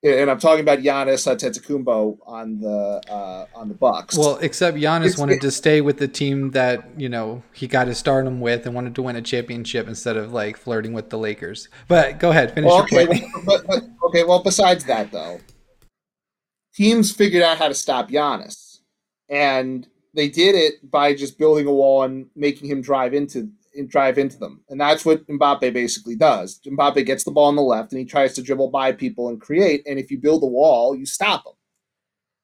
and 0.01 0.31
I'm 0.31 0.39
talking 0.39 0.61
about 0.61 0.79
Giannis 0.79 1.27
Antetokounmpo 1.27 2.19
on 2.25 2.59
the 2.59 3.01
uh, 3.09 3.45
on 3.53 3.67
the 3.67 3.73
Bucks. 3.73 4.17
Well, 4.17 4.37
except 4.37 4.77
Giannis 4.77 5.07
it's, 5.07 5.17
wanted 5.17 5.37
it, 5.37 5.41
to 5.41 5.51
stay 5.51 5.81
with 5.81 5.97
the 5.97 6.07
team 6.07 6.51
that 6.51 6.87
you 6.97 7.09
know 7.09 7.43
he 7.53 7.67
got 7.67 7.87
his 7.87 7.97
stardom 7.97 8.39
with 8.39 8.65
and 8.65 8.73
wanted 8.73 8.95
to 8.95 9.01
win 9.01 9.15
a 9.15 9.21
championship 9.21 9.87
instead 9.87 10.15
of 10.15 10.31
like 10.31 10.57
flirting 10.57 10.93
with 10.93 11.09
the 11.09 11.17
Lakers. 11.17 11.67
But 11.87 12.19
go 12.19 12.29
ahead, 12.29 12.53
finish 12.53 12.69
well, 12.69 12.83
okay, 12.83 13.07
well, 13.07 13.19
but, 13.45 13.67
but, 13.67 13.83
okay, 14.07 14.23
well, 14.23 14.41
besides 14.41 14.85
that 14.85 15.11
though, 15.11 15.39
teams 16.73 17.11
figured 17.11 17.43
out 17.43 17.57
how 17.57 17.67
to 17.67 17.75
stop 17.75 18.09
Giannis, 18.09 18.79
and 19.27 19.85
they 20.13 20.29
did 20.29 20.55
it 20.55 20.89
by 20.89 21.13
just 21.13 21.37
building 21.37 21.67
a 21.67 21.73
wall 21.73 22.03
and 22.03 22.27
making 22.35 22.69
him 22.69 22.81
drive 22.81 23.13
into 23.13 23.49
drive 23.87 24.17
into 24.17 24.37
them. 24.37 24.63
And 24.69 24.79
that's 24.79 25.05
what 25.05 25.25
Mbappe 25.27 25.73
basically 25.73 26.15
does. 26.15 26.59
Mbappe 26.65 27.05
gets 27.05 27.23
the 27.23 27.31
ball 27.31 27.45
on 27.45 27.55
the 27.55 27.61
left 27.61 27.91
and 27.91 27.99
he 27.99 28.05
tries 28.05 28.33
to 28.33 28.41
dribble 28.41 28.71
by 28.71 28.91
people 28.91 29.29
and 29.29 29.39
create. 29.39 29.83
And 29.85 29.99
if 29.99 30.11
you 30.11 30.17
build 30.19 30.43
a 30.43 30.47
wall, 30.47 30.95
you 30.95 31.05
stop 31.05 31.45
him. 31.45 31.53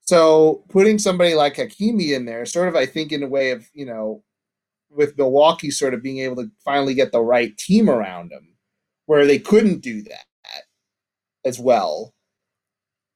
So 0.01 0.63
putting 0.69 0.99
somebody 0.99 1.33
like 1.33 1.55
Hakimi 1.55 2.15
in 2.15 2.25
there, 2.25 2.45
sort 2.45 2.67
of, 2.67 2.75
I 2.75 2.85
think, 2.85 3.11
in 3.11 3.23
a 3.23 3.27
way 3.27 3.51
of, 3.51 3.67
you 3.73 3.85
know, 3.85 4.23
with 4.89 5.17
Milwaukee 5.17 5.71
sort 5.71 5.93
of 5.93 6.03
being 6.03 6.19
able 6.19 6.37
to 6.37 6.51
finally 6.63 6.93
get 6.93 7.11
the 7.11 7.21
right 7.21 7.57
team 7.57 7.89
around 7.89 8.31
him, 8.31 8.55
where 9.07 9.25
they 9.25 9.39
couldn't 9.39 9.81
do 9.81 10.03
that 10.03 10.25
as 11.43 11.59
well. 11.59 12.13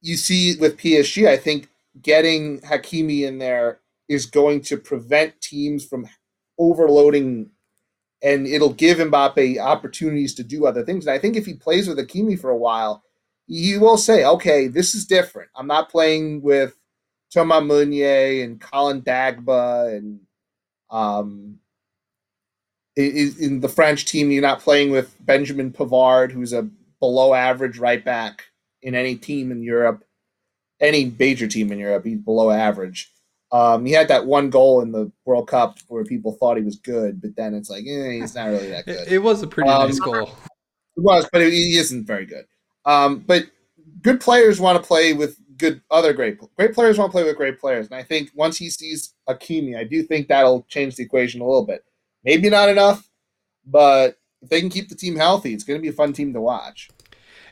You 0.02 0.18
see 0.18 0.56
with 0.56 0.78
PSG, 0.78 1.28
I 1.28 1.38
think 1.38 1.70
getting 2.02 2.60
Hakimi 2.62 3.22
in 3.22 3.38
there 3.38 3.82
is 4.08 4.26
going 4.26 4.62
to 4.62 4.78
prevent 4.78 5.40
teams 5.42 5.86
from 5.86 6.08
overloading 6.58 7.52
and 8.22 8.46
it'll 8.48 8.74
give 8.74 8.98
Mbappe 8.98 9.60
opportunities 9.60 10.34
to 10.36 10.44
do 10.44 10.66
other 10.66 10.84
things. 10.84 11.06
And 11.06 11.14
I 11.14 11.20
think 11.20 11.36
if 11.36 11.46
he 11.46 11.54
plays 11.54 11.88
with 11.88 11.98
Hakimi 11.98 12.40
for 12.40 12.50
a 12.50 12.58
while, 12.58 13.04
he 13.48 13.78
will 13.78 13.98
say, 13.98 14.26
okay, 14.26 14.68
this 14.68 14.94
is 14.94 15.06
different. 15.06 15.50
I'm 15.56 15.68
not 15.68 15.90
playing 15.90 16.42
with 16.42 16.78
Thomas 17.34 17.64
Meunier 17.64 18.44
and 18.44 18.60
Colin 18.60 19.02
Dagba 19.02 19.96
and 19.96 20.22
um, 20.90 21.60
in 22.96 23.62
the 23.62 23.70
French 23.70 24.06
team, 24.06 24.30
you're 24.32 24.42
not 24.42 24.60
playing 24.60 24.92
with 24.92 25.16
Benjamin 25.26 25.72
Pavard, 25.72 26.32
who's 26.32 26.52
a 26.52 26.70
below 27.00 27.34
average 27.34 27.78
right 27.78 28.04
back 28.04 28.48
in 28.82 28.94
any 28.94 29.16
team 29.16 29.52
in 29.52 29.64
Europe, 29.64 30.04
any 30.82 31.14
major 31.18 31.48
team 31.48 31.72
in 31.72 31.80
Europe. 31.80 32.06
He's 32.06 32.18
below 32.18 32.50
average. 32.50 33.12
Um, 33.52 33.86
he 33.86 33.92
had 33.92 34.08
that 34.10 34.26
one 34.26 34.50
goal 34.50 34.82
in 34.82 34.92
the 34.92 35.12
World 35.26 35.48
Cup 35.48 35.80
where 35.88 36.04
people 36.04 36.34
thought 36.34 36.58
he 36.58 36.64
was 36.64 36.78
good, 36.78 37.22
but 37.22 37.36
then 37.36 37.56
it's 37.56 37.70
like, 37.70 37.84
eh, 37.88 38.12
he's 38.12 38.36
not 38.36 38.48
really 38.48 38.70
that 38.70 38.86
good. 38.86 39.08
It, 39.08 39.14
it 39.14 39.18
was 39.20 39.42
a 39.42 39.48
pretty 39.48 39.70
um, 39.70 39.88
nice 39.88 40.00
goal. 40.00 40.30
It 40.98 41.02
was, 41.02 41.28
but 41.32 41.42
he 41.42 41.78
isn't 41.78 42.06
very 42.06 42.26
good. 42.26 42.46
Um, 42.86 43.24
but 43.26 43.48
good 44.02 44.22
players 44.22 44.60
want 44.60 44.82
to 44.82 44.88
play 44.88 45.14
with 45.14 45.38
good 45.58 45.82
other 45.92 46.14
great 46.14 46.40
great 46.56 46.74
players 46.74 46.98
want 46.98 47.12
to 47.12 47.16
play 47.16 47.24
with 47.24 47.36
great 47.36 47.60
players, 47.60 47.88
and 47.88 47.96
I 47.96 48.04
think 48.04 48.32
once 48.34 48.58
he 48.58 48.70
sees 48.70 49.14
Hakimi, 49.28 49.78
I 49.78 49.84
do 49.84 50.04
think 50.04 50.28
that'll 50.28 50.64
change 50.70 50.96
the 50.96 51.04
equation 51.04 51.42
a 51.42 51.46
little 51.46 51.66
bit. 51.66 51.84
Maybe 52.24 52.50
not 52.50 52.70
enough, 52.70 53.10
but 53.66 54.18
if 54.42 54.50
they 54.50 54.62
can 54.62 54.70
keep 54.70 54.90
the 54.90 54.96
team 54.96 55.16
healthy, 55.16 55.54
it's 55.54 55.64
going 55.64 55.80
to 55.80 55.82
be 55.82 55.90
a 55.90 55.94
fun 55.94 56.14
team 56.14 56.34
to 56.34 56.42
watch. 56.42 56.90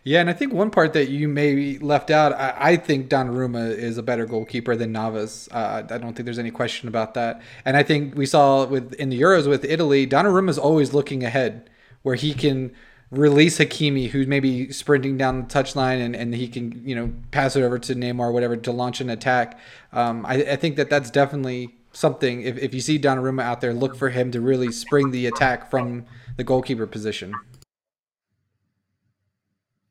Yeah, 0.07 0.21
and 0.21 0.29
I 0.29 0.33
think 0.33 0.53
one 0.53 0.69
part 0.69 0.93
that 0.93 1.09
you 1.09 1.27
maybe 1.27 1.79
left 1.79 2.11
out, 2.11 2.31
I, 2.31 2.55
I 2.57 2.77
think 2.77 3.09
Donnarumma 3.09 3.77
is 3.77 3.97
a 3.97 4.01
better 4.01 4.25
goalkeeper 4.25 4.73
than 4.73 4.93
Navas. 4.93 5.49
Uh, 5.51 5.83
I 5.89 5.97
don't 5.97 6.13
think 6.13 6.23
there's 6.23 6.39
any 6.39 6.49
question 6.49 6.87
about 6.87 7.13
that. 7.15 7.41
And 7.65 7.75
I 7.75 7.83
think 7.83 8.15
we 8.15 8.25
saw 8.25 8.65
with 8.65 8.93
in 8.93 9.09
the 9.09 9.19
Euros 9.19 9.49
with 9.49 9.65
Italy, 9.65 10.07
Donnarumma 10.07 10.47
is 10.47 10.57
always 10.57 10.93
looking 10.93 11.25
ahead, 11.25 11.69
where 12.03 12.15
he 12.15 12.33
can 12.33 12.71
release 13.11 13.57
Hakimi, 13.57 14.07
who's 14.07 14.27
maybe 14.27 14.71
sprinting 14.71 15.17
down 15.17 15.41
the 15.41 15.47
touchline, 15.47 15.99
and, 15.99 16.15
and 16.15 16.33
he 16.33 16.47
can 16.47 16.87
you 16.87 16.95
know 16.95 17.11
pass 17.31 17.57
it 17.57 17.61
over 17.61 17.77
to 17.77 17.93
Neymar, 17.93 18.27
or 18.27 18.31
whatever, 18.31 18.55
to 18.55 18.71
launch 18.71 19.01
an 19.01 19.09
attack. 19.09 19.59
Um, 19.91 20.25
I, 20.25 20.35
I 20.35 20.55
think 20.55 20.77
that 20.77 20.89
that's 20.89 21.11
definitely 21.11 21.75
something. 21.91 22.43
If, 22.43 22.57
if 22.59 22.73
you 22.73 22.79
see 22.79 22.97
Donnarumma 22.97 23.41
out 23.41 23.59
there, 23.59 23.73
look 23.73 23.97
for 23.97 24.11
him 24.11 24.31
to 24.31 24.39
really 24.39 24.71
spring 24.71 25.11
the 25.11 25.25
attack 25.25 25.69
from 25.69 26.05
the 26.37 26.45
goalkeeper 26.45 26.87
position. 26.87 27.33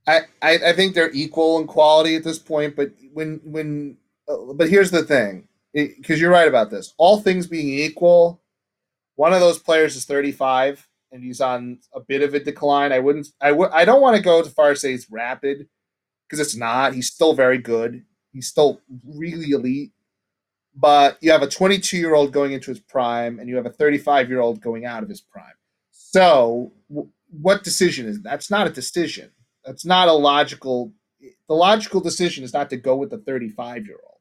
I, 0.07 0.20
I, 0.42 0.72
think 0.72 0.94
they're 0.94 1.11
equal 1.12 1.59
in 1.59 1.66
quality 1.66 2.14
at 2.14 2.22
this 2.22 2.38
point, 2.38 2.76
but 2.76 2.92
when 3.12 3.40
when 3.44 3.96
uh, 4.28 4.52
but 4.54 4.70
here's 4.70 4.90
the 4.90 5.02
thing, 5.02 5.48
because 5.74 6.20
you're 6.20 6.30
right 6.30 6.48
about 6.48 6.70
this. 6.70 6.94
All 6.96 7.20
things 7.20 7.46
being 7.46 7.68
equal, 7.68 8.40
one 9.16 9.32
of 9.32 9.40
those 9.40 9.59
players 9.59 9.96
is 9.96 10.04
35 10.04 10.88
and 11.12 11.22
he's 11.22 11.40
on 11.40 11.78
a 11.92 12.00
bit 12.00 12.22
of 12.22 12.34
a 12.34 12.40
decline. 12.40 12.92
I 12.92 13.00
wouldn't 13.00 13.28
I 13.40 13.52
would 13.52 13.70
I 13.72 13.84
don't 13.84 14.00
want 14.00 14.16
to 14.16 14.22
go 14.22 14.40
as 14.40 14.52
far 14.52 14.70
as 14.70 14.80
say 14.80 14.94
it's 14.94 15.11
rapid 15.11 15.68
because 16.28 16.40
it's 16.40 16.57
not. 16.57 16.94
He's 16.94 17.09
still 17.09 17.34
very 17.34 17.59
good. 17.59 18.04
He's 18.32 18.48
still 18.48 18.80
really 19.04 19.50
elite. 19.50 19.92
But 20.78 21.16
you 21.22 21.30
have 21.30 21.42
a 21.42 21.48
22 21.48 21.96
year 21.96 22.14
old 22.14 22.32
going 22.32 22.52
into 22.52 22.70
his 22.70 22.80
prime, 22.80 23.38
and 23.38 23.48
you 23.48 23.57
have 23.57 23.64
a 23.64 23.70
35 23.70 24.28
year 24.28 24.40
old 24.40 24.61
going 24.61 24.84
out 24.84 25.02
of 25.02 25.09
his 25.09 25.22
prime. 25.22 25.54
So, 25.90 26.72
w- 26.90 27.09
what 27.30 27.64
decision 27.64 28.07
is 28.07 28.20
that's 28.20 28.50
not 28.50 28.66
a 28.66 28.70
decision 28.70 29.30
that's 29.66 29.84
not 29.84 30.08
a 30.08 30.12
logical. 30.12 30.92
The 31.20 31.54
logical 31.54 32.00
decision 32.00 32.44
is 32.44 32.52
not 32.52 32.70
to 32.70 32.76
go 32.76 32.96
with 32.96 33.10
the 33.10 33.18
35 33.18 33.86
year 33.86 33.98
old. 34.02 34.18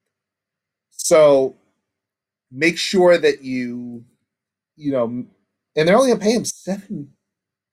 So 0.92 1.56
make 2.52 2.78
sure 2.78 3.18
that 3.18 3.44
you, 3.44 4.04
you 4.76 4.92
know, 4.92 5.06
and 5.06 5.88
they're 5.88 5.96
only 5.96 6.10
going 6.10 6.20
to 6.20 6.26
pay 6.26 6.34
him 6.34 6.46
seven 6.46 7.12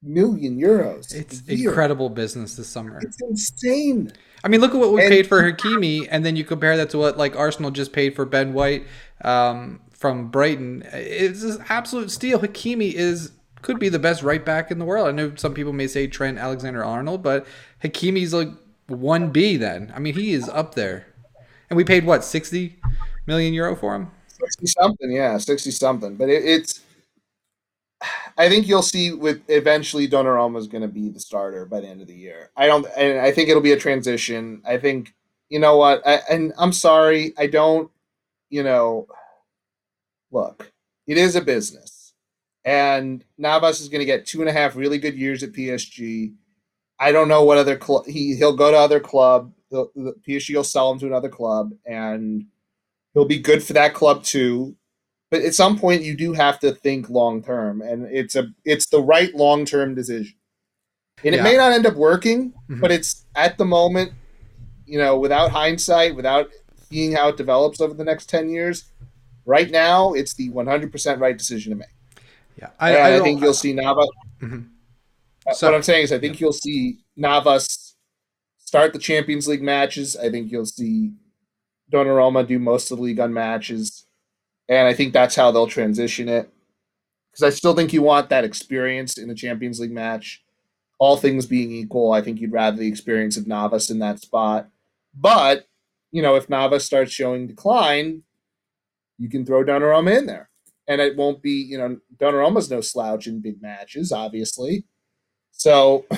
million 0.02 0.60
euros. 0.60 1.14
It's 1.14 1.42
incredible 1.48 2.10
business 2.10 2.56
this 2.56 2.68
summer. 2.68 2.98
It's 3.00 3.20
insane. 3.22 4.12
I 4.44 4.48
mean, 4.48 4.60
look 4.60 4.74
at 4.74 4.80
what 4.80 4.92
we 4.92 5.02
and, 5.02 5.10
paid 5.10 5.26
for 5.26 5.40
Hakimi, 5.40 6.08
and 6.10 6.26
then 6.26 6.34
you 6.34 6.44
compare 6.44 6.76
that 6.76 6.90
to 6.90 6.98
what 6.98 7.16
like 7.16 7.36
Arsenal 7.36 7.70
just 7.70 7.92
paid 7.92 8.14
for 8.14 8.24
Ben 8.24 8.52
White 8.52 8.86
um, 9.22 9.80
from 9.92 10.28
Brighton. 10.30 10.82
It's 10.92 11.42
an 11.44 11.64
absolute 11.68 12.10
steal. 12.10 12.40
Hakimi 12.40 12.92
is 12.92 13.32
could 13.62 13.78
be 13.78 13.88
the 13.88 13.98
best 13.98 14.22
right 14.22 14.44
back 14.44 14.70
in 14.70 14.78
the 14.78 14.84
world. 14.84 15.08
I 15.08 15.12
know 15.12 15.34
some 15.36 15.54
people 15.54 15.72
may 15.72 15.86
say 15.86 16.06
Trent 16.06 16.38
Alexander 16.38 16.84
Arnold, 16.84 17.22
but 17.22 17.46
Hakimi's 17.82 18.34
like 18.34 18.48
1B 18.88 19.58
then. 19.58 19.92
I 19.94 20.00
mean, 20.00 20.14
he 20.14 20.32
is 20.32 20.48
up 20.48 20.74
there. 20.74 21.06
And 21.70 21.76
we 21.76 21.84
paid 21.84 22.04
what, 22.04 22.24
60 22.24 22.76
million 23.26 23.54
euro 23.54 23.74
for 23.74 23.94
him? 23.94 24.10
60 24.26 24.66
something, 24.66 25.10
yeah, 25.10 25.38
60 25.38 25.70
something. 25.70 26.16
But 26.16 26.28
it, 26.28 26.44
it's, 26.44 26.80
I 28.36 28.48
think 28.48 28.66
you'll 28.66 28.82
see 28.82 29.12
with 29.12 29.42
eventually 29.48 30.08
Donnarumma 30.08 30.58
is 30.58 30.66
going 30.66 30.82
to 30.82 30.88
be 30.88 31.08
the 31.08 31.20
starter 31.20 31.64
by 31.64 31.80
the 31.80 31.88
end 31.88 32.02
of 32.02 32.08
the 32.08 32.14
year. 32.14 32.50
I 32.56 32.66
don't, 32.66 32.86
and 32.96 33.20
I 33.20 33.30
think 33.30 33.48
it'll 33.48 33.62
be 33.62 33.72
a 33.72 33.78
transition. 33.78 34.60
I 34.66 34.76
think, 34.76 35.14
you 35.48 35.60
know 35.60 35.76
what, 35.76 36.06
I, 36.06 36.20
and 36.28 36.52
I'm 36.58 36.72
sorry, 36.72 37.32
I 37.38 37.46
don't, 37.46 37.90
you 38.50 38.64
know, 38.64 39.06
look, 40.30 40.72
it 41.06 41.16
is 41.16 41.36
a 41.36 41.40
business 41.40 41.91
and 42.64 43.24
Navas 43.38 43.80
is 43.80 43.88
going 43.88 44.00
to 44.00 44.06
get 44.06 44.26
two 44.26 44.40
and 44.40 44.48
a 44.48 44.52
half 44.52 44.76
really 44.76 44.98
good 44.98 45.16
years 45.16 45.42
at 45.42 45.52
PSG. 45.52 46.34
I 46.98 47.10
don't 47.10 47.28
know 47.28 47.42
what 47.42 47.58
other 47.58 47.76
club 47.76 48.06
he 48.06 48.36
he'll 48.36 48.56
go 48.56 48.70
to 48.70 48.76
other 48.76 49.00
club. 49.00 49.52
The, 49.70 49.90
the 49.94 50.14
PSG 50.26 50.54
will 50.54 50.64
sell 50.64 50.92
him 50.92 50.98
to 51.00 51.06
another 51.06 51.28
club, 51.28 51.72
and 51.86 52.46
he'll 53.14 53.24
be 53.24 53.40
good 53.40 53.62
for 53.62 53.72
that 53.72 53.94
club 53.94 54.22
too. 54.22 54.76
But 55.30 55.42
at 55.42 55.54
some 55.54 55.78
point, 55.78 56.02
you 56.02 56.14
do 56.14 56.34
have 56.34 56.60
to 56.60 56.72
think 56.72 57.08
long 57.08 57.42
term, 57.42 57.80
and 57.80 58.04
it's 58.04 58.36
a 58.36 58.48
it's 58.64 58.86
the 58.86 59.02
right 59.02 59.34
long 59.34 59.64
term 59.64 59.94
decision. 59.94 60.34
And 61.24 61.34
yeah. 61.34 61.40
it 61.40 61.44
may 61.44 61.56
not 61.56 61.72
end 61.72 61.86
up 61.86 61.94
working, 61.94 62.50
mm-hmm. 62.50 62.80
but 62.80 62.90
it's 62.90 63.24
at 63.34 63.58
the 63.58 63.64
moment, 63.64 64.12
you 64.86 64.98
know, 64.98 65.18
without 65.18 65.50
hindsight, 65.50 66.16
without 66.16 66.50
seeing 66.90 67.12
how 67.12 67.28
it 67.28 67.36
develops 67.36 67.80
over 67.80 67.94
the 67.94 68.04
next 68.04 68.28
ten 68.28 68.48
years. 68.50 68.84
Right 69.44 69.70
now, 69.70 70.12
it's 70.12 70.34
the 70.34 70.50
one 70.50 70.66
hundred 70.66 70.92
percent 70.92 71.18
right 71.18 71.36
decision 71.36 71.70
to 71.70 71.76
make. 71.76 71.88
Yeah, 72.56 72.70
I, 72.78 72.96
I, 72.96 73.16
I 73.16 73.20
think 73.20 73.40
you'll 73.40 73.54
see 73.54 73.72
Navas. 73.72 74.08
Mm-hmm. 74.40 74.62
So, 75.52 75.66
what 75.66 75.74
I'm 75.74 75.82
saying 75.82 76.04
is, 76.04 76.12
I 76.12 76.18
think 76.18 76.34
yeah. 76.34 76.46
you'll 76.46 76.52
see 76.52 76.98
Navas 77.16 77.96
start 78.58 78.92
the 78.92 78.98
Champions 78.98 79.48
League 79.48 79.62
matches. 79.62 80.16
I 80.16 80.30
think 80.30 80.52
you'll 80.52 80.66
see 80.66 81.12
Donnarumma 81.92 82.46
do 82.46 82.58
most 82.58 82.90
of 82.90 82.98
the 82.98 83.02
Ligue 83.02 83.18
1 83.18 83.32
matches, 83.32 84.06
and 84.68 84.86
I 84.86 84.94
think 84.94 85.12
that's 85.12 85.34
how 85.34 85.50
they'll 85.50 85.66
transition 85.66 86.28
it. 86.28 86.50
Because 87.30 87.42
I 87.42 87.50
still 87.50 87.74
think 87.74 87.92
you 87.92 88.02
want 88.02 88.28
that 88.28 88.44
experience 88.44 89.16
in 89.16 89.28
the 89.28 89.34
Champions 89.34 89.80
League 89.80 89.92
match. 89.92 90.44
All 90.98 91.16
things 91.16 91.46
being 91.46 91.72
equal, 91.72 92.12
I 92.12 92.20
think 92.20 92.40
you'd 92.40 92.52
rather 92.52 92.76
the 92.76 92.86
experience 92.86 93.36
of 93.36 93.46
Navas 93.48 93.90
in 93.90 93.98
that 93.98 94.20
spot. 94.20 94.68
But 95.14 95.66
you 96.12 96.22
know, 96.22 96.36
if 96.36 96.48
Navas 96.48 96.84
starts 96.84 97.10
showing 97.10 97.46
decline, 97.46 98.22
you 99.18 99.28
can 99.28 99.44
throw 99.44 99.64
Donnarumma 99.64 100.18
in 100.18 100.26
there 100.26 100.50
and 100.88 101.00
it 101.00 101.16
won't 101.16 101.42
be 101.42 101.52
you 101.52 101.78
know 101.78 101.98
Donnarumma's 102.16 102.70
no 102.70 102.80
slouch 102.80 103.26
in 103.26 103.40
big 103.40 103.60
matches, 103.62 104.12
obviously. 104.12 104.84
So 105.52 106.06
I 106.12 106.16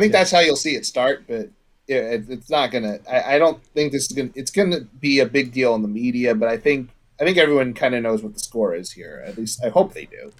think 0.00 0.12
yeah. 0.12 0.18
that's 0.18 0.30
how 0.30 0.40
you'll 0.40 0.56
see 0.56 0.76
it 0.76 0.86
start, 0.86 1.24
but 1.26 1.50
it, 1.88 2.26
it's 2.28 2.50
not 2.50 2.70
gonna. 2.70 2.98
I, 3.10 3.34
I, 3.34 3.38
don't 3.38 3.62
think 3.66 3.92
this 3.92 4.10
is 4.10 4.16
gonna. 4.16 4.30
It's 4.34 4.50
gonna 4.50 4.80
be 5.00 5.20
a 5.20 5.26
big 5.26 5.52
deal 5.52 5.74
in 5.74 5.82
the 5.82 5.88
media, 5.88 6.34
but 6.34 6.48
I 6.48 6.56
think 6.56 6.90
I 7.20 7.24
think 7.24 7.38
everyone 7.38 7.74
kind 7.74 7.94
of 7.94 8.02
knows 8.02 8.22
what 8.22 8.34
the 8.34 8.40
score 8.40 8.74
is 8.74 8.92
here. 8.92 9.22
At 9.26 9.38
least 9.38 9.64
I 9.64 9.68
hope 9.68 9.94
they 9.94 10.06
do. 10.06 10.32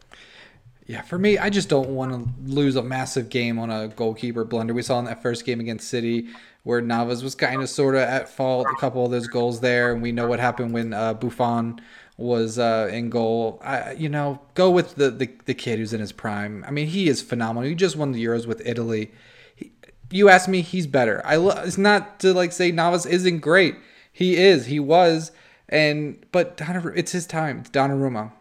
Yeah, 0.86 1.02
for 1.02 1.18
me, 1.18 1.36
I 1.36 1.50
just 1.50 1.68
don't 1.68 1.90
want 1.90 2.12
to 2.12 2.52
lose 2.52 2.76
a 2.76 2.82
massive 2.82 3.28
game 3.28 3.58
on 3.58 3.70
a 3.70 3.88
goalkeeper 3.88 4.44
blunder. 4.44 4.72
We 4.72 4.82
saw 4.82 5.00
in 5.00 5.04
that 5.06 5.20
first 5.20 5.44
game 5.44 5.58
against 5.58 5.88
City 5.88 6.28
where 6.62 6.80
Navas 6.80 7.22
was 7.22 7.34
kind 7.34 7.62
of 7.62 7.68
sort 7.68 7.94
of 7.94 8.02
at 8.02 8.28
fault. 8.28 8.66
A 8.70 8.80
couple 8.80 9.04
of 9.04 9.10
those 9.10 9.26
goals 9.26 9.60
there, 9.60 9.92
and 9.92 10.02
we 10.02 10.12
know 10.12 10.28
what 10.28 10.38
happened 10.38 10.72
when 10.72 10.92
uh, 10.92 11.14
Buffon 11.14 11.80
was 12.16 12.58
uh, 12.58 12.88
in 12.92 13.10
goal. 13.10 13.60
I, 13.62 13.92
you 13.92 14.08
know, 14.08 14.40
go 14.54 14.70
with 14.70 14.94
the, 14.94 15.10
the, 15.10 15.30
the 15.44 15.54
kid 15.54 15.78
who's 15.78 15.92
in 15.92 16.00
his 16.00 16.12
prime. 16.12 16.64
I 16.66 16.70
mean, 16.70 16.86
he 16.88 17.08
is 17.08 17.20
phenomenal. 17.22 17.68
He 17.68 17.74
just 17.74 17.96
won 17.96 18.12
the 18.12 18.24
Euros 18.24 18.46
with 18.46 18.62
Italy. 18.66 19.12
He, 19.54 19.72
you 20.10 20.28
ask 20.28 20.48
me, 20.48 20.62
he's 20.62 20.86
better. 20.86 21.20
I 21.24 21.36
it's 21.64 21.78
not 21.78 22.20
to 22.20 22.32
like 22.32 22.52
say 22.52 22.70
Navas 22.70 23.06
isn't 23.06 23.40
great. 23.40 23.76
He 24.12 24.36
is. 24.36 24.66
He 24.66 24.80
was. 24.80 25.32
And 25.68 26.24
but 26.32 26.56
Donnarumma, 26.56 26.92
it's 26.96 27.12
his 27.12 27.26
time. 27.26 27.58
It's 27.58 27.70
Donnarumma. 27.70 28.32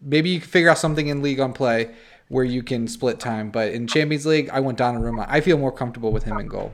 Maybe 0.00 0.30
you 0.30 0.40
can 0.40 0.48
figure 0.48 0.70
out 0.70 0.78
something 0.78 1.08
in 1.08 1.22
Ligue 1.22 1.38
1 1.38 1.52
play 1.52 1.94
where 2.28 2.44
you 2.44 2.62
can 2.62 2.88
split 2.88 3.20
time. 3.20 3.50
But 3.50 3.72
in 3.72 3.86
Champions 3.86 4.26
League, 4.26 4.48
I 4.50 4.60
want 4.60 4.78
Donnarumma. 4.78 5.26
I 5.28 5.40
feel 5.40 5.58
more 5.58 5.72
comfortable 5.72 6.12
with 6.12 6.24
him 6.24 6.38
in 6.38 6.48
goal. 6.48 6.72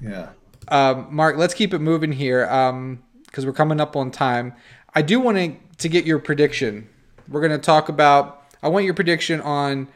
Yeah. 0.00 0.30
Um, 0.68 1.08
Mark, 1.10 1.36
let's 1.36 1.54
keep 1.54 1.74
it 1.74 1.80
moving 1.80 2.12
here. 2.12 2.46
Um, 2.46 3.02
because 3.34 3.44
we're 3.44 3.52
coming 3.52 3.80
up 3.80 3.96
on 3.96 4.12
time. 4.12 4.54
I 4.94 5.02
do 5.02 5.18
want 5.18 5.36
to, 5.38 5.56
to 5.78 5.88
get 5.88 6.06
your 6.06 6.20
prediction. 6.20 6.88
We're 7.28 7.40
going 7.40 7.50
to 7.50 7.58
talk 7.58 7.88
about, 7.88 8.44
I 8.62 8.68
want 8.68 8.84
your 8.84 8.94
prediction 8.94 9.40
on 9.40 9.88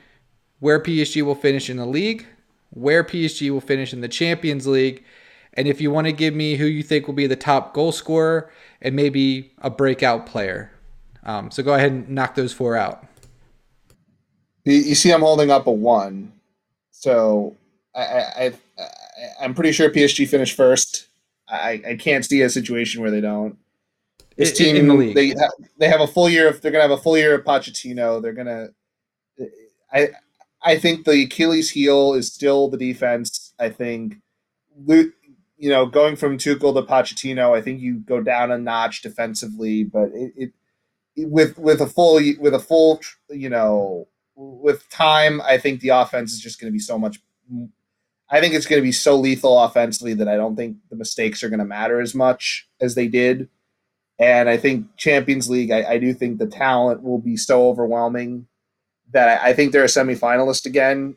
where 0.59 0.81
PSG 0.81 1.23
will 1.23 1.37
finish 1.37 1.71
in 1.71 1.77
the 1.77 1.87
league, 1.87 2.27
where 2.71 3.05
PSG 3.05 3.49
will 3.51 3.61
finish 3.61 3.93
in 3.93 4.01
the 4.01 4.09
Champions 4.09 4.67
League, 4.67 5.05
and 5.55 5.69
if 5.69 5.81
you 5.81 5.93
want 5.93 6.09
to 6.09 6.13
give 6.13 6.35
me 6.35 6.57
who 6.57 6.65
you 6.65 6.83
think 6.83 7.07
will 7.07 7.15
be 7.15 7.29
the 7.29 7.37
top 7.37 7.75
goal 7.75 7.93
scorer 7.93 8.51
and 8.83 8.97
maybe 8.97 9.53
a 9.59 9.71
breakout 9.71 10.27
player. 10.27 10.73
Um, 11.23 11.53
so 11.53 11.63
go 11.63 11.75
ahead 11.75 11.93
and 11.93 12.09
knock 12.09 12.35
those 12.35 12.53
four 12.53 12.77
out. 12.77 13.07
You 14.65 14.97
see, 14.97 15.13
I'm 15.13 15.21
holding 15.21 15.53
up 15.53 15.69
a 15.69 15.73
one. 15.73 16.33
So 16.91 17.57
I, 17.95 18.03
I, 18.03 18.47
I, 18.47 18.53
I'm 19.41 19.55
pretty 19.55 19.71
sure 19.71 19.89
PSG 19.91 20.27
finished 20.27 20.57
first. 20.57 21.08
I, 21.51 21.83
I 21.89 21.97
can't 21.97 22.25
see 22.25 22.43
a 22.43 22.51
situation 22.51 23.01
where 23.01 23.11
they 23.11 23.21
don't. 23.21 23.57
This 24.37 24.53
team, 24.53 24.77
in 24.77 24.87
the 24.87 24.95
league. 24.95 25.17
they 25.17 25.31
ha- 25.31 25.51
they 25.79 25.89
have 25.89 26.01
a 26.01 26.07
full 26.07 26.29
year. 26.29 26.49
Of, 26.49 26.61
they're 26.61 26.71
gonna 26.71 26.83
have 26.83 26.93
a 26.93 26.97
full 26.97 27.19
year 27.19 27.35
of 27.35 27.45
Pochettino. 27.45 28.23
They're 28.23 28.33
gonna. 28.33 28.69
I 29.93 30.11
I 30.63 30.79
think 30.79 31.05
the 31.05 31.25
Achilles 31.25 31.71
heel 31.71 32.15
is 32.15 32.33
still 32.33 32.69
the 32.69 32.77
defense. 32.77 33.55
I 33.59 33.71
think, 33.71 34.17
you 34.87 35.13
know, 35.59 35.87
going 35.87 36.17
from 36.17 36.39
Tuchel 36.39 36.75
to 36.75 36.83
Pochettino, 36.83 37.57
I 37.57 37.63
think 37.63 37.81
you 37.81 38.01
go 38.01 38.21
down 38.21 38.53
a 38.53 38.59
notch 38.59 39.03
defensively, 39.03 39.85
but 39.85 40.11
it, 40.15 40.33
it 40.37 40.53
with 41.27 41.59
with 41.59 41.81
a 41.81 41.87
full 41.87 42.21
with 42.39 42.55
a 42.55 42.61
full 42.61 43.01
you 43.29 43.49
know 43.49 44.07
with 44.37 44.89
time, 44.89 45.41
I 45.41 45.59
think 45.59 45.81
the 45.81 45.89
offense 45.89 46.33
is 46.33 46.41
just 46.41 46.61
going 46.61 46.71
to 46.71 46.73
be 46.73 46.79
so 46.79 46.99
much. 46.99 47.21
I 48.31 48.41
think 48.41 48.55
it's 48.55 48.67
going 48.67 48.81
to 48.81 48.87
be 48.87 48.93
so 48.93 49.17
lethal 49.17 49.59
offensively 49.63 50.15
that 50.15 50.29
I 50.29 50.37
don't 50.37 50.57
think 50.57 50.77
the 50.91 50.97
mistakes 50.97 51.43
are 51.43 51.49
going 51.49 51.61
to 51.61 51.65
matter 51.65 52.01
as 52.01 52.15
much 52.15 52.69
as 52.81 52.95
they 52.95 53.09
did. 53.09 53.49
And 54.19 54.49
I 54.49 54.57
think 54.57 54.97
Champions 54.97 55.49
League, 55.49 55.71
I, 55.71 55.93
I 55.93 55.99
do 55.99 56.13
think 56.13 56.39
the 56.39 56.47
talent 56.47 57.03
will 57.03 57.21
be 57.21 57.37
so 57.37 57.69
overwhelming 57.69 58.47
that 59.13 59.41
I, 59.43 59.51
I 59.51 59.53
think 59.55 59.73
they're 59.73 59.85
a 59.85 59.87
semifinalist 59.87 60.67
again, 60.67 61.17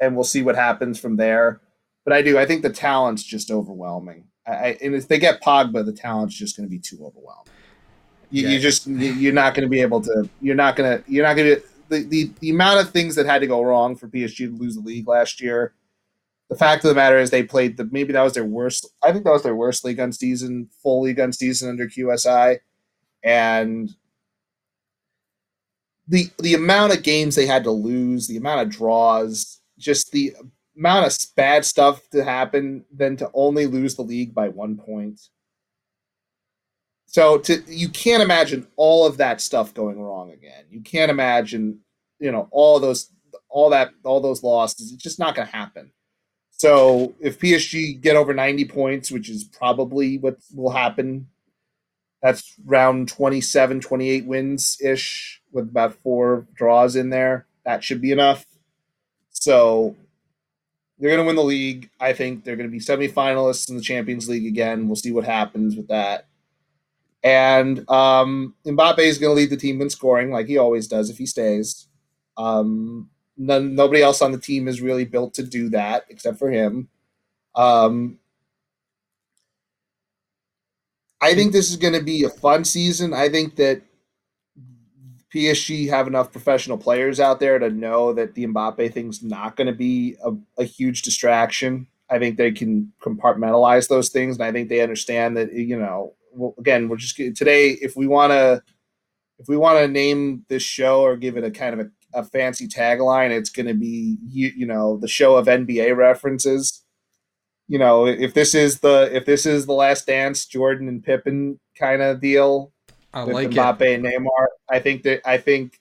and 0.00 0.14
we'll 0.14 0.24
see 0.24 0.42
what 0.42 0.56
happens 0.56 0.98
from 1.00 1.16
there. 1.16 1.60
But 2.04 2.12
I 2.12 2.22
do, 2.22 2.38
I 2.38 2.44
think 2.44 2.62
the 2.62 2.70
talent's 2.70 3.22
just 3.22 3.50
overwhelming. 3.50 4.24
I, 4.46 4.52
I, 4.52 4.78
and 4.82 4.94
if 4.94 5.08
they 5.08 5.18
get 5.18 5.42
Pogba, 5.42 5.84
the 5.84 5.92
talent's 5.92 6.34
just 6.34 6.56
going 6.56 6.68
to 6.68 6.70
be 6.70 6.78
too 6.80 6.98
overwhelming. 7.04 7.52
You, 8.30 8.42
Yeah. 8.42 8.48
you 8.50 8.58
just 8.58 8.86
you're 8.86 9.32
not 9.32 9.54
going 9.54 9.66
to 9.66 9.70
be 9.70 9.80
able 9.80 10.02
to. 10.02 10.28
You're 10.40 10.54
not 10.54 10.76
going 10.76 10.98
to. 10.98 11.10
You're 11.10 11.24
not 11.26 11.34
going 11.36 11.56
to. 11.56 11.62
The, 11.88 12.02
the 12.02 12.30
the 12.40 12.50
amount 12.50 12.80
of 12.80 12.90
things 12.90 13.14
that 13.14 13.24
had 13.24 13.40
to 13.40 13.46
go 13.46 13.62
wrong 13.62 13.96
for 13.96 14.08
PSG 14.08 14.36
to 14.48 14.56
lose 14.56 14.74
the 14.74 14.82
league 14.82 15.08
last 15.08 15.40
year. 15.40 15.72
The 16.48 16.56
fact 16.56 16.84
of 16.84 16.88
the 16.88 16.94
matter 16.94 17.18
is 17.18 17.30
they 17.30 17.42
played 17.42 17.76
the 17.76 17.84
maybe 17.90 18.12
that 18.12 18.22
was 18.22 18.32
their 18.34 18.44
worst. 18.44 18.88
I 19.02 19.12
think 19.12 19.24
that 19.24 19.32
was 19.32 19.42
their 19.42 19.56
worst 19.56 19.84
Ligue 19.84 19.98
1 19.98 20.12
season, 20.12 20.68
full 20.82 21.02
Ligue 21.02 21.18
1 21.18 21.32
season 21.32 21.68
under 21.68 21.86
QSI, 21.86 22.58
and 23.22 23.90
the 26.08 26.30
the 26.38 26.54
amount 26.54 26.94
of 26.94 27.02
games 27.02 27.34
they 27.34 27.46
had 27.46 27.64
to 27.64 27.70
lose, 27.70 28.26
the 28.26 28.38
amount 28.38 28.62
of 28.62 28.70
draws, 28.70 29.60
just 29.78 30.10
the 30.12 30.34
amount 30.76 31.06
of 31.06 31.16
bad 31.36 31.64
stuff 31.64 32.08
to 32.10 32.24
happen, 32.24 32.84
then 32.90 33.16
to 33.16 33.30
only 33.34 33.66
lose 33.66 33.94
the 33.94 34.02
league 34.02 34.34
by 34.34 34.48
one 34.48 34.76
point. 34.76 35.20
So 37.06 37.38
to 37.38 37.62
you 37.66 37.88
can't 37.88 38.22
imagine 38.22 38.66
all 38.76 39.06
of 39.06 39.18
that 39.18 39.40
stuff 39.40 39.74
going 39.74 40.00
wrong 40.00 40.30
again. 40.30 40.64
You 40.70 40.80
can't 40.80 41.10
imagine, 41.10 41.80
you 42.18 42.32
know, 42.32 42.48
all 42.50 42.80
those 42.80 43.10
all 43.48 43.70
that 43.70 43.92
all 44.04 44.20
those 44.20 44.42
losses. 44.42 44.92
It's 44.92 45.02
just 45.02 45.18
not 45.18 45.34
going 45.34 45.48
to 45.48 45.56
happen. 45.56 45.90
So 46.58 47.14
if 47.20 47.38
PSG 47.38 48.00
get 48.00 48.16
over 48.16 48.34
90 48.34 48.64
points, 48.66 49.12
which 49.12 49.30
is 49.30 49.44
probably 49.44 50.18
what 50.18 50.38
will 50.54 50.70
happen, 50.70 51.28
that's 52.20 52.54
round 52.64 53.08
27, 53.08 53.80
28 53.80 54.26
wins 54.26 54.76
ish 54.84 55.40
with 55.52 55.68
about 55.68 55.94
four 55.94 56.46
draws 56.54 56.96
in 56.96 57.10
there. 57.10 57.46
That 57.64 57.84
should 57.84 58.00
be 58.00 58.10
enough. 58.10 58.44
So 59.30 59.94
they're 60.98 61.10
going 61.10 61.22
to 61.22 61.26
win 61.26 61.36
the 61.36 61.44
league. 61.44 61.90
I 62.00 62.12
think 62.12 62.42
they're 62.42 62.56
going 62.56 62.68
to 62.68 62.72
be 62.72 62.80
semifinalists 62.80 63.70
in 63.70 63.76
the 63.76 63.82
Champions 63.82 64.28
League 64.28 64.46
again. 64.46 64.88
We'll 64.88 64.96
see 64.96 65.12
what 65.12 65.24
happens 65.24 65.76
with 65.76 65.86
that. 65.88 66.26
And 67.22 67.88
um, 67.88 68.54
Mbappe 68.66 68.98
is 68.98 69.18
going 69.18 69.30
to 69.30 69.40
lead 69.40 69.50
the 69.50 69.56
team 69.56 69.80
in 69.80 69.90
scoring, 69.90 70.32
like 70.32 70.48
he 70.48 70.58
always 70.58 70.88
does 70.88 71.08
if 71.08 71.18
he 71.18 71.26
stays. 71.26 71.86
Um, 72.36 73.10
none, 73.38 73.74
nobody 73.74 74.02
else 74.02 74.20
on 74.20 74.32
the 74.32 74.38
team 74.38 74.68
is 74.68 74.82
really 74.82 75.04
built 75.04 75.34
to 75.34 75.42
do 75.42 75.70
that 75.70 76.04
except 76.10 76.38
for 76.38 76.50
him. 76.50 76.88
Um, 77.54 78.18
I 81.20 81.34
think 81.34 81.52
this 81.52 81.70
is 81.70 81.76
going 81.76 81.94
to 81.94 82.02
be 82.02 82.24
a 82.24 82.28
fun 82.28 82.64
season. 82.64 83.12
I 83.14 83.28
think 83.28 83.56
that 83.56 83.82
PSG 85.34 85.88
have 85.88 86.06
enough 86.06 86.32
professional 86.32 86.78
players 86.78 87.20
out 87.20 87.40
there 87.40 87.58
to 87.58 87.70
know 87.70 88.12
that 88.12 88.34
the 88.34 88.46
Mbappe 88.46 88.92
thing's 88.92 89.22
not 89.22 89.56
going 89.56 89.66
to 89.66 89.72
be 89.72 90.16
a, 90.24 90.32
a 90.58 90.64
huge 90.64 91.02
distraction. 91.02 91.86
I 92.10 92.18
think 92.18 92.36
they 92.36 92.52
can 92.52 92.92
compartmentalize 93.02 93.88
those 93.88 94.08
things, 94.08 94.36
and 94.36 94.44
I 94.44 94.52
think 94.52 94.68
they 94.68 94.80
understand 94.80 95.36
that 95.36 95.52
you 95.52 95.78
know. 95.78 96.14
Well, 96.32 96.54
again, 96.58 96.88
we're 96.88 96.96
just 96.96 97.16
today. 97.16 97.70
If 97.70 97.96
we 97.96 98.06
want 98.06 98.32
to, 98.32 98.62
if 99.38 99.48
we 99.48 99.56
want 99.56 99.78
to 99.78 99.88
name 99.88 100.44
this 100.48 100.62
show 100.62 101.02
or 101.02 101.16
give 101.16 101.36
it 101.36 101.44
a 101.44 101.50
kind 101.50 101.78
of 101.78 101.86
a, 101.86 101.90
a 102.14 102.24
fancy 102.24 102.66
tagline, 102.66 103.30
it's 103.30 103.50
going 103.50 103.66
to 103.66 103.74
be 103.74 104.16
you, 104.26 104.52
you 104.56 104.66
know 104.66 104.96
the 104.98 105.08
show 105.08 105.36
of 105.36 105.46
NBA 105.46 105.96
references. 105.96 106.82
You 107.68 107.78
know, 107.78 108.06
if 108.06 108.32
this 108.34 108.54
is 108.54 108.80
the 108.80 109.10
if 109.12 109.26
this 109.26 109.44
is 109.44 109.66
the 109.66 109.74
last 109.74 110.06
dance, 110.06 110.46
Jordan 110.46 110.88
and 110.88 111.04
Pippen 111.04 111.60
kind 111.78 112.00
of 112.00 112.20
deal, 112.20 112.72
I 113.12 113.24
with 113.24 113.34
like 113.34 113.50
Mbappe 113.50 113.82
it. 113.82 113.94
and 113.94 114.04
Neymar. 114.04 114.46
I 114.70 114.80
think 114.80 115.02
that 115.02 115.20
I 115.28 115.38
think 115.38 115.78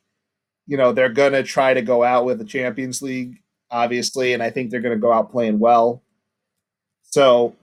you 0.65 0.77
know 0.77 0.91
they're 0.91 1.09
gonna 1.09 1.43
try 1.43 1.73
to 1.73 1.81
go 1.81 2.03
out 2.03 2.25
with 2.25 2.39
the 2.39 2.45
Champions 2.45 3.01
League, 3.01 3.41
obviously, 3.71 4.33
and 4.33 4.43
I 4.43 4.49
think 4.49 4.69
they're 4.69 4.81
gonna 4.81 4.97
go 4.97 5.13
out 5.13 5.31
playing 5.31 5.59
well. 5.59 6.03
So 7.03 7.55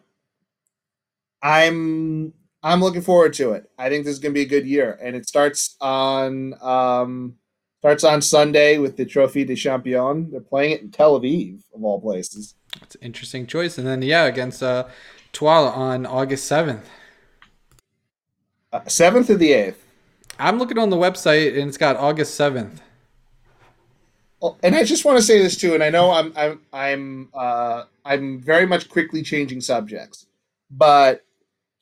I'm 1.43 2.33
I'm 2.63 2.81
looking 2.81 3.03
forward 3.03 3.35
to 3.35 3.53
it. 3.53 3.71
I 3.79 3.91
think 3.91 4.07
this 4.07 4.15
is 4.15 4.21
gonna 4.21 4.33
be 4.33 4.41
a 4.41 4.47
good 4.47 4.67
year, 4.67 4.99
and 5.03 5.15
it 5.15 5.29
starts 5.29 5.77
on 5.83 6.55
um, 6.63 7.37
starts 7.85 8.03
on 8.03 8.23
Sunday 8.23 8.79
with 8.79 8.97
the 8.97 9.05
Trophée 9.05 9.47
des 9.47 9.55
Champions. 9.55 10.31
They're 10.31 10.41
playing 10.41 10.73
it 10.73 10.81
in 10.81 10.91
Tel 10.91 11.21
Aviv, 11.21 11.61
of 11.75 11.85
all 11.85 12.01
places. 12.01 12.55
It's 12.81 12.95
an 12.95 13.03
interesting 13.03 13.47
choice. 13.47 13.77
And 13.77 13.87
then 13.87 14.01
yeah, 14.01 14.25
against 14.25 14.63
uh 14.63 14.87
Tuala 15.35 15.71
on 15.77 16.07
August 16.07 16.47
seventh. 16.47 16.89
Uh, 18.73 18.81
Seventh 18.87 19.29
or 19.29 19.35
the 19.35 19.53
eighth. 19.53 19.85
I'm 20.39 20.59
looking 20.59 20.79
on 20.79 20.89
the 20.89 20.97
website 20.97 21.59
and 21.59 21.69
it's 21.69 21.77
got 21.77 21.97
August 21.97 22.37
seventh. 22.37 22.81
Well, 24.41 24.57
and 24.63 24.75
I 24.75 24.85
just 24.85 25.05
want 25.05 25.19
to 25.19 25.23
say 25.23 25.43
this 25.43 25.59
too, 25.59 25.75
and 25.75 25.83
I 25.83 25.91
know 25.91 26.11
I'm 26.11 26.33
I'm 26.37 26.61
I'm 26.73 27.29
uh, 27.35 27.85
I'm 28.03 28.41
very 28.41 28.65
much 28.65 28.89
quickly 28.89 29.23
changing 29.23 29.61
subjects, 29.61 30.27
but 30.71 31.24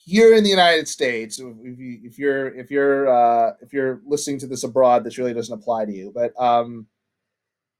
here 0.05 0.35
in 0.35 0.43
the 0.43 0.51
United 0.51 0.89
States, 0.89 1.39
if, 1.39 1.79
you, 1.79 2.01
if 2.03 2.19
you're 2.19 2.49
if 2.49 2.71
you're 2.71 3.09
uh, 3.09 3.55
if 3.61 3.73
you're 3.73 4.01
listening 4.05 4.39
to 4.41 4.47
this 4.47 4.65
abroad, 4.65 5.05
this 5.05 5.19
really 5.19 5.35
doesn't 5.35 5.55
apply 5.55 5.85
to 5.85 5.93
you. 5.93 6.13
But 6.15 6.33
um, 6.41 6.87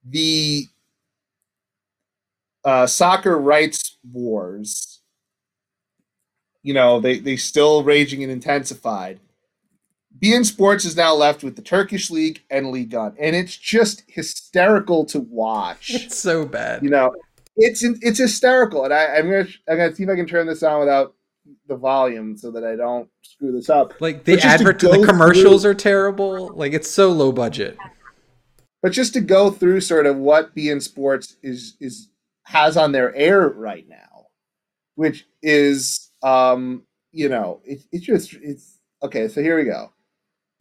the 0.05 0.65
uh, 2.63 2.87
soccer 2.87 3.37
rights 3.37 3.97
wars, 4.09 5.01
you 6.61 6.73
know, 6.73 6.99
they 6.99 7.19
they 7.19 7.35
still 7.35 7.83
raging 7.83 8.23
and 8.23 8.31
intensified. 8.31 9.19
beIN 10.17 10.45
Sports 10.45 10.85
is 10.85 10.95
now 10.95 11.13
left 11.13 11.43
with 11.43 11.57
the 11.57 11.61
Turkish 11.61 12.09
League 12.09 12.41
and 12.49 12.71
Ligue 12.71 12.93
1, 12.93 13.15
and 13.19 13.35
it's 13.35 13.57
just 13.57 14.03
hysterical 14.07 15.05
to 15.05 15.19
watch. 15.19 15.91
It's 15.93 16.17
so 16.17 16.45
bad. 16.45 16.83
you 16.83 16.89
know, 16.89 17.13
it's 17.57 17.83
it's 17.83 18.19
hysterical, 18.19 18.85
and 18.85 18.93
I, 18.93 19.17
I'm 19.17 19.29
gonna 19.29 19.47
I'm 19.67 19.77
gonna 19.77 19.93
see 19.93 20.03
if 20.03 20.09
I 20.09 20.15
can 20.15 20.25
turn 20.25 20.47
this 20.47 20.63
on 20.63 20.79
without 20.79 21.15
the 21.67 21.75
volume 21.75 22.37
so 22.37 22.51
that 22.51 22.63
I 22.63 22.75
don't 22.75 23.09
screw 23.21 23.51
this 23.51 23.69
up. 23.69 23.99
Like 23.99 24.23
the 24.23 24.33
But 24.33 24.41
just 24.41 24.57
to 24.59 24.67
advert, 24.67 24.79
the 24.79 25.05
commercials 25.05 25.63
through- 25.63 25.71
are 25.71 25.75
terrible. 25.75 26.53
Like 26.55 26.73
it's 26.73 26.89
so 26.89 27.11
low 27.11 27.31
budget. 27.31 27.77
But 28.81 28.91
just 28.91 29.13
to 29.13 29.21
go 29.21 29.49
through 29.51 29.81
sort 29.81 30.05
of 30.05 30.17
what 30.17 30.55
beIN 30.55 30.81
Sports 30.81 31.37
is 31.41 31.75
is 31.79 32.09
has 32.45 32.75
on 32.75 32.91
their 32.91 33.15
air 33.15 33.47
right 33.49 33.87
now, 33.87 34.25
which 34.95 35.25
is 35.41 36.11
um 36.21 36.83
you 37.11 37.29
know 37.29 37.61
it, 37.63 37.81
it's 37.91 38.05
just 38.05 38.33
it's 38.41 38.79
okay. 39.01 39.27
So 39.27 39.41
here 39.41 39.57
we 39.57 39.63
go. 39.65 39.91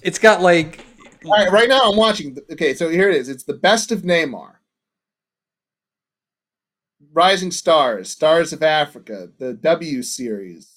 It's 0.03 0.18
got 0.18 0.41
like 0.41 0.85
right, 1.24 1.51
right 1.51 1.68
now 1.68 1.91
I'm 1.91 1.97
watching. 1.97 2.37
Okay, 2.51 2.74
so 2.74 2.89
here 2.89 3.09
it 3.11 3.16
is. 3.16 3.28
It's 3.28 3.45
the 3.45 3.55
best 3.55 3.91
of 3.93 4.03
Neymar. 4.03 4.55
Rising 7.14 7.51
Stars, 7.51 8.09
Stars 8.09 8.53
of 8.53 8.62
Africa, 8.62 9.28
the 9.39 9.53
W 9.53 10.03
Series, 10.03 10.72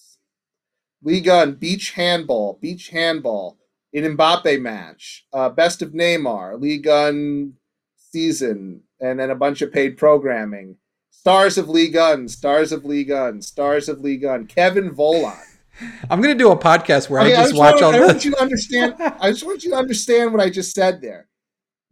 Ligue 1.05 1.27
1 1.27 1.53
Beach 1.53 1.91
Handball, 1.91 2.57
Beach 2.59 2.89
Handball, 2.89 3.59
an 3.93 4.17
Mbappe 4.17 4.59
match, 4.59 5.27
uh, 5.31 5.49
Best 5.49 5.83
of 5.83 5.91
Neymar, 5.91 6.59
Ligue 6.59 6.87
1 6.87 7.53
season, 7.95 8.81
and 8.99 9.19
then 9.19 9.29
a 9.29 9.35
bunch 9.35 9.61
of 9.61 9.71
paid 9.71 9.97
programming. 9.97 10.77
Stars 11.11 11.59
of 11.59 11.69
Ligue 11.69 11.95
1 11.95 12.27
Stars 12.27 12.71
of 12.71 12.85
Ligue 12.85 13.11
1 13.11 13.43
Stars 13.43 13.87
of 13.87 13.99
Ligue 13.99 14.25
1 14.25 14.47
Kevin 14.47 14.89
Volland. 14.89 15.39
I'm 16.09 16.21
gonna 16.21 16.33
do 16.33 16.51
a 16.51 16.57
podcast 16.57 17.09
where 17.09 17.21
Okay, 17.21 17.33
I 17.33 17.35
just 17.35 17.49
just 17.49 17.59
watch 17.59 17.81
want, 17.81 17.95
all 17.95 17.95
I 17.95 18.05
want 18.07 18.25
you 18.25 18.31
to 18.31 18.41
understand. 18.41 18.95
I 18.97 19.29
just 19.29 19.45
want 19.45 19.63
you 19.63 19.71
to 19.71 19.77
understand 19.77 20.31
what 20.31 20.41
I 20.41 20.49
just 20.49 20.73
said 20.73 21.01
there. 21.01 21.27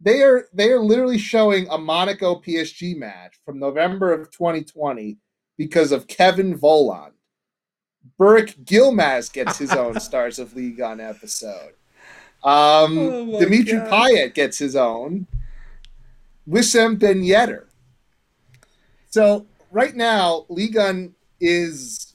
They 0.00 0.22
are 0.22 0.46
they 0.52 0.72
are 0.72 0.80
literally 0.80 1.18
showing 1.18 1.68
a 1.68 1.78
Monaco 1.78 2.40
PSG 2.40 2.96
match 2.96 3.38
from 3.44 3.60
November 3.60 4.12
of 4.12 4.30
2020 4.32 5.18
because 5.56 5.92
of 5.92 6.08
Kevin 6.08 6.58
Volland. 6.58 7.12
Burak 8.18 8.54
Yılmaz 8.66 9.32
gets 9.32 9.58
his 9.58 9.72
own 9.72 9.98
Stars 10.00 10.38
of 10.38 10.54
Ligue 10.54 10.78
1 10.80 11.00
episode. 11.00 11.74
Um, 12.42 12.98
Oh 12.98 13.40
Dimitri 13.40 13.78
God. 13.78 13.90
Payet 13.90 14.34
gets 14.34 14.58
his 14.58 14.76
own. 14.76 15.26
Wissam 16.48 16.98
Ben 16.98 17.22
Yedder. 17.22 17.64
So 19.10 19.46
right 19.70 19.94
now, 19.94 20.44
Ligue 20.48 20.76
1 20.76 21.14
is 21.40 22.14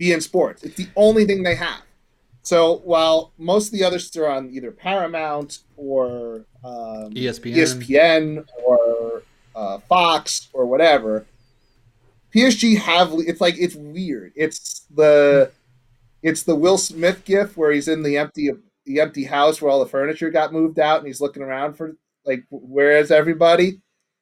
beIN 0.00 0.20
Sports. 0.22 0.64
It's 0.64 0.76
the 0.76 0.88
only 0.96 1.24
thing 1.24 1.42
they 1.42 1.54
have. 1.54 1.82
So 2.42 2.76
while 2.84 3.32
most 3.38 3.68
of 3.68 3.72
the 3.72 3.84
others 3.84 4.14
are 4.16 4.28
on 4.28 4.50
either 4.50 4.70
Paramount 4.70 5.60
or 5.76 6.44
um, 6.62 7.12
ESPN. 7.14 7.54
ESPN 7.56 8.46
or 8.66 9.22
uh, 9.56 9.78
Fox 9.88 10.48
or 10.52 10.66
whatever, 10.66 11.24
PSG 12.34 12.76
have 12.78 13.12
it's 13.18 13.40
like 13.40 13.54
it's 13.58 13.74
weird. 13.74 14.32
It's 14.34 14.86
the 14.94 15.50
it's 16.22 16.42
the 16.42 16.54
Will 16.56 16.78
Smith 16.78 17.24
gif 17.24 17.56
where 17.56 17.70
he's 17.72 17.88
in 17.88 18.02
the 18.02 18.16
empty 18.16 18.50
the 18.86 19.00
empty 19.00 19.24
house 19.24 19.62
where 19.62 19.70
all 19.70 19.80
the 19.80 19.86
furniture 19.90 20.30
got 20.30 20.52
moved 20.52 20.78
out 20.78 20.98
and 20.98 21.06
he's 21.06 21.20
looking 21.20 21.42
around 21.42 21.74
for 21.74 21.96
like 22.26 22.44
where 22.50 22.98
is 22.98 23.10
everybody? 23.10 23.80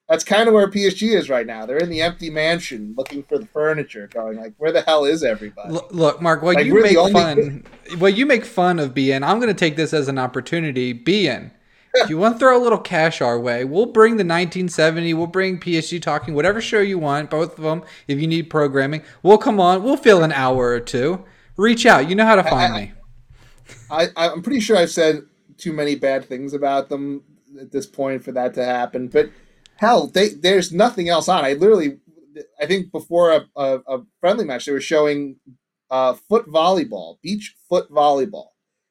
That's 0.09 0.25
kind 0.25 0.47
of 0.47 0.53
where 0.53 0.69
PSG 0.69 1.15
is 1.17 1.31
right 1.31 1.47
now. 1.47 1.65
They're 1.65 1.79
in 1.79 1.89
the 1.89 2.03
empty 2.03 2.29
mansion 2.29 2.93
looking 2.99 3.23
for 3.23 3.39
the 3.39 3.47
furniture, 3.47 4.09
going 4.13 4.37
like, 4.37 4.53
"Where 4.59 4.73
the 4.73 4.83
hell 4.83 5.05
is 5.07 5.23
everybody?" 5.25 5.73
Look, 5.91 6.21
Mark, 6.21 6.43
while 6.43 6.55
Like, 6.55 6.67
you 6.67 6.83
make 6.83 6.97
only- 6.99 7.13
fun, 7.13 7.65
while 7.99 8.11
you 8.11 8.27
make 8.27 8.45
fun 8.45 8.79
of 8.79 8.93
beIN, 8.93 9.23
I'm 9.23 9.39
going 9.41 9.49
to 9.49 9.59
take 9.59 9.77
this 9.77 9.95
as 9.95 10.09
an 10.09 10.19
opportunity. 10.19 10.93
beIN, 10.93 11.53
if 11.95 12.11
you 12.11 12.19
want 12.19 12.35
to 12.35 12.39
throw 12.39 12.57
a 12.57 12.63
little 12.63 12.79
cash 12.79 13.21
our 13.21 13.39
way, 13.39 13.65
we'll 13.65 13.87
bring 13.87 14.13
the 14.13 14.25
1970. 14.25 15.15
We'll 15.15 15.27
bring 15.27 15.59
PSG 15.61 16.01
talking, 16.01 16.35
whatever 16.35 16.61
show 16.61 16.81
you 16.81 16.99
want, 16.99 17.31
both 17.31 17.59
of 17.59 17.65
them. 17.65 17.83
If 18.09 18.21
you 18.21 18.27
need 18.27 18.45
programming, 18.51 19.03
we'll 19.23 19.39
come 19.39 19.61
on. 19.61 19.83
We'll 19.83 19.97
fill 19.97 20.23
an 20.23 20.33
hour 20.33 20.69
or 20.69 20.81
two. 20.81 21.25
Reach 21.57 21.85
out. 21.87 22.09
You 22.09 22.15
know 22.15 22.25
how 22.27 22.37
to 22.37 22.45
find 22.45 22.75
I- 22.75 22.81
me. 22.81 22.93
I, 23.91 24.09
I'm 24.17 24.43
pretty 24.43 24.61
sure 24.61 24.77
I've 24.77 24.91
said 24.91 25.23
too 25.59 25.73
many 25.73 25.95
bad 25.95 26.25
things 26.25 26.55
about 26.55 26.89
them 26.89 27.23
at 27.61 27.71
this 27.71 27.87
point 27.87 28.25
for 28.25 28.33
that 28.33 28.55
to 28.55 28.65
happen. 28.65 29.09
But 29.09 29.31
hell, 29.77 30.07
they, 30.09 30.31
there's 30.31 30.73
nothing 30.73 31.09
else 31.09 31.29
on. 31.29 31.45
I 31.45 31.53
literally, 31.55 31.99
I 32.61 32.67
think 32.67 32.91
before 32.91 33.33
a, 33.33 33.47
a, 33.57 33.79
a 33.87 34.03
friendly 34.21 34.45
match, 34.45 34.65
they 34.67 34.73
were 34.73 34.81
showing 34.81 35.37
uh, 35.91 36.15
foot 36.15 36.47
volleyball, 36.49 37.21
beach 37.23 37.55
foot 37.69 37.91
volleyball. 37.91 38.49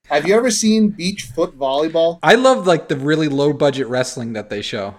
Have 0.08 0.28
you 0.28 0.36
ever 0.36 0.52
seen 0.52 0.90
beach 0.90 1.24
foot 1.24 1.58
volleyball? 1.58 2.20
I 2.22 2.36
love 2.36 2.68
like 2.68 2.88
the 2.88 2.98
really 2.98 3.28
low 3.28 3.54
budget 3.54 3.88
wrestling 3.88 4.34
that 4.34 4.50
they 4.50 4.62
show. 4.62 4.96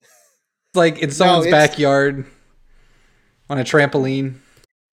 It's 0.00 0.76
Like 0.76 0.98
in 0.98 1.10
someone's 1.10 1.46
it's- 1.46 1.68
backyard 1.68 2.24
on 3.50 3.58
a 3.58 3.64
trampoline. 3.64 4.36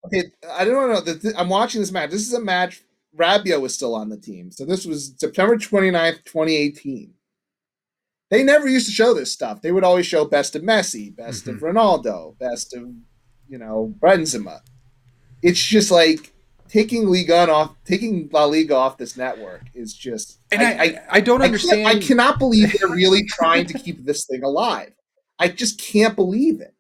Okay, 0.07 0.31
I 0.51 0.65
don't 0.65 1.07
know. 1.07 1.31
I'm 1.37 1.49
watching 1.49 1.81
this 1.81 1.93
match. 1.93 2.11
This 2.11 2.27
is 2.27 2.33
a 2.33 2.41
match. 2.41 2.83
Rabiot 3.17 3.61
was 3.61 3.75
still 3.75 3.95
on 3.95 4.09
the 4.09 4.17
team. 4.17 4.51
So 4.53 4.65
this 4.65 4.87
was 4.87 5.13
September 5.19 5.57
29th, 5.57 6.25
2018. 6.25 7.15
They 8.31 8.43
never 8.45 8.69
used 8.69 8.87
to 8.87 8.93
show 8.93 9.13
this 9.13 9.33
stuff. 9.33 9.61
They 9.61 9.73
would 9.73 9.85
always 9.85 10.07
show 10.07 10.25
best 10.25 10.55
of 10.55 10.63
Messi, 10.63 11.15
best 11.15 11.49
of 11.49 11.57
mm-hmm. 11.57 11.65
Ronaldo, 11.65 12.39
best 12.39 12.75
of, 12.75 12.85
you 13.49 13.59
know, 13.59 13.95
Benzema. 13.99 14.61
It's 15.43 15.63
just 15.63 15.91
like 15.91 16.33
taking 16.69 17.07
Liga 17.09 17.51
off, 17.51 17.75
taking 17.85 18.29
La 18.33 18.45
Liga 18.45 18.75
off 18.75 18.97
this 18.99 19.17
network 19.17 19.63
is 19.75 19.95
just. 19.95 20.39
And 20.53 20.63
I, 20.63 20.85
I, 20.85 21.03
I 21.13 21.21
don't 21.21 21.43
I, 21.43 21.47
understand. 21.47 21.87
I 21.87 21.99
cannot 21.99 22.39
believe 22.39 22.77
they're 22.79 22.89
really 22.89 23.25
trying 23.25 23.67
to 23.67 23.79
keep 23.79 24.05
this 24.05 24.27
thing 24.27 24.43
alive. 24.43 24.93
I 25.39 25.49
just 25.49 25.81
can't 25.81 26.17
believe 26.17 26.61
it. 26.61 26.75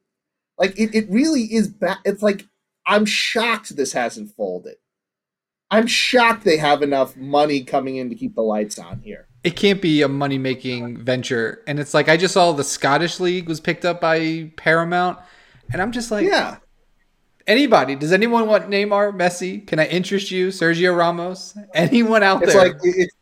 Like 0.58 0.78
it, 0.78 0.94
it 0.94 1.08
really 1.10 1.42
is 1.42 1.68
bad. 1.68 1.98
It's 2.04 2.22
like 2.22 2.46
I'm 2.86 3.04
shocked 3.04 3.76
this 3.76 3.92
hasn't 3.92 4.34
folded. 4.34 4.76
I'm 5.70 5.86
shocked 5.86 6.44
they 6.44 6.56
have 6.56 6.82
enough 6.82 7.16
money 7.16 7.62
coming 7.62 7.96
in 7.96 8.08
to 8.08 8.14
keep 8.14 8.34
the 8.34 8.42
lights 8.42 8.78
on 8.78 9.00
here. 9.00 9.28
it 9.44 9.54
can't 9.54 9.82
be 9.82 10.00
a 10.02 10.08
money 10.08 10.38
making 10.38 10.96
venture. 11.04 11.62
And 11.66 11.78
it's 11.78 11.92
like 11.94 12.08
I 12.08 12.16
just 12.16 12.34
saw 12.34 12.52
the 12.52 12.64
Scottish 12.64 13.20
League 13.20 13.46
was 13.48 13.60
picked 13.60 13.84
up 13.84 14.00
by 14.00 14.50
Paramount, 14.56 15.18
and 15.72 15.80
I'm 15.82 15.92
just 15.92 16.10
like, 16.10 16.26
Yeah, 16.26 16.56
anybody? 17.48 17.96
Does 17.96 18.12
anyone 18.12 18.46
want 18.46 18.70
Neymar, 18.70 19.16
Messi? 19.16 19.66
Can 19.66 19.80
I 19.80 19.86
interest 19.86 20.30
you, 20.30 20.48
Sergio 20.48 20.96
Ramos? 20.96 21.56
Anyone 21.74 22.22
out 22.22 22.40
there? 22.40 22.48
it's 22.48 22.54
there? 22.54 22.68
like 22.68 22.76
it, 22.84 22.94
it's 22.96 23.14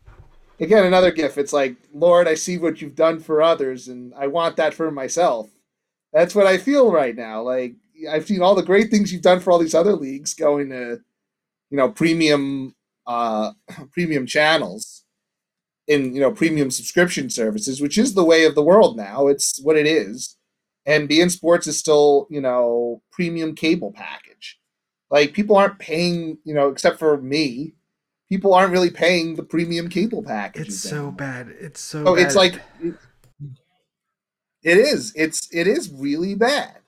again 0.61 0.85
another 0.85 1.11
gift. 1.11 1.39
It's 1.39 1.53
like 1.53 1.77
Lord, 1.95 2.29
I 2.29 2.35
see 2.35 2.59
what 2.59 2.83
you've 2.83 2.97
done 2.97 3.21
for 3.21 3.41
others, 3.41 3.89
and 3.89 4.13
I 4.15 4.27
want 4.27 4.57
that 4.57 4.75
for 4.75 4.91
myself. 4.91 5.49
That's 6.13 6.35
what 6.35 6.47
I 6.47 6.59
feel 6.59 6.93
right 6.93 7.17
now. 7.17 7.43
Like 7.43 7.77
I've 8.11 8.27
seen 8.27 8.43
all 8.43 8.55
the 8.55 8.63
great 8.63 8.91
things 8.91 9.13
you've 9.13 9.23
done 9.23 9.41
for 9.41 9.51
all 9.53 9.59
these 9.59 9.75
other 9.75 9.95
leagues 9.95 10.35
going 10.35 10.69
to, 10.71 11.01
you 11.71 11.77
know, 11.77 11.89
premium 11.91 12.75
uh 13.07 13.53
premium 13.93 14.27
channels 14.27 15.05
in 15.87 16.15
you 16.15 16.21
know 16.21 16.31
premium 16.31 16.71
subscription 16.71 17.31
services, 17.31 17.81
which 17.81 17.99
is 17.99 18.15
the 18.15 18.25
way 18.25 18.45
of 18.45 18.55
the 18.55 18.63
world 18.63 18.97
now. 18.97 19.29
It's 19.29 19.61
what 19.63 19.77
it 19.77 19.87
is. 19.87 20.36
And 20.87 21.09
beIN 21.09 21.31
Sports 21.31 21.67
is 21.67 21.79
still, 21.79 22.29
you 22.31 22.41
know, 22.41 23.03
premium 23.11 23.55
cable 23.55 23.93
package. 23.93 24.59
Like 25.11 25.33
people 25.33 25.57
aren't 25.57 25.79
paying, 25.79 26.39
you 26.45 26.55
know, 26.55 26.69
except 26.69 26.99
for 26.99 27.21
me, 27.21 27.75
people 28.29 28.55
aren't 28.55 28.73
really 28.73 28.91
paying 28.91 29.35
the 29.35 29.43
premium 29.43 29.89
cable 29.89 30.23
package. 30.23 30.69
it's 30.69 30.81
so 30.81 31.11
bad. 31.11 31.49
It's 31.61 31.81
so. 31.81 32.05
So 32.05 32.15
bad. 32.17 32.25
it's 32.27 32.37
like 32.37 32.61
it 34.63 34.79
is. 34.79 35.13
It's 35.17 35.49
it 35.53 35.67
is 35.67 35.91
really 35.93 36.35
bad. 36.35 36.79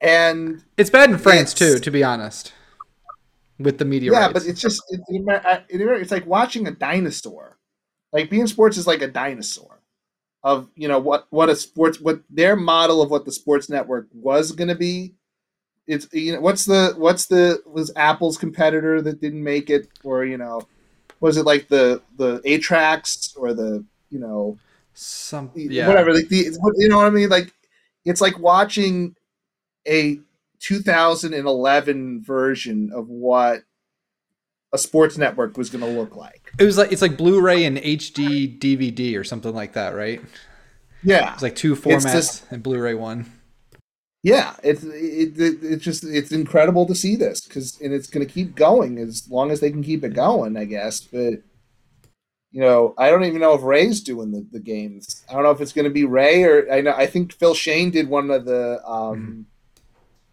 And 0.00 0.62
it's 0.76 0.90
bad 0.90 1.10
in 1.10 1.18
France 1.18 1.54
too, 1.54 1.78
to 1.78 1.90
be 1.90 2.04
honest. 2.04 2.52
With 3.58 3.78
the 3.78 3.84
media 3.84 4.10
yeah, 4.12 4.20
rights. 4.26 4.32
but 4.32 4.46
it's 4.46 4.60
just 4.60 4.82
it, 4.90 5.00
it, 5.08 5.60
it- 5.68 6.00
it's 6.00 6.10
like 6.10 6.26
watching 6.26 6.66
a 6.66 6.72
dinosaur. 6.72 7.56
Like 8.12 8.30
beIN 8.30 8.48
Sports 8.48 8.76
is 8.76 8.86
like 8.86 9.02
a 9.02 9.08
dinosaur 9.08 9.80
of 10.44 10.68
you 10.76 10.86
know 10.86 10.98
what 10.98 11.26
what 11.30 11.48
a 11.48 11.56
sports 11.56 11.98
what 11.98 12.20
their 12.28 12.54
model 12.54 13.00
of 13.00 13.10
what 13.10 13.24
the 13.24 13.32
sports 13.32 13.68
network 13.68 14.06
was 14.12 14.52
going 14.52 14.68
to 14.68 14.74
be. 14.74 15.14
It's 15.86 16.06
you 16.12 16.34
know 16.34 16.40
what's 16.40 16.66
the 16.66 16.94
what's 16.96 17.26
the 17.26 17.62
was 17.66 17.90
Apple's 17.96 18.36
competitor 18.36 19.00
that 19.02 19.20
didn't 19.20 19.42
make 19.42 19.70
it 19.70 19.88
or 20.04 20.24
you 20.24 20.36
know 20.36 20.62
was 21.20 21.38
it 21.38 21.46
like 21.46 21.68
the 21.68 22.02
the 22.18 22.42
A 22.44 22.58
tracks 22.58 23.34
or 23.36 23.54
the 23.54 23.84
you 24.10 24.18
know 24.18 24.58
some 24.92 25.50
yeah. 25.54 25.88
whatever 25.88 26.14
like 26.14 26.28
the 26.28 26.56
you 26.76 26.88
know 26.88 26.98
what 26.98 27.06
I 27.06 27.10
mean 27.10 27.30
like 27.30 27.52
it's 28.04 28.20
like 28.20 28.38
watching 28.38 29.16
a 29.88 30.18
2011 30.60 32.22
version 32.22 32.90
of 32.94 33.08
what 33.08 33.62
a 34.74 34.78
sports 34.78 35.16
network 35.16 35.56
was 35.56 35.70
going 35.70 35.82
to 35.84 35.90
look 36.00 36.16
like. 36.16 36.52
It 36.58 36.64
was 36.64 36.76
like 36.76 36.92
it's 36.92 37.00
like 37.00 37.16
Blu-ray 37.16 37.64
and 37.64 37.78
HD 37.78 38.58
DVD 38.58 39.18
or 39.18 39.24
something 39.24 39.54
like 39.54 39.72
that, 39.74 39.94
right? 39.94 40.20
Yeah, 41.02 41.32
It's 41.34 41.42
like 41.42 41.54
two 41.56 41.74
formats 41.76 42.12
just- 42.12 42.44
and 42.50 42.62
Blu-ray 42.62 42.94
one. 42.94 43.26
yeah, 44.22 44.56
it's 44.62 44.82
it, 44.84 45.38
it, 45.38 45.58
it's 45.62 45.84
just 45.84 46.02
it's 46.04 46.32
incredible 46.32 46.86
to 46.86 46.94
see 46.94 47.14
this 47.16 47.40
because 47.42 47.78
and 47.80 47.92
it's 47.92 48.08
going 48.08 48.26
to 48.26 48.32
keep 48.32 48.54
going 48.54 48.98
as 48.98 49.28
long 49.30 49.50
as 49.50 49.60
they 49.60 49.70
can 49.70 49.82
keep 49.82 50.02
it 50.04 50.14
going, 50.14 50.56
I 50.56 50.64
guess. 50.64 51.00
But 51.00 51.42
you 52.52 52.60
know, 52.60 52.94
I 52.96 53.10
don't 53.10 53.24
even 53.24 53.40
know 53.40 53.54
if 53.54 53.62
Ray's 53.62 54.00
doing 54.00 54.30
the, 54.30 54.46
the 54.52 54.60
games. 54.60 55.24
I 55.28 55.34
don't 55.34 55.42
know 55.42 55.50
if 55.50 55.60
it's 55.60 55.72
going 55.72 55.86
to 55.86 55.90
be 55.90 56.04
Ray 56.04 56.44
or 56.44 56.72
I 56.72 56.80
know 56.80 56.92
I 56.96 57.06
think 57.06 57.32
Phil 57.32 57.54
Schoen 57.54 57.90
did 57.90 58.08
one 58.08 58.30
of 58.30 58.44
the 58.46 58.80
um, 58.88 59.46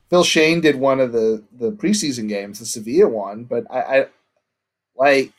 Phil 0.10 0.24
Schoen 0.24 0.62
did 0.62 0.76
one 0.78 1.00
of 1.00 1.12
the 1.12 1.44
the 1.52 1.72
preseason 1.72 2.30
games, 2.30 2.60
the 2.60 2.66
Sevilla 2.66 3.10
one. 3.10 3.44
But 3.44 3.66
I, 3.70 3.80
I 3.82 4.06
like, 4.96 5.32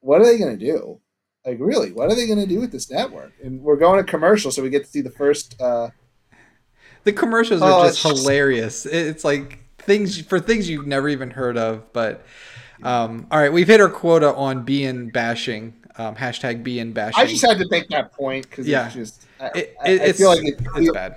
what 0.00 0.20
are 0.20 0.24
they 0.24 0.38
going 0.38 0.58
to 0.58 0.64
do? 0.64 1.00
Like, 1.46 1.58
really, 1.60 1.92
what 1.92 2.10
are 2.10 2.14
they 2.14 2.26
going 2.26 2.38
to 2.40 2.46
do 2.46 2.60
with 2.60 2.72
this 2.72 2.90
network? 2.90 3.32
And 3.42 3.60
we're 3.62 3.76
going 3.76 4.04
to 4.04 4.10
commercial, 4.10 4.50
so 4.50 4.62
we 4.62 4.70
get 4.70 4.84
to 4.84 4.90
see 4.90 5.00
the 5.00 5.10
first. 5.10 5.60
Uh, 5.60 5.90
The 7.04 7.12
commercials 7.12 7.62
Oh, 7.62 7.66
are 7.66 7.86
just 7.86 7.94
it's 7.94 8.02
just- 8.02 8.22
hilarious. 8.22 8.86
It's 8.86 9.24
like 9.24 9.60
things 9.78 10.20
for 10.20 10.40
things 10.40 10.68
you've 10.68 10.86
never 10.86 11.08
even 11.08 11.30
heard 11.30 11.56
of. 11.56 11.90
But 11.92 12.24
um, 12.82 13.26
all 13.30 13.38
right, 13.40 13.52
we've 13.52 13.66
hit 13.68 13.80
our 13.80 13.88
quota 13.88 14.34
on 14.34 14.66
beIN 14.66 15.12
bashing. 15.12 15.74
Um, 15.96 16.14
hashtag 16.14 16.62
beIN 16.64 16.92
bashing. 16.94 17.20
I 17.20 17.26
just 17.26 17.44
had 17.44 17.58
to 17.58 17.66
make 17.70 17.88
that 17.88 18.12
point 18.12 18.48
because 18.48 18.66
Yeah. 18.68 18.86
it's 18.86 18.94
just. 18.94 19.26
I, 19.40 19.46
It- 19.54 19.76
I, 19.82 19.88
it- 19.88 20.00
I 20.00 20.04
it's, 20.04 20.18
feel 20.18 20.28
like 20.28 20.44
it, 20.44 20.60
it's 20.76 20.92
bad. 20.92 21.16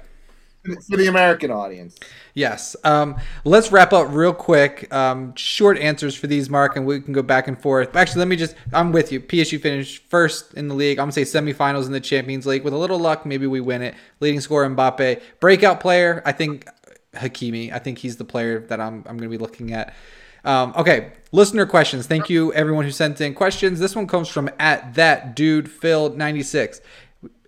For 0.63 0.97
the 0.97 1.07
American 1.07 1.51
audience. 1.51 1.97
Yes. 2.33 2.75
Um, 2.83 3.17
let's 3.45 3.71
wrap 3.71 3.93
up 3.93 4.07
real 4.11 4.33
quick. 4.33 4.91
Um, 4.93 5.35
short 5.35 5.77
answers 5.77 6.15
for 6.15 6.27
these, 6.27 6.49
Mark, 6.49 6.75
and 6.75 6.85
we 6.85 7.01
can 7.01 7.13
go 7.13 7.23
back 7.23 7.47
and 7.47 7.59
forth. 7.59 7.95
Actually, 7.95 8.19
let 8.19 8.27
me 8.27 8.35
just, 8.35 8.55
I'm 8.71 8.91
with 8.91 9.11
you. 9.11 9.19
PSU 9.19 9.59
finished 9.59 10.03
first 10.09 10.53
in 10.53 10.67
the 10.67 10.75
league. 10.75 10.99
I'm 10.99 11.09
going 11.09 11.13
to 11.13 11.25
say 11.25 11.39
semifinals 11.39 11.87
in 11.87 11.91
the 11.91 11.99
Champions 11.99 12.45
League. 12.45 12.63
With 12.63 12.73
a 12.73 12.77
little 12.77 12.99
luck, 12.99 13.25
maybe 13.25 13.47
we 13.47 13.59
win 13.59 13.81
it. 13.81 13.95
Leading 14.19 14.39
scorer, 14.39 14.69
Mbappe. 14.69 15.21
Breakout 15.39 15.79
player, 15.79 16.21
I 16.25 16.31
think 16.31 16.67
Hakimi. 17.13 17.73
I 17.73 17.79
think 17.79 17.97
he's 17.97 18.17
the 18.17 18.25
player 18.25 18.59
that 18.67 18.79
I'm, 18.79 18.97
I'm 19.07 19.17
going 19.17 19.29
to 19.29 19.29
be 19.29 19.37
looking 19.37 19.73
at. 19.73 19.95
Um, 20.43 20.73
okay, 20.75 21.11
listener 21.31 21.65
questions. 21.65 22.07
Thank 22.07 22.29
you, 22.29 22.51
everyone 22.53 22.85
who 22.85 22.91
sent 22.91 23.21
in 23.21 23.35
questions. 23.35 23.79
This 23.79 23.95
one 23.95 24.07
comes 24.07 24.27
from 24.27 24.49
at 24.59 24.95
that 24.95 25.35
dude 25.35 25.69
Phil 25.69 26.13
96 26.13 26.81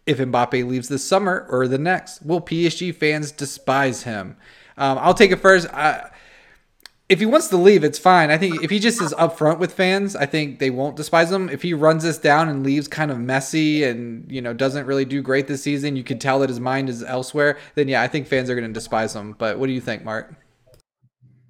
if 0.06 0.18
Mbappe 0.18 0.68
leaves 0.68 0.90
this 0.90 1.06
summer 1.06 1.46
or 1.50 1.68
the 1.68 1.78
next, 1.78 2.26
will 2.26 2.42
PSG 2.42 2.94
fans 2.96 3.32
despise 3.32 4.04
him? 4.04 4.38
Um, 4.78 4.98
I'll 5.00 5.14
take 5.14 5.32
it 5.32 5.40
first. 5.40 5.68
I, 5.74 6.10
if 7.10 7.20
he 7.20 7.26
wants 7.26 7.50
to 7.50 7.58
leave, 7.58 7.84
it's 7.84 8.00
fine. 8.00 8.32
I 8.32 8.38
think 8.38 8.64
if 8.64 8.72
he 8.72 8.80
just 8.80 9.02
is 9.02 9.14
upfront 9.14 9.60
with 9.60 9.74
fans, 9.74 10.16
I 10.16 10.26
think 10.26 10.60
they 10.60 10.70
won't 10.70 10.96
despise 10.96 11.32
him. 11.32 11.50
If 11.50 11.62
he 11.62 11.74
runs 11.74 12.04
this 12.04 12.18
down 12.18 12.50
and 12.50 12.64
leaves 12.66 12.88
kind 12.88 13.12
of 13.12 13.20
messy 13.20 13.84
and 13.84 14.32
you 14.32 14.42
know 14.42 14.54
doesn't 14.54 14.88
really 14.88 15.06
do 15.06 15.22
great 15.22 15.48
this 15.48 15.62
season, 15.62 15.96
you 15.96 16.04
can 16.04 16.18
tell 16.18 16.40
that 16.40 16.50
his 16.50 16.60
mind 16.60 16.90
is 16.90 17.04
elsewhere. 17.04 17.58
Then 17.76 17.88
yeah, 17.88 18.02
I 18.02 18.08
think 18.08 18.28
fans 18.28 18.50
are 18.50 18.56
going 18.56 18.68
to 18.68 18.74
despise 18.74 19.16
him. 19.16 19.36
But 19.38 19.60
what 19.60 19.68
do 19.68 19.74
you 19.74 19.82
think, 19.82 20.04
Mark? 20.04 20.34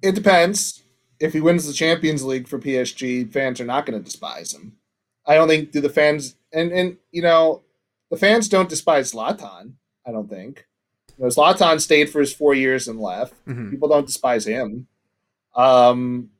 It 0.02 0.14
depends. 0.14 0.82
if 1.20 1.32
he 1.32 1.40
wins 1.40 1.66
the 1.66 1.72
Champions 1.72 2.24
League 2.24 2.48
for 2.48 2.58
PSG, 2.58 3.32
fans 3.32 3.60
are 3.60 3.64
not 3.64 3.86
going 3.86 3.98
to 3.98 4.04
despise 4.04 4.52
him. 4.52 4.76
I 5.24 5.36
don't 5.36 5.48
think 5.48 5.70
do 5.70 5.80
the 5.80 5.88
fans 5.88 6.36
and 6.52 6.72
and 6.72 6.98
you 7.10 7.22
know 7.22 7.62
the 8.10 8.16
fans 8.16 8.48
don't 8.48 8.68
despise 8.68 9.12
Zlatan. 9.12 9.72
I 10.06 10.12
don't 10.12 10.28
think. 10.28 10.66
You 11.18 11.24
know, 11.24 11.28
Zlatan 11.30 11.80
stayed 11.80 12.10
for 12.10 12.20
his 12.20 12.32
four 12.34 12.54
years 12.54 12.88
and 12.88 13.00
left. 13.00 13.34
Mhm. 13.46 13.70
People 13.70 13.88
don't 13.88 14.06
despise 14.06 14.46
him. 14.46 14.86
Um, 15.54 16.30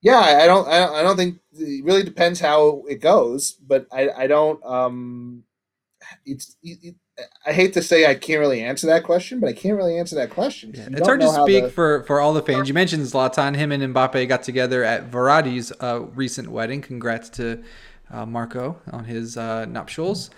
yeah, 0.00 0.18
I 0.18 0.46
don't. 0.46 0.66
I 0.68 0.78
don't, 0.80 0.94
I 0.96 1.02
don't 1.02 1.16
think 1.16 1.38
it 1.52 1.84
really 1.84 2.02
depends 2.02 2.40
how 2.40 2.82
it 2.88 3.00
goes, 3.00 3.52
but 3.52 3.86
I, 3.92 4.08
I 4.10 4.26
don't. 4.26 4.64
Um, 4.64 5.44
it's. 6.26 6.56
It, 6.62 6.78
it, 6.82 6.94
I 7.46 7.52
hate 7.52 7.74
to 7.74 7.82
say 7.82 8.06
I 8.06 8.14
can't 8.14 8.40
really 8.40 8.62
answer 8.62 8.86
that 8.86 9.04
question, 9.04 9.38
but 9.38 9.48
I 9.48 9.52
can't 9.52 9.76
really 9.76 9.98
answer 9.98 10.16
that 10.16 10.30
question. 10.30 10.72
Yeah, 10.74 10.88
it's 10.92 11.06
hard 11.06 11.20
to 11.20 11.28
speak 11.28 11.64
the- 11.64 11.70
for, 11.70 12.02
for 12.04 12.20
all 12.20 12.32
the 12.32 12.42
fans. 12.42 12.68
You 12.68 12.74
mentioned 12.74 13.02
Zlatan. 13.04 13.54
Him 13.54 13.70
and 13.70 13.94
Mbappe 13.94 14.26
got 14.28 14.42
together 14.42 14.82
at 14.82 15.10
Verratti's 15.10 15.72
uh, 15.80 16.00
recent 16.14 16.48
wedding. 16.48 16.80
Congrats 16.80 17.28
to 17.30 17.62
uh, 18.12 18.26
Marco 18.26 18.78
on 18.92 19.04
his 19.04 19.36
uh, 19.36 19.64
nuptials. 19.64 20.30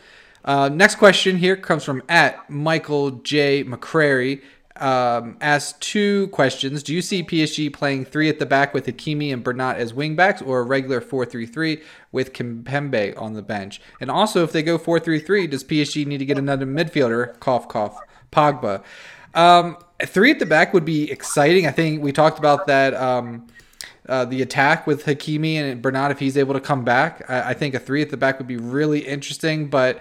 Uh, 0.44 0.68
next 0.68 0.96
question 0.96 1.36
here 1.38 1.56
comes 1.56 1.84
from 1.84 2.02
at 2.08 2.48
Michael 2.48 3.10
J. 3.10 3.64
McCrary. 3.64 4.42
Um, 4.76 5.36
asked 5.40 5.80
two 5.80 6.26
questions. 6.28 6.82
Do 6.82 6.92
you 6.92 7.00
see 7.00 7.22
PSG 7.22 7.72
playing 7.72 8.06
three 8.06 8.28
at 8.28 8.40
the 8.40 8.46
back 8.46 8.74
with 8.74 8.86
Hakimi 8.86 9.32
and 9.32 9.44
Bernat 9.44 9.76
as 9.76 9.92
wingbacks 9.92 10.44
or 10.44 10.58
a 10.58 10.62
regular 10.64 11.00
4 11.00 11.24
3 11.24 11.46
3 11.46 11.82
with 12.10 12.32
Kimpembe 12.32 13.20
on 13.20 13.34
the 13.34 13.42
bench? 13.42 13.80
And 14.00 14.10
also, 14.10 14.42
if 14.42 14.50
they 14.50 14.64
go 14.64 14.76
4 14.76 14.98
3 14.98 15.20
3, 15.20 15.46
does 15.46 15.62
PSG 15.62 16.04
need 16.06 16.18
to 16.18 16.24
get 16.24 16.38
another 16.38 16.66
midfielder? 16.66 17.38
Cough, 17.38 17.68
cough. 17.68 17.96
Pogba. 18.32 18.82
Um, 19.34 19.76
three 20.04 20.30
at 20.30 20.38
the 20.38 20.46
back 20.46 20.74
would 20.74 20.84
be 20.84 21.10
exciting. 21.10 21.66
I 21.66 21.70
think 21.70 22.02
we 22.02 22.12
talked 22.12 22.38
about 22.38 22.66
that. 22.66 22.94
Um, 22.94 23.46
uh, 24.08 24.24
the 24.24 24.42
attack 24.42 24.86
with 24.86 25.04
Hakimi 25.04 25.54
and 25.54 25.80
Bernat, 25.80 26.10
if 26.10 26.18
he's 26.18 26.36
able 26.36 26.54
to 26.54 26.60
come 26.60 26.84
back, 26.84 27.24
I, 27.28 27.50
I 27.50 27.54
think 27.54 27.74
a 27.74 27.78
three 27.78 28.02
at 28.02 28.10
the 28.10 28.16
back 28.16 28.38
would 28.38 28.48
be 28.48 28.56
really 28.56 29.00
interesting. 29.00 29.68
But 29.68 30.00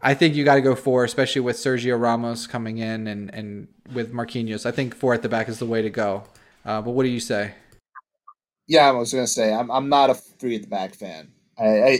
I 0.00 0.14
think 0.14 0.34
you 0.34 0.44
got 0.44 0.56
to 0.56 0.60
go 0.60 0.74
four, 0.74 1.04
especially 1.04 1.40
with 1.40 1.56
Sergio 1.56 2.00
Ramos 2.00 2.46
coming 2.46 2.78
in 2.78 3.06
and, 3.06 3.32
and 3.34 3.68
with 3.92 4.12
Marquinhos. 4.12 4.64
I 4.64 4.70
think 4.70 4.94
four 4.94 5.14
at 5.14 5.22
the 5.22 5.28
back 5.28 5.48
is 5.48 5.58
the 5.58 5.66
way 5.66 5.82
to 5.82 5.90
go. 5.90 6.24
Uh, 6.64 6.80
but 6.82 6.92
what 6.92 7.02
do 7.02 7.08
you 7.08 7.20
say? 7.20 7.54
Yeah, 8.66 8.88
I 8.88 8.92
was 8.92 9.12
gonna 9.12 9.26
say 9.26 9.52
I'm 9.52 9.70
I'm 9.70 9.88
not 9.88 10.10
a 10.10 10.14
three 10.14 10.54
at 10.56 10.62
the 10.62 10.68
back 10.68 10.94
fan. 10.94 11.30
I 11.58 11.64
I, 11.64 11.98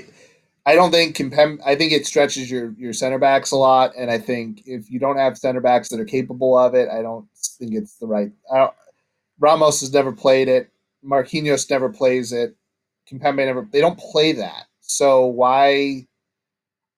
I 0.66 0.74
don't 0.74 0.90
think 0.90 1.18
I 1.18 1.74
think 1.74 1.92
it 1.92 2.06
stretches 2.06 2.50
your 2.50 2.74
your 2.76 2.92
center 2.92 3.18
backs 3.18 3.52
a 3.52 3.56
lot, 3.56 3.92
and 3.96 4.10
I 4.10 4.18
think 4.18 4.62
if 4.66 4.90
you 4.90 4.98
don't 4.98 5.16
have 5.16 5.38
center 5.38 5.62
backs 5.62 5.88
that 5.88 5.98
are 5.98 6.04
capable 6.04 6.58
of 6.58 6.74
it, 6.74 6.90
I 6.90 7.00
don't 7.00 7.26
think 7.58 7.74
it's 7.74 7.96
the 7.96 8.06
right. 8.06 8.30
Ramos 9.38 9.80
has 9.80 9.92
never 9.92 10.12
played 10.12 10.48
it. 10.48 10.70
Marquinhos 11.04 11.68
never 11.70 11.88
plays 11.88 12.32
it. 12.32 12.56
Kimpembe 13.10 13.46
never. 13.46 13.68
They 13.70 13.80
don't 13.80 13.98
play 13.98 14.32
that. 14.32 14.66
So 14.80 15.26
why? 15.26 16.06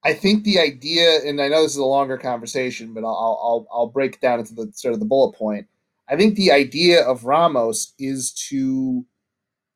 I 0.02 0.14
think 0.14 0.44
the 0.44 0.58
idea, 0.58 1.20
and 1.26 1.40
I 1.40 1.48
know 1.48 1.62
this 1.62 1.72
is 1.72 1.76
a 1.76 1.84
longer 1.84 2.16
conversation, 2.16 2.94
but 2.94 3.04
I'll 3.04 3.38
I'll 3.42 3.66
I'll 3.72 3.86
break 3.86 4.14
it 4.14 4.20
down 4.20 4.40
into 4.40 4.54
the 4.54 4.70
sort 4.74 4.94
of 4.94 5.00
the 5.00 5.06
bullet 5.06 5.36
point. 5.36 5.66
I 6.08 6.16
think 6.16 6.34
the 6.34 6.50
idea 6.50 7.04
of 7.04 7.24
Ramos 7.24 7.94
is 7.98 8.32
to 8.48 9.04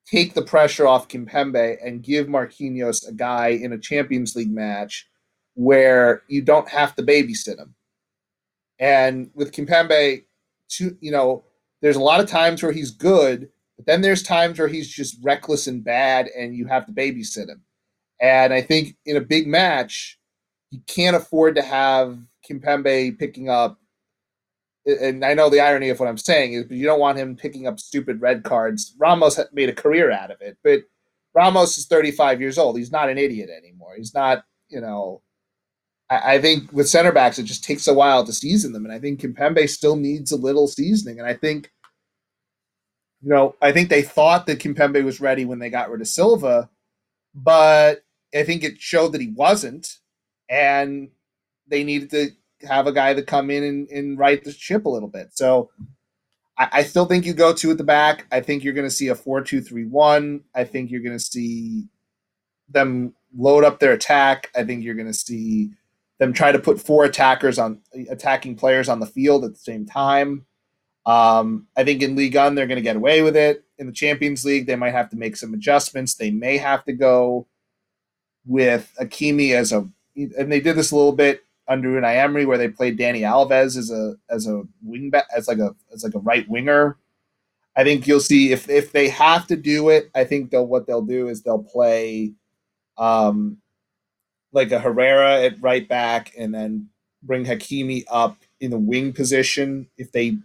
take 0.06 0.34
the 0.34 0.42
pressure 0.42 0.86
off 0.86 1.08
Kimpembe 1.08 1.76
and 1.84 2.02
give 2.02 2.26
Marquinhos 2.26 3.08
a 3.08 3.12
guy 3.12 3.48
in 3.48 3.72
a 3.72 3.78
Champions 3.78 4.34
League 4.34 4.52
match 4.52 5.08
where 5.54 6.22
you 6.28 6.42
don't 6.42 6.68
have 6.68 6.94
to 6.96 7.02
babysit 7.02 7.58
him. 7.58 7.74
And 8.78 9.30
with 9.34 9.52
Kimpembe, 9.52 10.24
to, 10.70 10.96
you 11.00 11.12
know, 11.12 11.44
there's 11.80 11.96
a 11.96 12.02
lot 12.02 12.20
of 12.20 12.28
times 12.28 12.62
where 12.62 12.72
he's 12.72 12.90
good, 12.90 13.48
but 13.76 13.86
then 13.86 14.00
there's 14.00 14.22
times 14.22 14.58
where 14.58 14.68
he's 14.68 14.88
just 14.88 15.16
reckless 15.22 15.66
and 15.66 15.84
bad 15.84 16.28
and 16.28 16.54
you 16.54 16.66
have 16.66 16.86
to 16.86 16.92
babysit 16.92 17.48
him. 17.48 17.62
And 18.20 18.52
I 18.52 18.60
think 18.60 18.96
in 19.04 19.16
a 19.16 19.20
big 19.20 19.46
match, 19.46 20.18
you 20.70 20.80
can't 20.86 21.16
afford 21.16 21.56
to 21.56 21.62
have 21.62 22.18
Kimpembe 22.48 23.18
picking 23.18 23.48
up 23.48 23.78
and 24.86 25.24
I 25.24 25.34
know 25.34 25.48
the 25.48 25.60
irony 25.60 25.88
of 25.88 25.98
what 25.98 26.08
I'm 26.08 26.18
saying 26.18 26.52
is, 26.52 26.64
but 26.64 26.76
you 26.76 26.84
don't 26.84 27.00
want 27.00 27.18
him 27.18 27.36
picking 27.36 27.66
up 27.66 27.80
stupid 27.80 28.20
red 28.20 28.44
cards. 28.44 28.94
Ramos 28.98 29.40
made 29.52 29.68
a 29.68 29.74
career 29.74 30.10
out 30.10 30.30
of 30.30 30.40
it, 30.40 30.58
but 30.62 30.80
Ramos 31.34 31.78
is 31.78 31.86
35 31.86 32.40
years 32.40 32.58
old. 32.58 32.76
He's 32.76 32.92
not 32.92 33.08
an 33.08 33.18
idiot 33.18 33.48
anymore. 33.50 33.94
He's 33.96 34.14
not, 34.14 34.44
you 34.68 34.80
know. 34.80 35.22
I, 36.10 36.38
think 36.38 36.70
with 36.70 36.88
center 36.88 37.12
backs, 37.12 37.38
it 37.38 37.44
just 37.44 37.64
takes 37.64 37.86
a 37.86 37.94
while 37.94 38.24
to 38.24 38.32
season 38.32 38.72
them, 38.72 38.84
and 38.84 38.92
I 38.92 38.98
think 38.98 39.20
Kimpembe 39.20 39.68
still 39.68 39.96
needs 39.96 40.32
a 40.32 40.36
little 40.36 40.68
seasoning. 40.68 41.18
And 41.18 41.26
I 41.26 41.32
think, 41.32 41.72
you 43.24 43.30
know, 43.30 43.54
I 43.62 43.72
think 43.72 43.88
they 43.88 44.02
thought 44.02 44.46
that 44.46 44.58
Kimpembe 44.58 45.02
was 45.02 45.20
ready 45.20 45.46
when 45.46 45.58
they 45.58 45.70
got 45.70 45.90
rid 45.90 46.02
of 46.02 46.08
Silva, 46.08 46.68
but 47.34 48.04
I 48.34 48.42
think 48.42 48.62
it 48.62 48.80
showed 48.80 49.12
that 49.12 49.20
he 49.22 49.28
wasn't, 49.28 49.98
and 50.50 51.08
they 51.66 51.84
needed 51.84 52.10
to 52.10 52.30
have 52.66 52.86
a 52.86 52.92
guy 52.92 53.14
that 53.14 53.26
come 53.26 53.50
in 53.50 53.62
and, 53.62 53.88
and 53.88 54.18
right 54.18 54.44
the 54.44 54.52
ship 54.52 54.84
a 54.84 54.90
little 54.90 55.08
bit. 55.08 55.28
So 55.32 55.70
I, 56.58 56.68
I 56.72 56.82
still 56.82 57.06
think 57.06 57.24
you 57.24 57.32
go 57.32 57.54
two 57.54 57.70
at 57.70 57.78
the 57.78 57.84
back. 57.84 58.26
I 58.30 58.40
think 58.40 58.62
you're 58.62 58.74
going 58.74 58.86
to 58.86 58.94
see 58.94 59.08
a 59.08 59.14
four-two-three-one. 59.14 60.44
I 60.54 60.64
think 60.64 60.90
you're 60.90 61.00
going 61.00 61.16
to 61.16 61.24
see 61.24 61.88
them 62.68 63.14
load 63.34 63.64
up 63.64 63.80
their 63.80 63.92
attack. 63.92 64.50
I 64.54 64.64
think 64.64 64.84
you're 64.84 64.94
going 64.94 65.06
to 65.06 65.14
see 65.14 65.70
them 66.18 66.32
try 66.34 66.52
to 66.52 66.58
put 66.58 66.80
four 66.80 67.04
attackers 67.04 67.58
on 67.58 67.80
attacking 68.10 68.56
players 68.56 68.88
on 68.88 69.00
the 69.00 69.06
field 69.06 69.44
at 69.44 69.52
the 69.52 69.58
same 69.58 69.86
time. 69.86 70.44
Um, 71.06 71.66
I 71.76 71.84
think 71.84 72.02
in 72.02 72.16
Ligue 72.16 72.34
1 72.34 72.54
they're 72.54 72.66
going 72.66 72.76
to 72.76 72.82
get 72.82 72.96
away 72.96 73.22
with 73.22 73.36
it. 73.36 73.64
In 73.78 73.86
the 73.86 73.92
Champions 73.92 74.44
League, 74.44 74.66
they 74.66 74.76
might 74.76 74.92
have 74.92 75.10
to 75.10 75.16
make 75.16 75.36
some 75.36 75.52
adjustments. 75.52 76.14
They 76.14 76.30
may 76.30 76.56
have 76.56 76.84
to 76.84 76.92
go 76.92 77.46
with 78.46 78.92
Hakimi 79.00 79.54
as 79.54 79.72
a, 79.72 79.88
and 80.16 80.50
they 80.50 80.60
did 80.60 80.76
this 80.76 80.92
a 80.92 80.96
little 80.96 81.12
bit 81.12 81.44
under 81.66 81.88
Unai 81.88 82.16
Emery, 82.16 82.46
where 82.46 82.58
they 82.58 82.68
played 82.68 82.98
Dani 82.98 83.20
Alves 83.20 83.76
as 83.76 83.90
a 83.90 84.14
as 84.28 84.46
a 84.46 84.62
wing 84.82 85.10
back 85.10 85.26
as 85.34 85.48
like 85.48 85.58
a 85.58 85.74
as 85.92 86.04
like 86.04 86.14
a 86.14 86.20
right 86.20 86.48
winger. 86.48 86.96
I 87.76 87.84
think 87.84 88.06
you'll 88.06 88.20
see 88.20 88.52
if 88.52 88.68
if 88.68 88.92
they 88.92 89.08
have 89.08 89.46
to 89.48 89.56
do 89.56 89.88
it. 89.88 90.10
I 90.14 90.24
think 90.24 90.50
they'll 90.50 90.66
what 90.66 90.86
they'll 90.86 91.02
do 91.02 91.28
is 91.28 91.42
they'll 91.42 91.62
play, 91.62 92.32
um, 92.98 93.58
like 94.52 94.70
a 94.72 94.78
Herrera 94.78 95.42
at 95.42 95.60
right 95.60 95.88
back, 95.88 96.32
and 96.38 96.54
then 96.54 96.88
bring 97.22 97.44
Hakimi 97.44 98.04
up 98.08 98.36
in 98.60 98.70
the 98.70 98.78
wing 98.78 99.12
position. 99.12 99.88
If 99.96 100.12
they, 100.12 100.36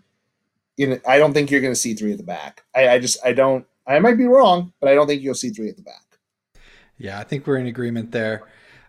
you 0.80 0.88
know, 0.88 1.00
I 1.06 1.18
don't 1.18 1.34
think 1.34 1.52
you're 1.52 1.60
going 1.60 1.74
to 1.74 1.80
see 1.80 1.94
three 1.94 2.14
at 2.14 2.18
the 2.18 2.24
back. 2.24 2.64
I, 2.74 2.88
I 2.88 3.00
just 3.00 3.18
I 3.24 3.34
don't. 3.34 3.66
I 3.86 4.00
might 4.00 4.18
be 4.18 4.24
wrong, 4.24 4.72
but 4.80 4.90
I 4.90 4.96
don't 4.96 5.08
think 5.08 5.22
you'll 5.22 5.36
see 5.36 5.50
three 5.50 5.68
at 5.68 5.76
the 5.76 5.84
back. 5.84 6.06
Yeah, 6.98 7.20
I 7.20 7.26
think 7.26 7.46
we're 7.46 7.58
in 7.58 7.68
agreement 7.68 8.12
there. 8.12 8.48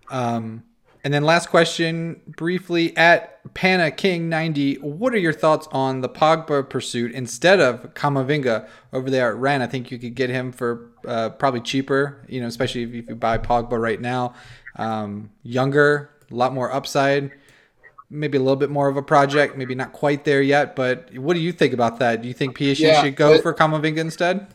Um, 0.09 0.63
and 1.03 1.13
then 1.13 1.25
last 1.25 1.49
question, 1.49 2.21
briefly 2.37 2.97
at 2.97 3.43
Pana 3.55 3.91
King 3.91 4.29
ninety, 4.29 4.77
what 4.77 5.13
are 5.15 5.19
your 5.19 5.33
thoughts 5.33 5.67
on 5.73 6.01
the 6.01 6.09
Pogba 6.09 6.69
pursuit 6.71 7.11
instead 7.11 7.59
of 7.59 7.93
Camavinga 7.95 8.69
over 8.93 9.11
there 9.11 9.31
at 9.31 9.37
Rennes? 9.37 9.63
I 9.63 9.67
think 9.67 9.91
you 9.91 9.99
could 9.99 10.15
get 10.15 10.31
him 10.31 10.53
for 10.53 10.93
uh, 11.09 11.31
probably 11.31 11.61
cheaper, 11.61 12.25
you 12.29 12.41
know, 12.41 12.47
especially 12.47 12.85
if 12.85 12.95
you 12.95 13.03
buy 13.17 13.37
Pogba 13.37 13.81
right 13.81 14.01
now. 14.01 14.35
Um, 14.77 15.31
younger, 15.43 16.11
a 16.31 16.35
lot 16.37 16.55
more 16.55 16.73
upside, 16.73 17.33
maybe 18.11 18.37
a 18.37 18.41
little 18.41 18.57
bit 18.57 18.71
more 18.71 18.89
of 18.89 18.97
a 18.97 19.03
project, 19.03 19.57
maybe 19.57 19.75
not 19.75 19.93
quite 19.93 20.25
there 20.25 20.43
yet. 20.43 20.75
But 20.77 21.17
what 21.17 21.35
do 21.35 21.41
you 21.41 21.53
think 21.53 21.73
about 21.73 21.99
that? 22.01 22.23
Do 22.23 22.29
you 22.29 22.35
think 22.35 22.59
PSG 22.59 22.81
Yeah, 22.81 23.03
should 23.03 23.17
go 23.17 23.35
but- 23.35 23.43
for 23.43 23.55
Camavinga 23.55 23.99
instead? 23.99 24.49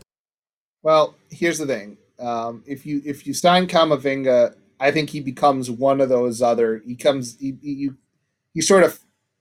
Well, 0.84 1.16
here's 1.32 1.58
the 1.58 1.66
thing. 1.66 1.98
Um, 2.20 2.64
if 2.68 2.86
you 2.86 3.02
if 3.06 3.26
you 3.26 3.34
sign 3.34 3.68
Camavinga, 3.68 4.56
I 4.80 4.92
think 4.92 5.10
he 5.10 5.20
becomes 5.20 5.72
one 5.72 6.00
of 6.00 6.10
those 6.10 6.42
other. 6.42 6.82
He 6.86 6.96
comes 6.96 7.38
he 7.40 7.58
he, 7.62 7.90
he 8.54 8.62
sort 8.62 8.84
of 8.84 9.00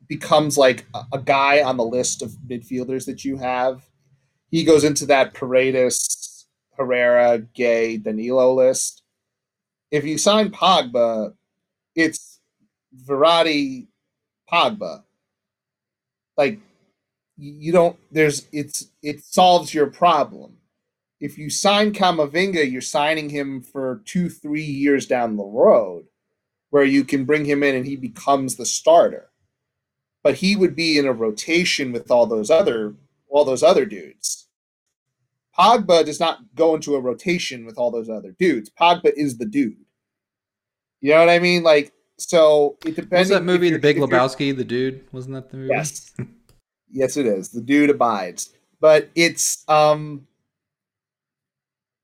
becomes 0.09 0.57
like 0.57 0.87
a, 0.95 1.03
a 1.15 1.19
guy 1.19 1.62
on 1.62 1.77
the 1.77 1.85
list 1.85 2.23
of 2.23 2.31
midfielders 2.49 3.05
that 3.07 3.25
you 3.25 3.37
have. 3.37 3.83
He 4.51 4.65
goes 4.65 4.85
into 4.85 5.07
that 5.07 5.35
Paredes, 5.35 6.47
Herrera, 6.79 7.41
Gueye, 7.57 8.03
Danilo 8.03 8.55
list. 8.55 9.03
If 9.91 10.05
you 10.05 10.17
sign 10.19 10.51
Pogba, 10.51 11.35
it's 11.95 12.41
Verratti, 13.07 13.87
Pogba. 14.51 15.03
Like 16.36 16.61
you 17.36 17.53
you 17.53 17.72
don't. 17.72 17.97
There's 18.11 18.47
it's 18.53 18.88
it 19.03 19.24
solves 19.24 19.72
your 19.72 19.86
problem 19.86 20.57
if 21.24 21.38
you 21.38 21.49
sign 21.49 21.95
Camavinga, 21.95 22.70
you're 22.70 22.82
signing 22.82 23.30
him 23.30 23.62
for 23.62 24.03
two, 24.05 24.28
three 24.28 24.62
years 24.62 25.07
down 25.07 25.38
the 25.38 25.42
road, 25.42 26.05
where 26.68 26.84
you 26.84 27.03
can 27.03 27.24
bring 27.24 27.47
him 27.47 27.62
in 27.62 27.74
and 27.74 27.86
he 27.86 27.97
becomes 27.97 28.57
the 28.57 28.66
starter. 28.66 29.30
But 30.22 30.34
he 30.34 30.55
would 30.55 30.76
be 30.76 30.99
in 30.99 31.07
a 31.07 31.14
rotation 31.14 31.92
with 31.92 32.11
all 32.11 32.26
those 32.26 32.51
other 32.51 32.95
all 33.30 33.47
those 33.47 33.62
other 33.62 33.86
dudes. 33.86 34.49
Pogba 35.59 36.05
does 36.05 36.20
not 36.20 36.40
go 36.55 36.74
into 36.74 36.95
a 36.95 37.01
rotation 37.01 37.64
with 37.64 37.78
all 37.78 37.90
those 37.90 38.11
other 38.11 38.36
dudes. 38.38 38.70
Pogba 38.78 39.11
is 39.16 39.38
the 39.38 39.47
dude. 39.47 39.78
You 41.01 41.12
know 41.12 41.20
what 41.20 41.30
I 41.30 41.38
mean? 41.38 41.62
Like 41.62 41.93
so. 42.19 42.77
It 42.85 42.97
depends. 42.97 43.29
Was 43.31 43.39
that 43.39 43.45
movie, 43.45 43.71
The 43.71 43.79
Big 43.79 43.97
Lebowski? 43.97 44.57
The 44.57 44.65
Dude 44.65 45.05
wasn't 45.12 45.35
that 45.35 45.51
the 45.51 45.57
movie? 45.59 45.73
Yes. 45.75 46.12
yes, 46.91 47.17
it 47.17 47.27
is. 47.27 47.51
The 47.51 47.61
dude 47.61 47.91
abides. 47.91 48.53
but 48.81 49.11
it's 49.15 49.65
um, 49.69 50.27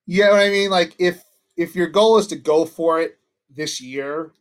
you 0.06 0.24
know 0.24 0.30
what 0.32 0.40
I 0.40 0.50
mean. 0.50 0.70
Like 0.70 0.94
if 0.98 1.24
if 1.56 1.74
your 1.76 1.88
goal 1.88 2.18
is 2.18 2.26
to 2.28 2.36
go 2.36 2.64
for 2.64 3.00
it 3.00 3.18
this 3.48 3.80
year, 3.80 4.32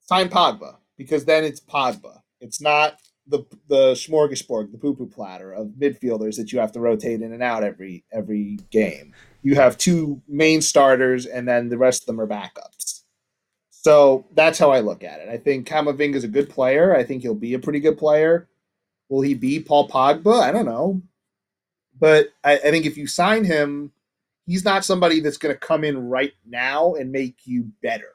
sign 0.00 0.28
Pogba 0.28 0.76
because 0.96 1.24
then 1.24 1.44
it's 1.44 1.60
Pogba. 1.60 2.20
It's 2.40 2.60
not 2.60 2.98
the 3.26 3.44
the 3.68 3.92
smorgasbord, 3.92 4.72
the 4.72 4.78
poo 4.78 4.94
poo 4.94 5.06
platter 5.06 5.52
of 5.52 5.68
midfielders 5.78 6.36
that 6.36 6.52
you 6.52 6.58
have 6.58 6.72
to 6.72 6.80
rotate 6.80 7.22
in 7.22 7.32
and 7.32 7.42
out 7.42 7.62
every 7.62 8.04
every 8.12 8.58
game. 8.70 9.14
You 9.42 9.54
have 9.56 9.78
two 9.78 10.20
main 10.28 10.60
starters, 10.60 11.26
and 11.26 11.48
then 11.48 11.68
the 11.68 11.78
rest 11.78 12.02
of 12.02 12.06
them 12.06 12.20
are 12.20 12.26
backups. 12.26 13.01
So 13.82 14.26
that's 14.34 14.58
how 14.58 14.70
I 14.70 14.80
look 14.80 15.04
at 15.04 15.20
it. 15.20 15.28
I 15.28 15.36
think 15.36 15.68
Camavinga 15.68 16.14
is 16.14 16.24
a 16.24 16.28
good 16.28 16.48
player. 16.48 16.94
I 16.96 17.04
think 17.04 17.22
he'll 17.22 17.34
be 17.34 17.54
a 17.54 17.58
pretty 17.58 17.80
good 17.80 17.98
player. 17.98 18.48
Will 19.08 19.22
he 19.22 19.34
be 19.34 19.60
Paul 19.60 19.88
Pogba? 19.88 20.40
I 20.40 20.52
don't 20.52 20.66
know. 20.66 21.02
But 21.98 22.28
I, 22.42 22.54
I 22.54 22.70
think 22.70 22.86
if 22.86 22.96
you 22.96 23.06
sign 23.06 23.44
him, 23.44 23.92
he's 24.46 24.64
not 24.64 24.84
somebody 24.84 25.20
that's 25.20 25.36
going 25.36 25.54
to 25.54 25.58
come 25.58 25.84
in 25.84 26.08
right 26.08 26.32
now 26.46 26.94
and 26.94 27.12
make 27.12 27.38
you 27.44 27.70
better 27.82 28.12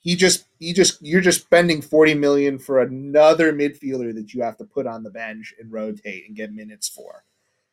he 0.00 0.16
just 0.16 0.46
he 0.58 0.72
just 0.72 1.00
you're 1.02 1.20
just 1.20 1.42
spending 1.42 1.80
40 1.80 2.14
million 2.14 2.58
for 2.58 2.80
another 2.80 3.52
midfielder 3.52 4.14
that 4.14 4.34
you 4.34 4.42
have 4.42 4.56
to 4.56 4.64
put 4.64 4.86
on 4.86 5.02
the 5.02 5.10
bench 5.10 5.54
and 5.60 5.70
rotate 5.70 6.26
and 6.26 6.36
get 6.36 6.52
minutes 6.52 6.88
for 6.88 7.24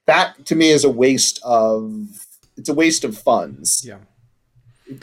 that 0.06 0.46
to 0.46 0.56
me 0.56 0.70
is 0.70 0.84
a 0.84 0.90
waste 0.90 1.40
of 1.44 2.08
it's 2.56 2.70
a 2.70 2.74
waste 2.74 3.04
of 3.04 3.18
funds 3.18 3.84
yeah 3.86 3.98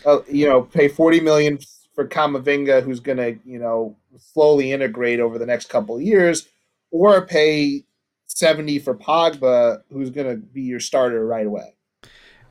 uh, 0.07 0.21
you 0.29 0.47
know 0.47 0.63
pay 0.63 0.89
40 0.89 1.21
million 1.21 1.59
for 1.95 2.07
Camavinga 2.07 2.83
who's 2.83 3.01
going 3.01 3.19
to 3.19 3.39
you 3.45 3.59
know 3.59 3.97
slowly 4.19 4.73
integrate 4.73 5.21
over 5.21 5.39
the 5.39 5.47
next 5.47 5.69
couple 5.69 5.97
of 5.97 6.03
years 6.03 6.49
or 6.91 7.27
pay 7.27 7.85
70 8.27 8.81
for 8.81 8.95
Pogba 8.95 9.83
who's 9.91 10.11
going 10.11 10.29
to 10.29 10.37
be 10.37 10.63
your 10.63 10.81
starter 10.81 11.27
right 11.27 11.47
away 11.47 11.75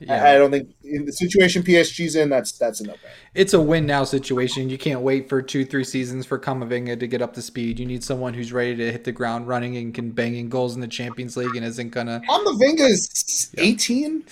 yeah. 0.07 0.23
I, 0.23 0.35
I 0.35 0.37
don't 0.37 0.51
think 0.51 0.69
in 0.83 1.05
the 1.05 1.11
situation 1.11 1.63
PSG's 1.63 2.15
in, 2.15 2.29
that's 2.29 2.53
that's 2.53 2.81
a 2.81 2.87
no. 2.87 2.95
It's 3.33 3.53
a 3.53 3.61
win 3.61 3.85
now 3.85 4.03
situation. 4.03 4.69
You 4.69 4.77
can't 4.77 5.01
wait 5.01 5.29
for 5.29 5.41
two, 5.41 5.65
three 5.65 5.83
seasons 5.83 6.25
for 6.25 6.39
Camavinga 6.39 6.99
to 6.99 7.07
get 7.07 7.21
up 7.21 7.33
to 7.33 7.41
speed. 7.41 7.79
You 7.79 7.85
need 7.85 8.03
someone 8.03 8.33
who's 8.33 8.51
ready 8.51 8.75
to 8.75 8.91
hit 8.91 9.03
the 9.03 9.11
ground 9.11 9.47
running 9.47 9.77
and 9.77 9.93
can 9.93 10.11
bang 10.11 10.35
in 10.35 10.49
goals 10.49 10.75
in 10.75 10.81
the 10.81 10.87
Champions 10.87 11.37
League 11.37 11.55
and 11.55 11.65
isn't 11.65 11.89
gonna. 11.89 12.21
Camavinga 12.27 12.89
is 12.89 13.53
eighteen. 13.57 14.25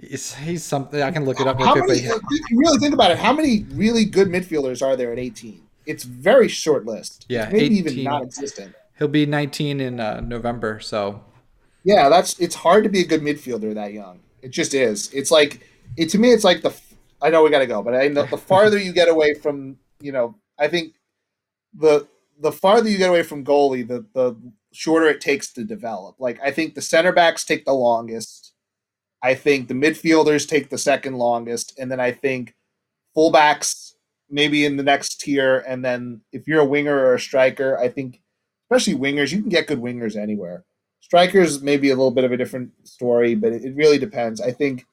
He's, 0.00 0.34
he's 0.34 0.64
something 0.64 1.02
I 1.02 1.10
can 1.10 1.24
look 1.24 1.40
it 1.40 1.46
up. 1.46 1.60
How 1.60 1.74
many, 1.74 2.06
really 2.52 2.78
think 2.78 2.94
about 2.94 3.10
it. 3.10 3.18
How 3.18 3.32
many 3.32 3.64
really 3.72 4.04
good 4.04 4.28
midfielders 4.28 4.82
are 4.82 4.96
there 4.96 5.12
at 5.12 5.18
18? 5.18 5.62
It's 5.86 6.04
very 6.04 6.48
short 6.48 6.86
list. 6.86 7.26
Yeah, 7.28 7.48
maybe 7.50 7.78
18. 7.78 7.78
even 7.78 8.04
non-existent. 8.04 8.74
He'll 8.98 9.08
be 9.08 9.26
19 9.26 9.80
in 9.80 10.00
uh, 10.00 10.20
November, 10.20 10.80
so. 10.80 11.24
Yeah, 11.84 12.08
that's 12.08 12.38
it's 12.38 12.54
hard 12.54 12.84
to 12.84 12.90
be 12.90 13.00
a 13.00 13.06
good 13.06 13.22
midfielder 13.22 13.74
that 13.74 13.92
young. 13.92 14.20
It 14.42 14.50
just 14.50 14.74
is. 14.74 15.12
It's 15.12 15.30
like 15.30 15.66
it 15.96 16.10
to 16.10 16.18
me. 16.18 16.30
It's 16.30 16.44
like 16.44 16.62
the. 16.62 16.74
I 17.22 17.30
know 17.30 17.42
we 17.42 17.50
got 17.50 17.60
to 17.60 17.66
go, 17.66 17.82
but 17.82 17.94
I 17.94 18.08
know 18.08 18.24
the 18.24 18.36
farther 18.36 18.78
you 18.78 18.92
get 18.92 19.08
away 19.08 19.34
from, 19.34 19.78
you 20.00 20.12
know, 20.12 20.36
I 20.58 20.68
think 20.68 20.94
the 21.74 22.06
the 22.38 22.52
farther 22.52 22.88
you 22.88 22.98
get 22.98 23.10
away 23.10 23.22
from 23.22 23.44
goalie, 23.44 23.86
the 23.86 24.04
the 24.12 24.36
shorter 24.72 25.08
it 25.08 25.20
takes 25.20 25.52
to 25.54 25.64
develop. 25.64 26.16
Like 26.18 26.38
I 26.42 26.50
think 26.50 26.74
the 26.74 26.82
center 26.82 27.12
backs 27.12 27.44
take 27.44 27.64
the 27.64 27.72
longest. 27.72 28.49
I 29.22 29.34
think 29.34 29.68
the 29.68 29.74
midfielders 29.74 30.48
take 30.48 30.70
the 30.70 30.78
second 30.78 31.16
longest, 31.16 31.78
and 31.78 31.90
then 31.90 32.00
I 32.00 32.12
think 32.12 32.54
fullbacks 33.16 33.94
maybe 34.30 34.64
in 34.64 34.76
the 34.76 34.82
next 34.82 35.20
tier, 35.20 35.58
and 35.66 35.84
then 35.84 36.20
if 36.32 36.46
you're 36.46 36.60
a 36.60 36.64
winger 36.64 36.96
or 36.96 37.14
a 37.14 37.20
striker, 37.20 37.76
I 37.78 37.88
think 37.88 38.20
especially 38.70 38.94
wingers, 38.94 39.32
you 39.32 39.40
can 39.40 39.48
get 39.48 39.66
good 39.66 39.80
wingers 39.80 40.16
anywhere. 40.16 40.64
Strikers 41.00 41.60
may 41.60 41.76
be 41.76 41.90
a 41.90 41.96
little 41.96 42.12
bit 42.12 42.24
of 42.24 42.32
a 42.32 42.36
different 42.36 42.70
story, 42.86 43.34
but 43.34 43.52
it, 43.52 43.64
it 43.64 43.74
really 43.74 43.98
depends. 43.98 44.40
I 44.40 44.52
think, 44.52 44.86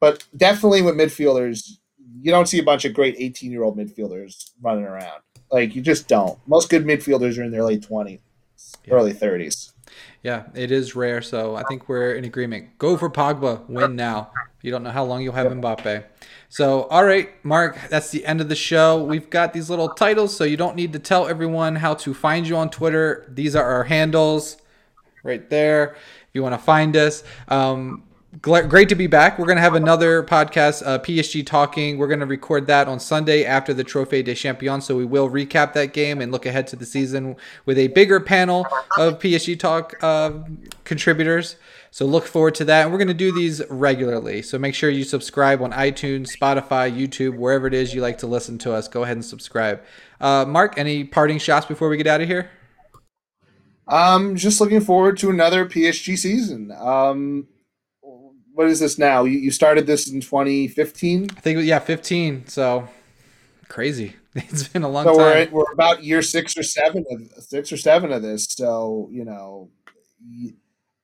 but 0.00 0.24
definitely 0.36 0.82
with 0.82 0.94
midfielders, 0.94 1.78
you 2.20 2.30
don't 2.30 2.46
see 2.46 2.60
a 2.60 2.64
bunch 2.64 2.84
of 2.84 2.94
great 2.94 3.16
18 3.18 3.50
year 3.50 3.64
old 3.64 3.76
midfielders 3.76 4.50
running 4.62 4.84
around. 4.84 5.22
Like 5.50 5.74
you 5.74 5.82
just 5.82 6.08
don't. 6.08 6.38
Most 6.46 6.70
good 6.70 6.84
midfielders 6.84 7.38
are 7.38 7.42
in 7.42 7.50
their 7.50 7.64
late 7.64 7.80
20s, 7.82 8.20
yeah. 8.84 8.94
early 8.94 9.14
30s. 9.14 9.72
Yeah, 10.22 10.44
it 10.54 10.70
is 10.70 10.96
rare. 10.96 11.22
So 11.22 11.56
I 11.56 11.62
think 11.68 11.88
we're 11.88 12.14
in 12.14 12.24
agreement. 12.24 12.78
Go 12.78 12.96
for 12.96 13.08
Pogba. 13.08 13.68
Win 13.68 13.96
now. 13.96 14.30
You 14.62 14.70
don't 14.70 14.82
know 14.82 14.90
how 14.90 15.04
long 15.04 15.22
you'll 15.22 15.34
have. 15.34 15.52
Mbappe. 15.52 16.04
So, 16.48 16.84
all 16.84 17.04
right, 17.04 17.30
Mark, 17.44 17.78
that's 17.90 18.10
the 18.10 18.24
end 18.24 18.40
of 18.40 18.48
the 18.48 18.56
show. 18.56 19.02
We've 19.02 19.28
got 19.28 19.52
these 19.52 19.68
little 19.70 19.90
titles, 19.90 20.34
so 20.34 20.44
you 20.44 20.56
don't 20.56 20.76
need 20.76 20.92
to 20.94 20.98
tell 20.98 21.28
everyone 21.28 21.76
how 21.76 21.94
to 21.94 22.14
find 22.14 22.48
you 22.48 22.56
on 22.56 22.70
Twitter. 22.70 23.26
These 23.28 23.54
are 23.54 23.64
our 23.64 23.84
handles 23.84 24.56
right 25.22 25.48
there. 25.50 25.92
If 25.92 26.30
you 26.32 26.42
want 26.42 26.54
to 26.54 26.58
find 26.58 26.96
us, 26.96 27.22
um, 27.48 28.02
great 28.40 28.88
to 28.88 28.94
be 28.94 29.06
back. 29.06 29.38
We're 29.38 29.46
going 29.46 29.56
to 29.56 29.62
have 29.62 29.74
another 29.74 30.22
podcast, 30.22 30.86
uh, 30.86 30.98
PSG 30.98 31.46
Talking. 31.46 31.98
We're 31.98 32.08
going 32.08 32.20
to 32.20 32.26
record 32.26 32.66
that 32.66 32.86
on 32.86 33.00
Sunday 33.00 33.44
after 33.44 33.72
the 33.72 33.84
Trophée 33.84 34.24
des 34.24 34.34
Champions. 34.34 34.84
So 34.84 34.96
we 34.96 35.04
will 35.04 35.30
recap 35.30 35.72
that 35.72 35.92
game 35.92 36.20
and 36.20 36.30
look 36.30 36.46
ahead 36.46 36.66
to 36.68 36.76
the 36.76 36.84
season 36.86 37.36
with 37.64 37.78
a 37.78 37.88
bigger 37.88 38.20
panel 38.20 38.66
of 38.98 39.18
PSG 39.18 39.58
Talk 39.58 39.94
uh, 40.02 40.32
contributors. 40.84 41.56
So 41.90 42.04
look 42.04 42.26
forward 42.26 42.54
to 42.56 42.64
that. 42.66 42.82
And 42.82 42.92
we're 42.92 42.98
going 42.98 43.08
to 43.08 43.14
do 43.14 43.32
these 43.32 43.62
regularly. 43.70 44.42
So 44.42 44.58
make 44.58 44.74
sure 44.74 44.90
you 44.90 45.04
subscribe 45.04 45.62
on 45.62 45.72
iTunes, 45.72 46.36
Spotify, 46.36 46.94
YouTube, 46.94 47.38
wherever 47.38 47.66
it 47.66 47.74
is 47.74 47.94
you 47.94 48.02
like 48.02 48.18
to 48.18 48.26
listen 48.26 48.58
to 48.58 48.74
us. 48.74 48.88
Go 48.88 49.04
ahead 49.04 49.16
and 49.16 49.24
subscribe. 49.24 49.82
Uh, 50.20 50.44
Mark, 50.46 50.76
any 50.76 51.04
parting 51.04 51.38
shots 51.38 51.64
before 51.64 51.88
we 51.88 51.96
get 51.96 52.06
out 52.06 52.20
of 52.20 52.28
here? 52.28 52.50
Um, 53.86 54.36
just 54.36 54.60
looking 54.60 54.82
forward 54.82 55.16
to 55.18 55.30
another 55.30 55.64
PSG 55.64 56.18
season. 56.18 56.70
Um, 56.78 57.48
what 58.58 58.66
is 58.66 58.80
this 58.80 58.98
now? 58.98 59.22
You, 59.22 59.38
you 59.38 59.52
started 59.52 59.86
this 59.86 60.10
in 60.10 60.20
2015? 60.20 61.28
I 61.36 61.40
think 61.40 61.60
yeah, 61.62 61.78
15. 61.78 62.48
So 62.48 62.88
crazy. 63.68 64.16
It's 64.34 64.68
been 64.68 64.82
a 64.82 64.88
long 64.88 65.04
so 65.04 65.16
time. 65.16 65.50
We're, 65.50 65.64
we're 65.64 65.72
about 65.72 66.04
year 66.04 66.22
six 66.22 66.56
or 66.56 66.62
seven 66.62 67.04
of 67.10 67.42
six 67.42 67.72
or 67.72 67.76
seven 67.76 68.12
of 68.12 68.22
this. 68.22 68.46
So 68.46 69.08
you 69.10 69.24
know, 69.24 69.68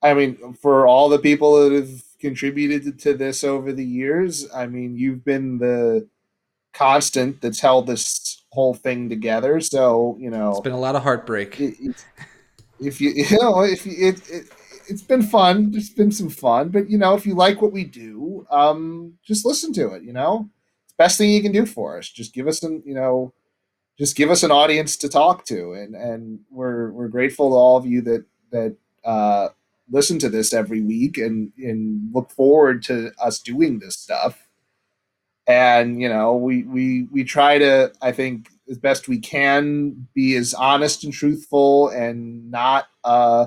I 0.03 0.15
mean, 0.15 0.55
for 0.61 0.87
all 0.87 1.09
the 1.09 1.19
people 1.19 1.63
that 1.63 1.73
have 1.73 2.03
contributed 2.21 2.99
to 3.01 3.15
this 3.15 3.43
over 3.43 3.73
the 3.73 3.85
years, 3.85 4.49
I 4.55 4.67
mean, 4.67 4.97
you've 4.97 5.25
been 5.25 5.59
the 5.59 6.07
constant 6.75 7.41
that's 7.41 7.61
held 7.61 7.89
this 7.89 8.45
whole 8.51 8.75
thing 8.75 9.09
together. 9.09 9.61
So 9.61 10.17
you 10.21 10.31
know, 10.31 10.51
it's 10.51 10.61
been 10.61 10.73
a 10.73 10.79
lot 10.79 10.95
of 10.95 11.03
heartbreak. 11.03 11.61
It, 11.61 12.05
if 12.79 13.01
you 13.01 13.11
you 13.17 13.39
know 13.39 13.63
if 13.63 13.85
you, 13.85 13.95
it, 13.99 14.31
it 14.31 14.51
it's 14.89 15.03
been 15.03 15.23
fun. 15.23 15.73
It's 15.75 15.91
been 15.91 16.13
some 16.13 16.31
fun 16.31 16.69
but 16.71 16.91
you 16.91 16.99
know 16.99 17.15
if 17.15 17.27
you 17.27 17.35
like 17.35 17.61
what 17.63 17.73
we 17.73 17.85
do 17.85 18.47
um 18.51 19.15
just 19.25 19.45
listen 19.47 19.73
to 19.75 19.93
it 19.95 20.03
you 20.03 20.13
know? 20.13 20.49
It's 20.85 20.93
the 20.93 21.03
best 21.03 21.19
thing 21.19 21.31
you 21.31 21.43
can 21.43 21.53
do 21.53 21.67
for 21.67 21.99
us. 21.99 22.09
Just 22.09 22.35
give 22.35 22.47
us 22.47 22.63
an 22.63 22.83
you 22.85 22.95
know 22.95 23.33
just 23.99 24.17
give 24.17 24.31
us 24.31 24.43
an 24.43 24.51
audience 24.51 24.97
to 24.99 25.09
talk 25.09 25.45
to 25.47 25.73
and 25.73 25.95
and 25.95 26.41
we're 26.51 26.91
we're 26.93 27.09
grateful 27.09 27.51
to 27.51 27.55
all 27.55 27.77
of 27.77 27.87
you 27.87 28.03
that 28.03 28.25
that 28.51 28.77
uh 29.05 29.49
listen 29.91 30.19
to 30.19 30.29
this 30.31 30.53
every 30.53 30.81
week 30.81 31.19
and 31.19 31.53
and 31.59 32.13
look 32.15 32.31
forward 32.31 32.83
to 32.85 33.13
us 33.21 33.41
doing 33.41 33.79
this 33.79 33.97
stuff. 33.97 34.49
And 35.47 36.01
you 36.01 36.09
know 36.09 36.35
we 36.37 36.63
we 36.65 37.03
we 37.13 37.23
try 37.25 37.59
to 37.59 37.93
i 38.01 38.13
think 38.13 38.49
as 38.71 38.79
best 38.79 39.09
we 39.09 39.19
can, 39.19 40.09
be 40.15 40.37
as 40.37 40.55
honest 40.55 41.05
and 41.05 41.13
truthful, 41.13 41.89
and 41.91 42.51
not, 42.51 42.87
uh, 43.05 43.47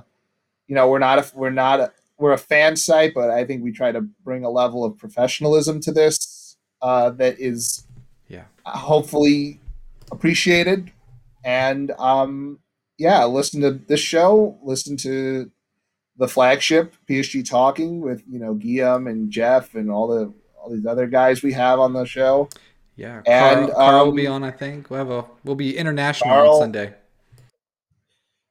you 0.68 0.76
know, 0.76 0.88
we're 0.90 1.00
not 1.00 1.20
a, 1.20 1.32
we're 1.36 1.50
not 1.50 1.80
a, 1.80 1.92
we're 2.18 2.34
a 2.34 2.38
fan 2.38 2.76
site, 2.76 3.14
but 3.14 3.30
I 3.30 3.46
think 3.46 3.64
we 3.64 3.72
try 3.72 3.92
to 3.92 4.02
bring 4.02 4.44
a 4.44 4.50
level 4.50 4.84
of 4.84 4.98
professionalism 4.98 5.80
to 5.82 5.92
this 5.92 6.58
uh, 6.82 7.12
that 7.12 7.40
is, 7.40 7.86
yeah, 8.28 8.46
hopefully 8.66 9.60
appreciated. 10.12 10.92
And 11.44 11.92
um, 11.92 12.60
yeah, 12.98 13.26
listen 13.26 13.62
to 13.62 13.72
this 13.72 14.00
show. 14.00 14.58
Listen 14.64 14.98
to 14.98 15.52
the 16.18 16.28
flagship 16.28 16.96
PSG 17.08 17.48
talking 17.48 18.02
with 18.02 18.24
you 18.28 18.40
know 18.40 18.54
Guillaume 18.56 19.08
and 19.08 19.30
Jeff 19.32 19.76
and 19.76 19.90
all 19.90 20.08
the 20.08 20.34
all 20.58 20.72
these 20.72 20.86
other 20.86 21.08
guys 21.08 21.44
we 21.44 21.54
have 21.54 21.80
on 21.80 21.94
the 21.94 22.06
show. 22.06 22.50
Yeah, 22.96 23.22
and 23.28 23.68
Carl, 23.68 23.76
Carl 23.76 24.02
um, 24.02 24.08
will 24.08 24.16
be 24.16 24.28
on. 24.28 24.44
I 24.44 24.52
think 24.52 24.90
we'll 24.90 25.00
have 25.00 25.12
a 25.12 25.26
we'll 25.44 25.56
be 25.56 25.78
international 25.78 26.32
Carl, 26.32 26.54
on 26.56 26.62
Sunday. 26.62 26.96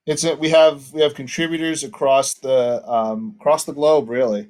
It's 0.07 0.25
a, 0.25 0.37
we 0.37 0.51
have 0.51 0.93
we 0.93 1.03
have 1.03 1.15
contributors 1.15 1.83
across 1.83 2.35
the 2.35 2.89
um, 2.89 3.35
across 3.41 3.65
the 3.65 3.73
globe. 3.73 4.09
Really, 4.09 4.49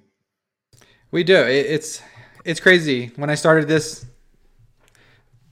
we 1.11 1.25
do. 1.25 1.37
It, 1.37 1.67
it's 1.67 2.03
it's 2.45 2.61
crazy. 2.61 3.11
When 3.17 3.31
I 3.31 3.35
started 3.35 3.67
this 3.67 4.05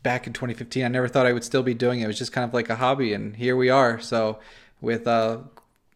back 0.03 0.27
in 0.27 0.35
2015, 0.35 0.85
I 0.85 0.89
never 0.89 1.09
thought 1.09 1.27
I 1.27 1.33
would 1.33 1.45
still 1.45 1.63
be 1.63 1.73
doing 1.73 2.01
it. 2.01 2.05
It 2.05 2.07
was 2.09 2.19
just 2.19 2.33
kind 2.33 2.47
of 2.47 2.53
like 2.53 2.69
a 2.69 2.77
hobby, 2.77 3.15
and 3.15 3.35
here 3.37 3.57
we 3.57 3.71
are. 3.71 3.99
So 3.99 4.39
with 4.83 5.07
uh, 5.07 5.39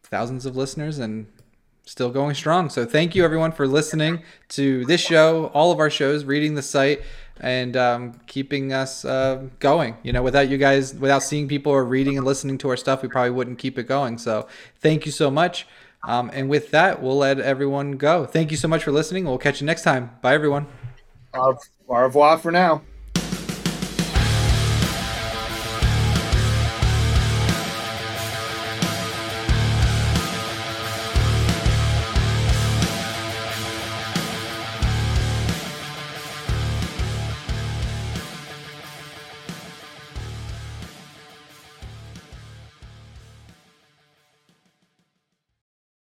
thousands 0.02 0.46
of 0.46 0.56
listeners 0.56 0.98
and 0.98 1.26
still 1.84 2.10
going 2.10 2.34
strong. 2.34 2.68
So 2.68 2.84
thank 2.84 3.14
you 3.14 3.24
everyone 3.24 3.52
for 3.52 3.66
listening 3.66 4.22
to 4.50 4.84
this 4.84 5.00
show, 5.00 5.46
all 5.54 5.72
of 5.72 5.78
our 5.78 5.88
shows, 5.88 6.24
reading 6.24 6.54
the 6.54 6.62
site 6.62 7.02
and 7.40 7.76
um, 7.76 8.20
keeping 8.26 8.72
us 8.72 9.04
uh, 9.04 9.44
going. 9.58 9.96
You 10.02 10.12
know, 10.12 10.22
without 10.22 10.48
you 10.48 10.58
guys, 10.58 10.94
without 10.94 11.22
seeing 11.22 11.48
people 11.48 11.72
or 11.72 11.84
reading 11.84 12.16
and 12.16 12.26
listening 12.26 12.58
to 12.58 12.68
our 12.70 12.76
stuff, 12.76 13.02
we 13.02 13.08
probably 13.08 13.30
wouldn't 13.30 13.58
keep 13.58 13.78
it 13.78 13.84
going. 13.84 14.18
So 14.18 14.46
thank 14.80 15.06
you 15.06 15.12
so 15.12 15.30
much. 15.30 15.66
Um, 16.04 16.30
and 16.32 16.48
with 16.48 16.70
that, 16.70 17.02
we'll 17.02 17.18
let 17.18 17.40
everyone 17.40 17.92
go. 17.92 18.24
Thank 18.24 18.50
you 18.50 18.56
so 18.56 18.68
much 18.68 18.84
for 18.84 18.92
listening. 18.92 19.24
We'll 19.24 19.38
catch 19.38 19.60
you 19.60 19.66
next 19.66 19.82
time. 19.82 20.10
Bye, 20.22 20.34
everyone. 20.34 20.66
Au 21.34 21.56
revoir 21.88 22.38
for 22.38 22.52
now. 22.52 22.82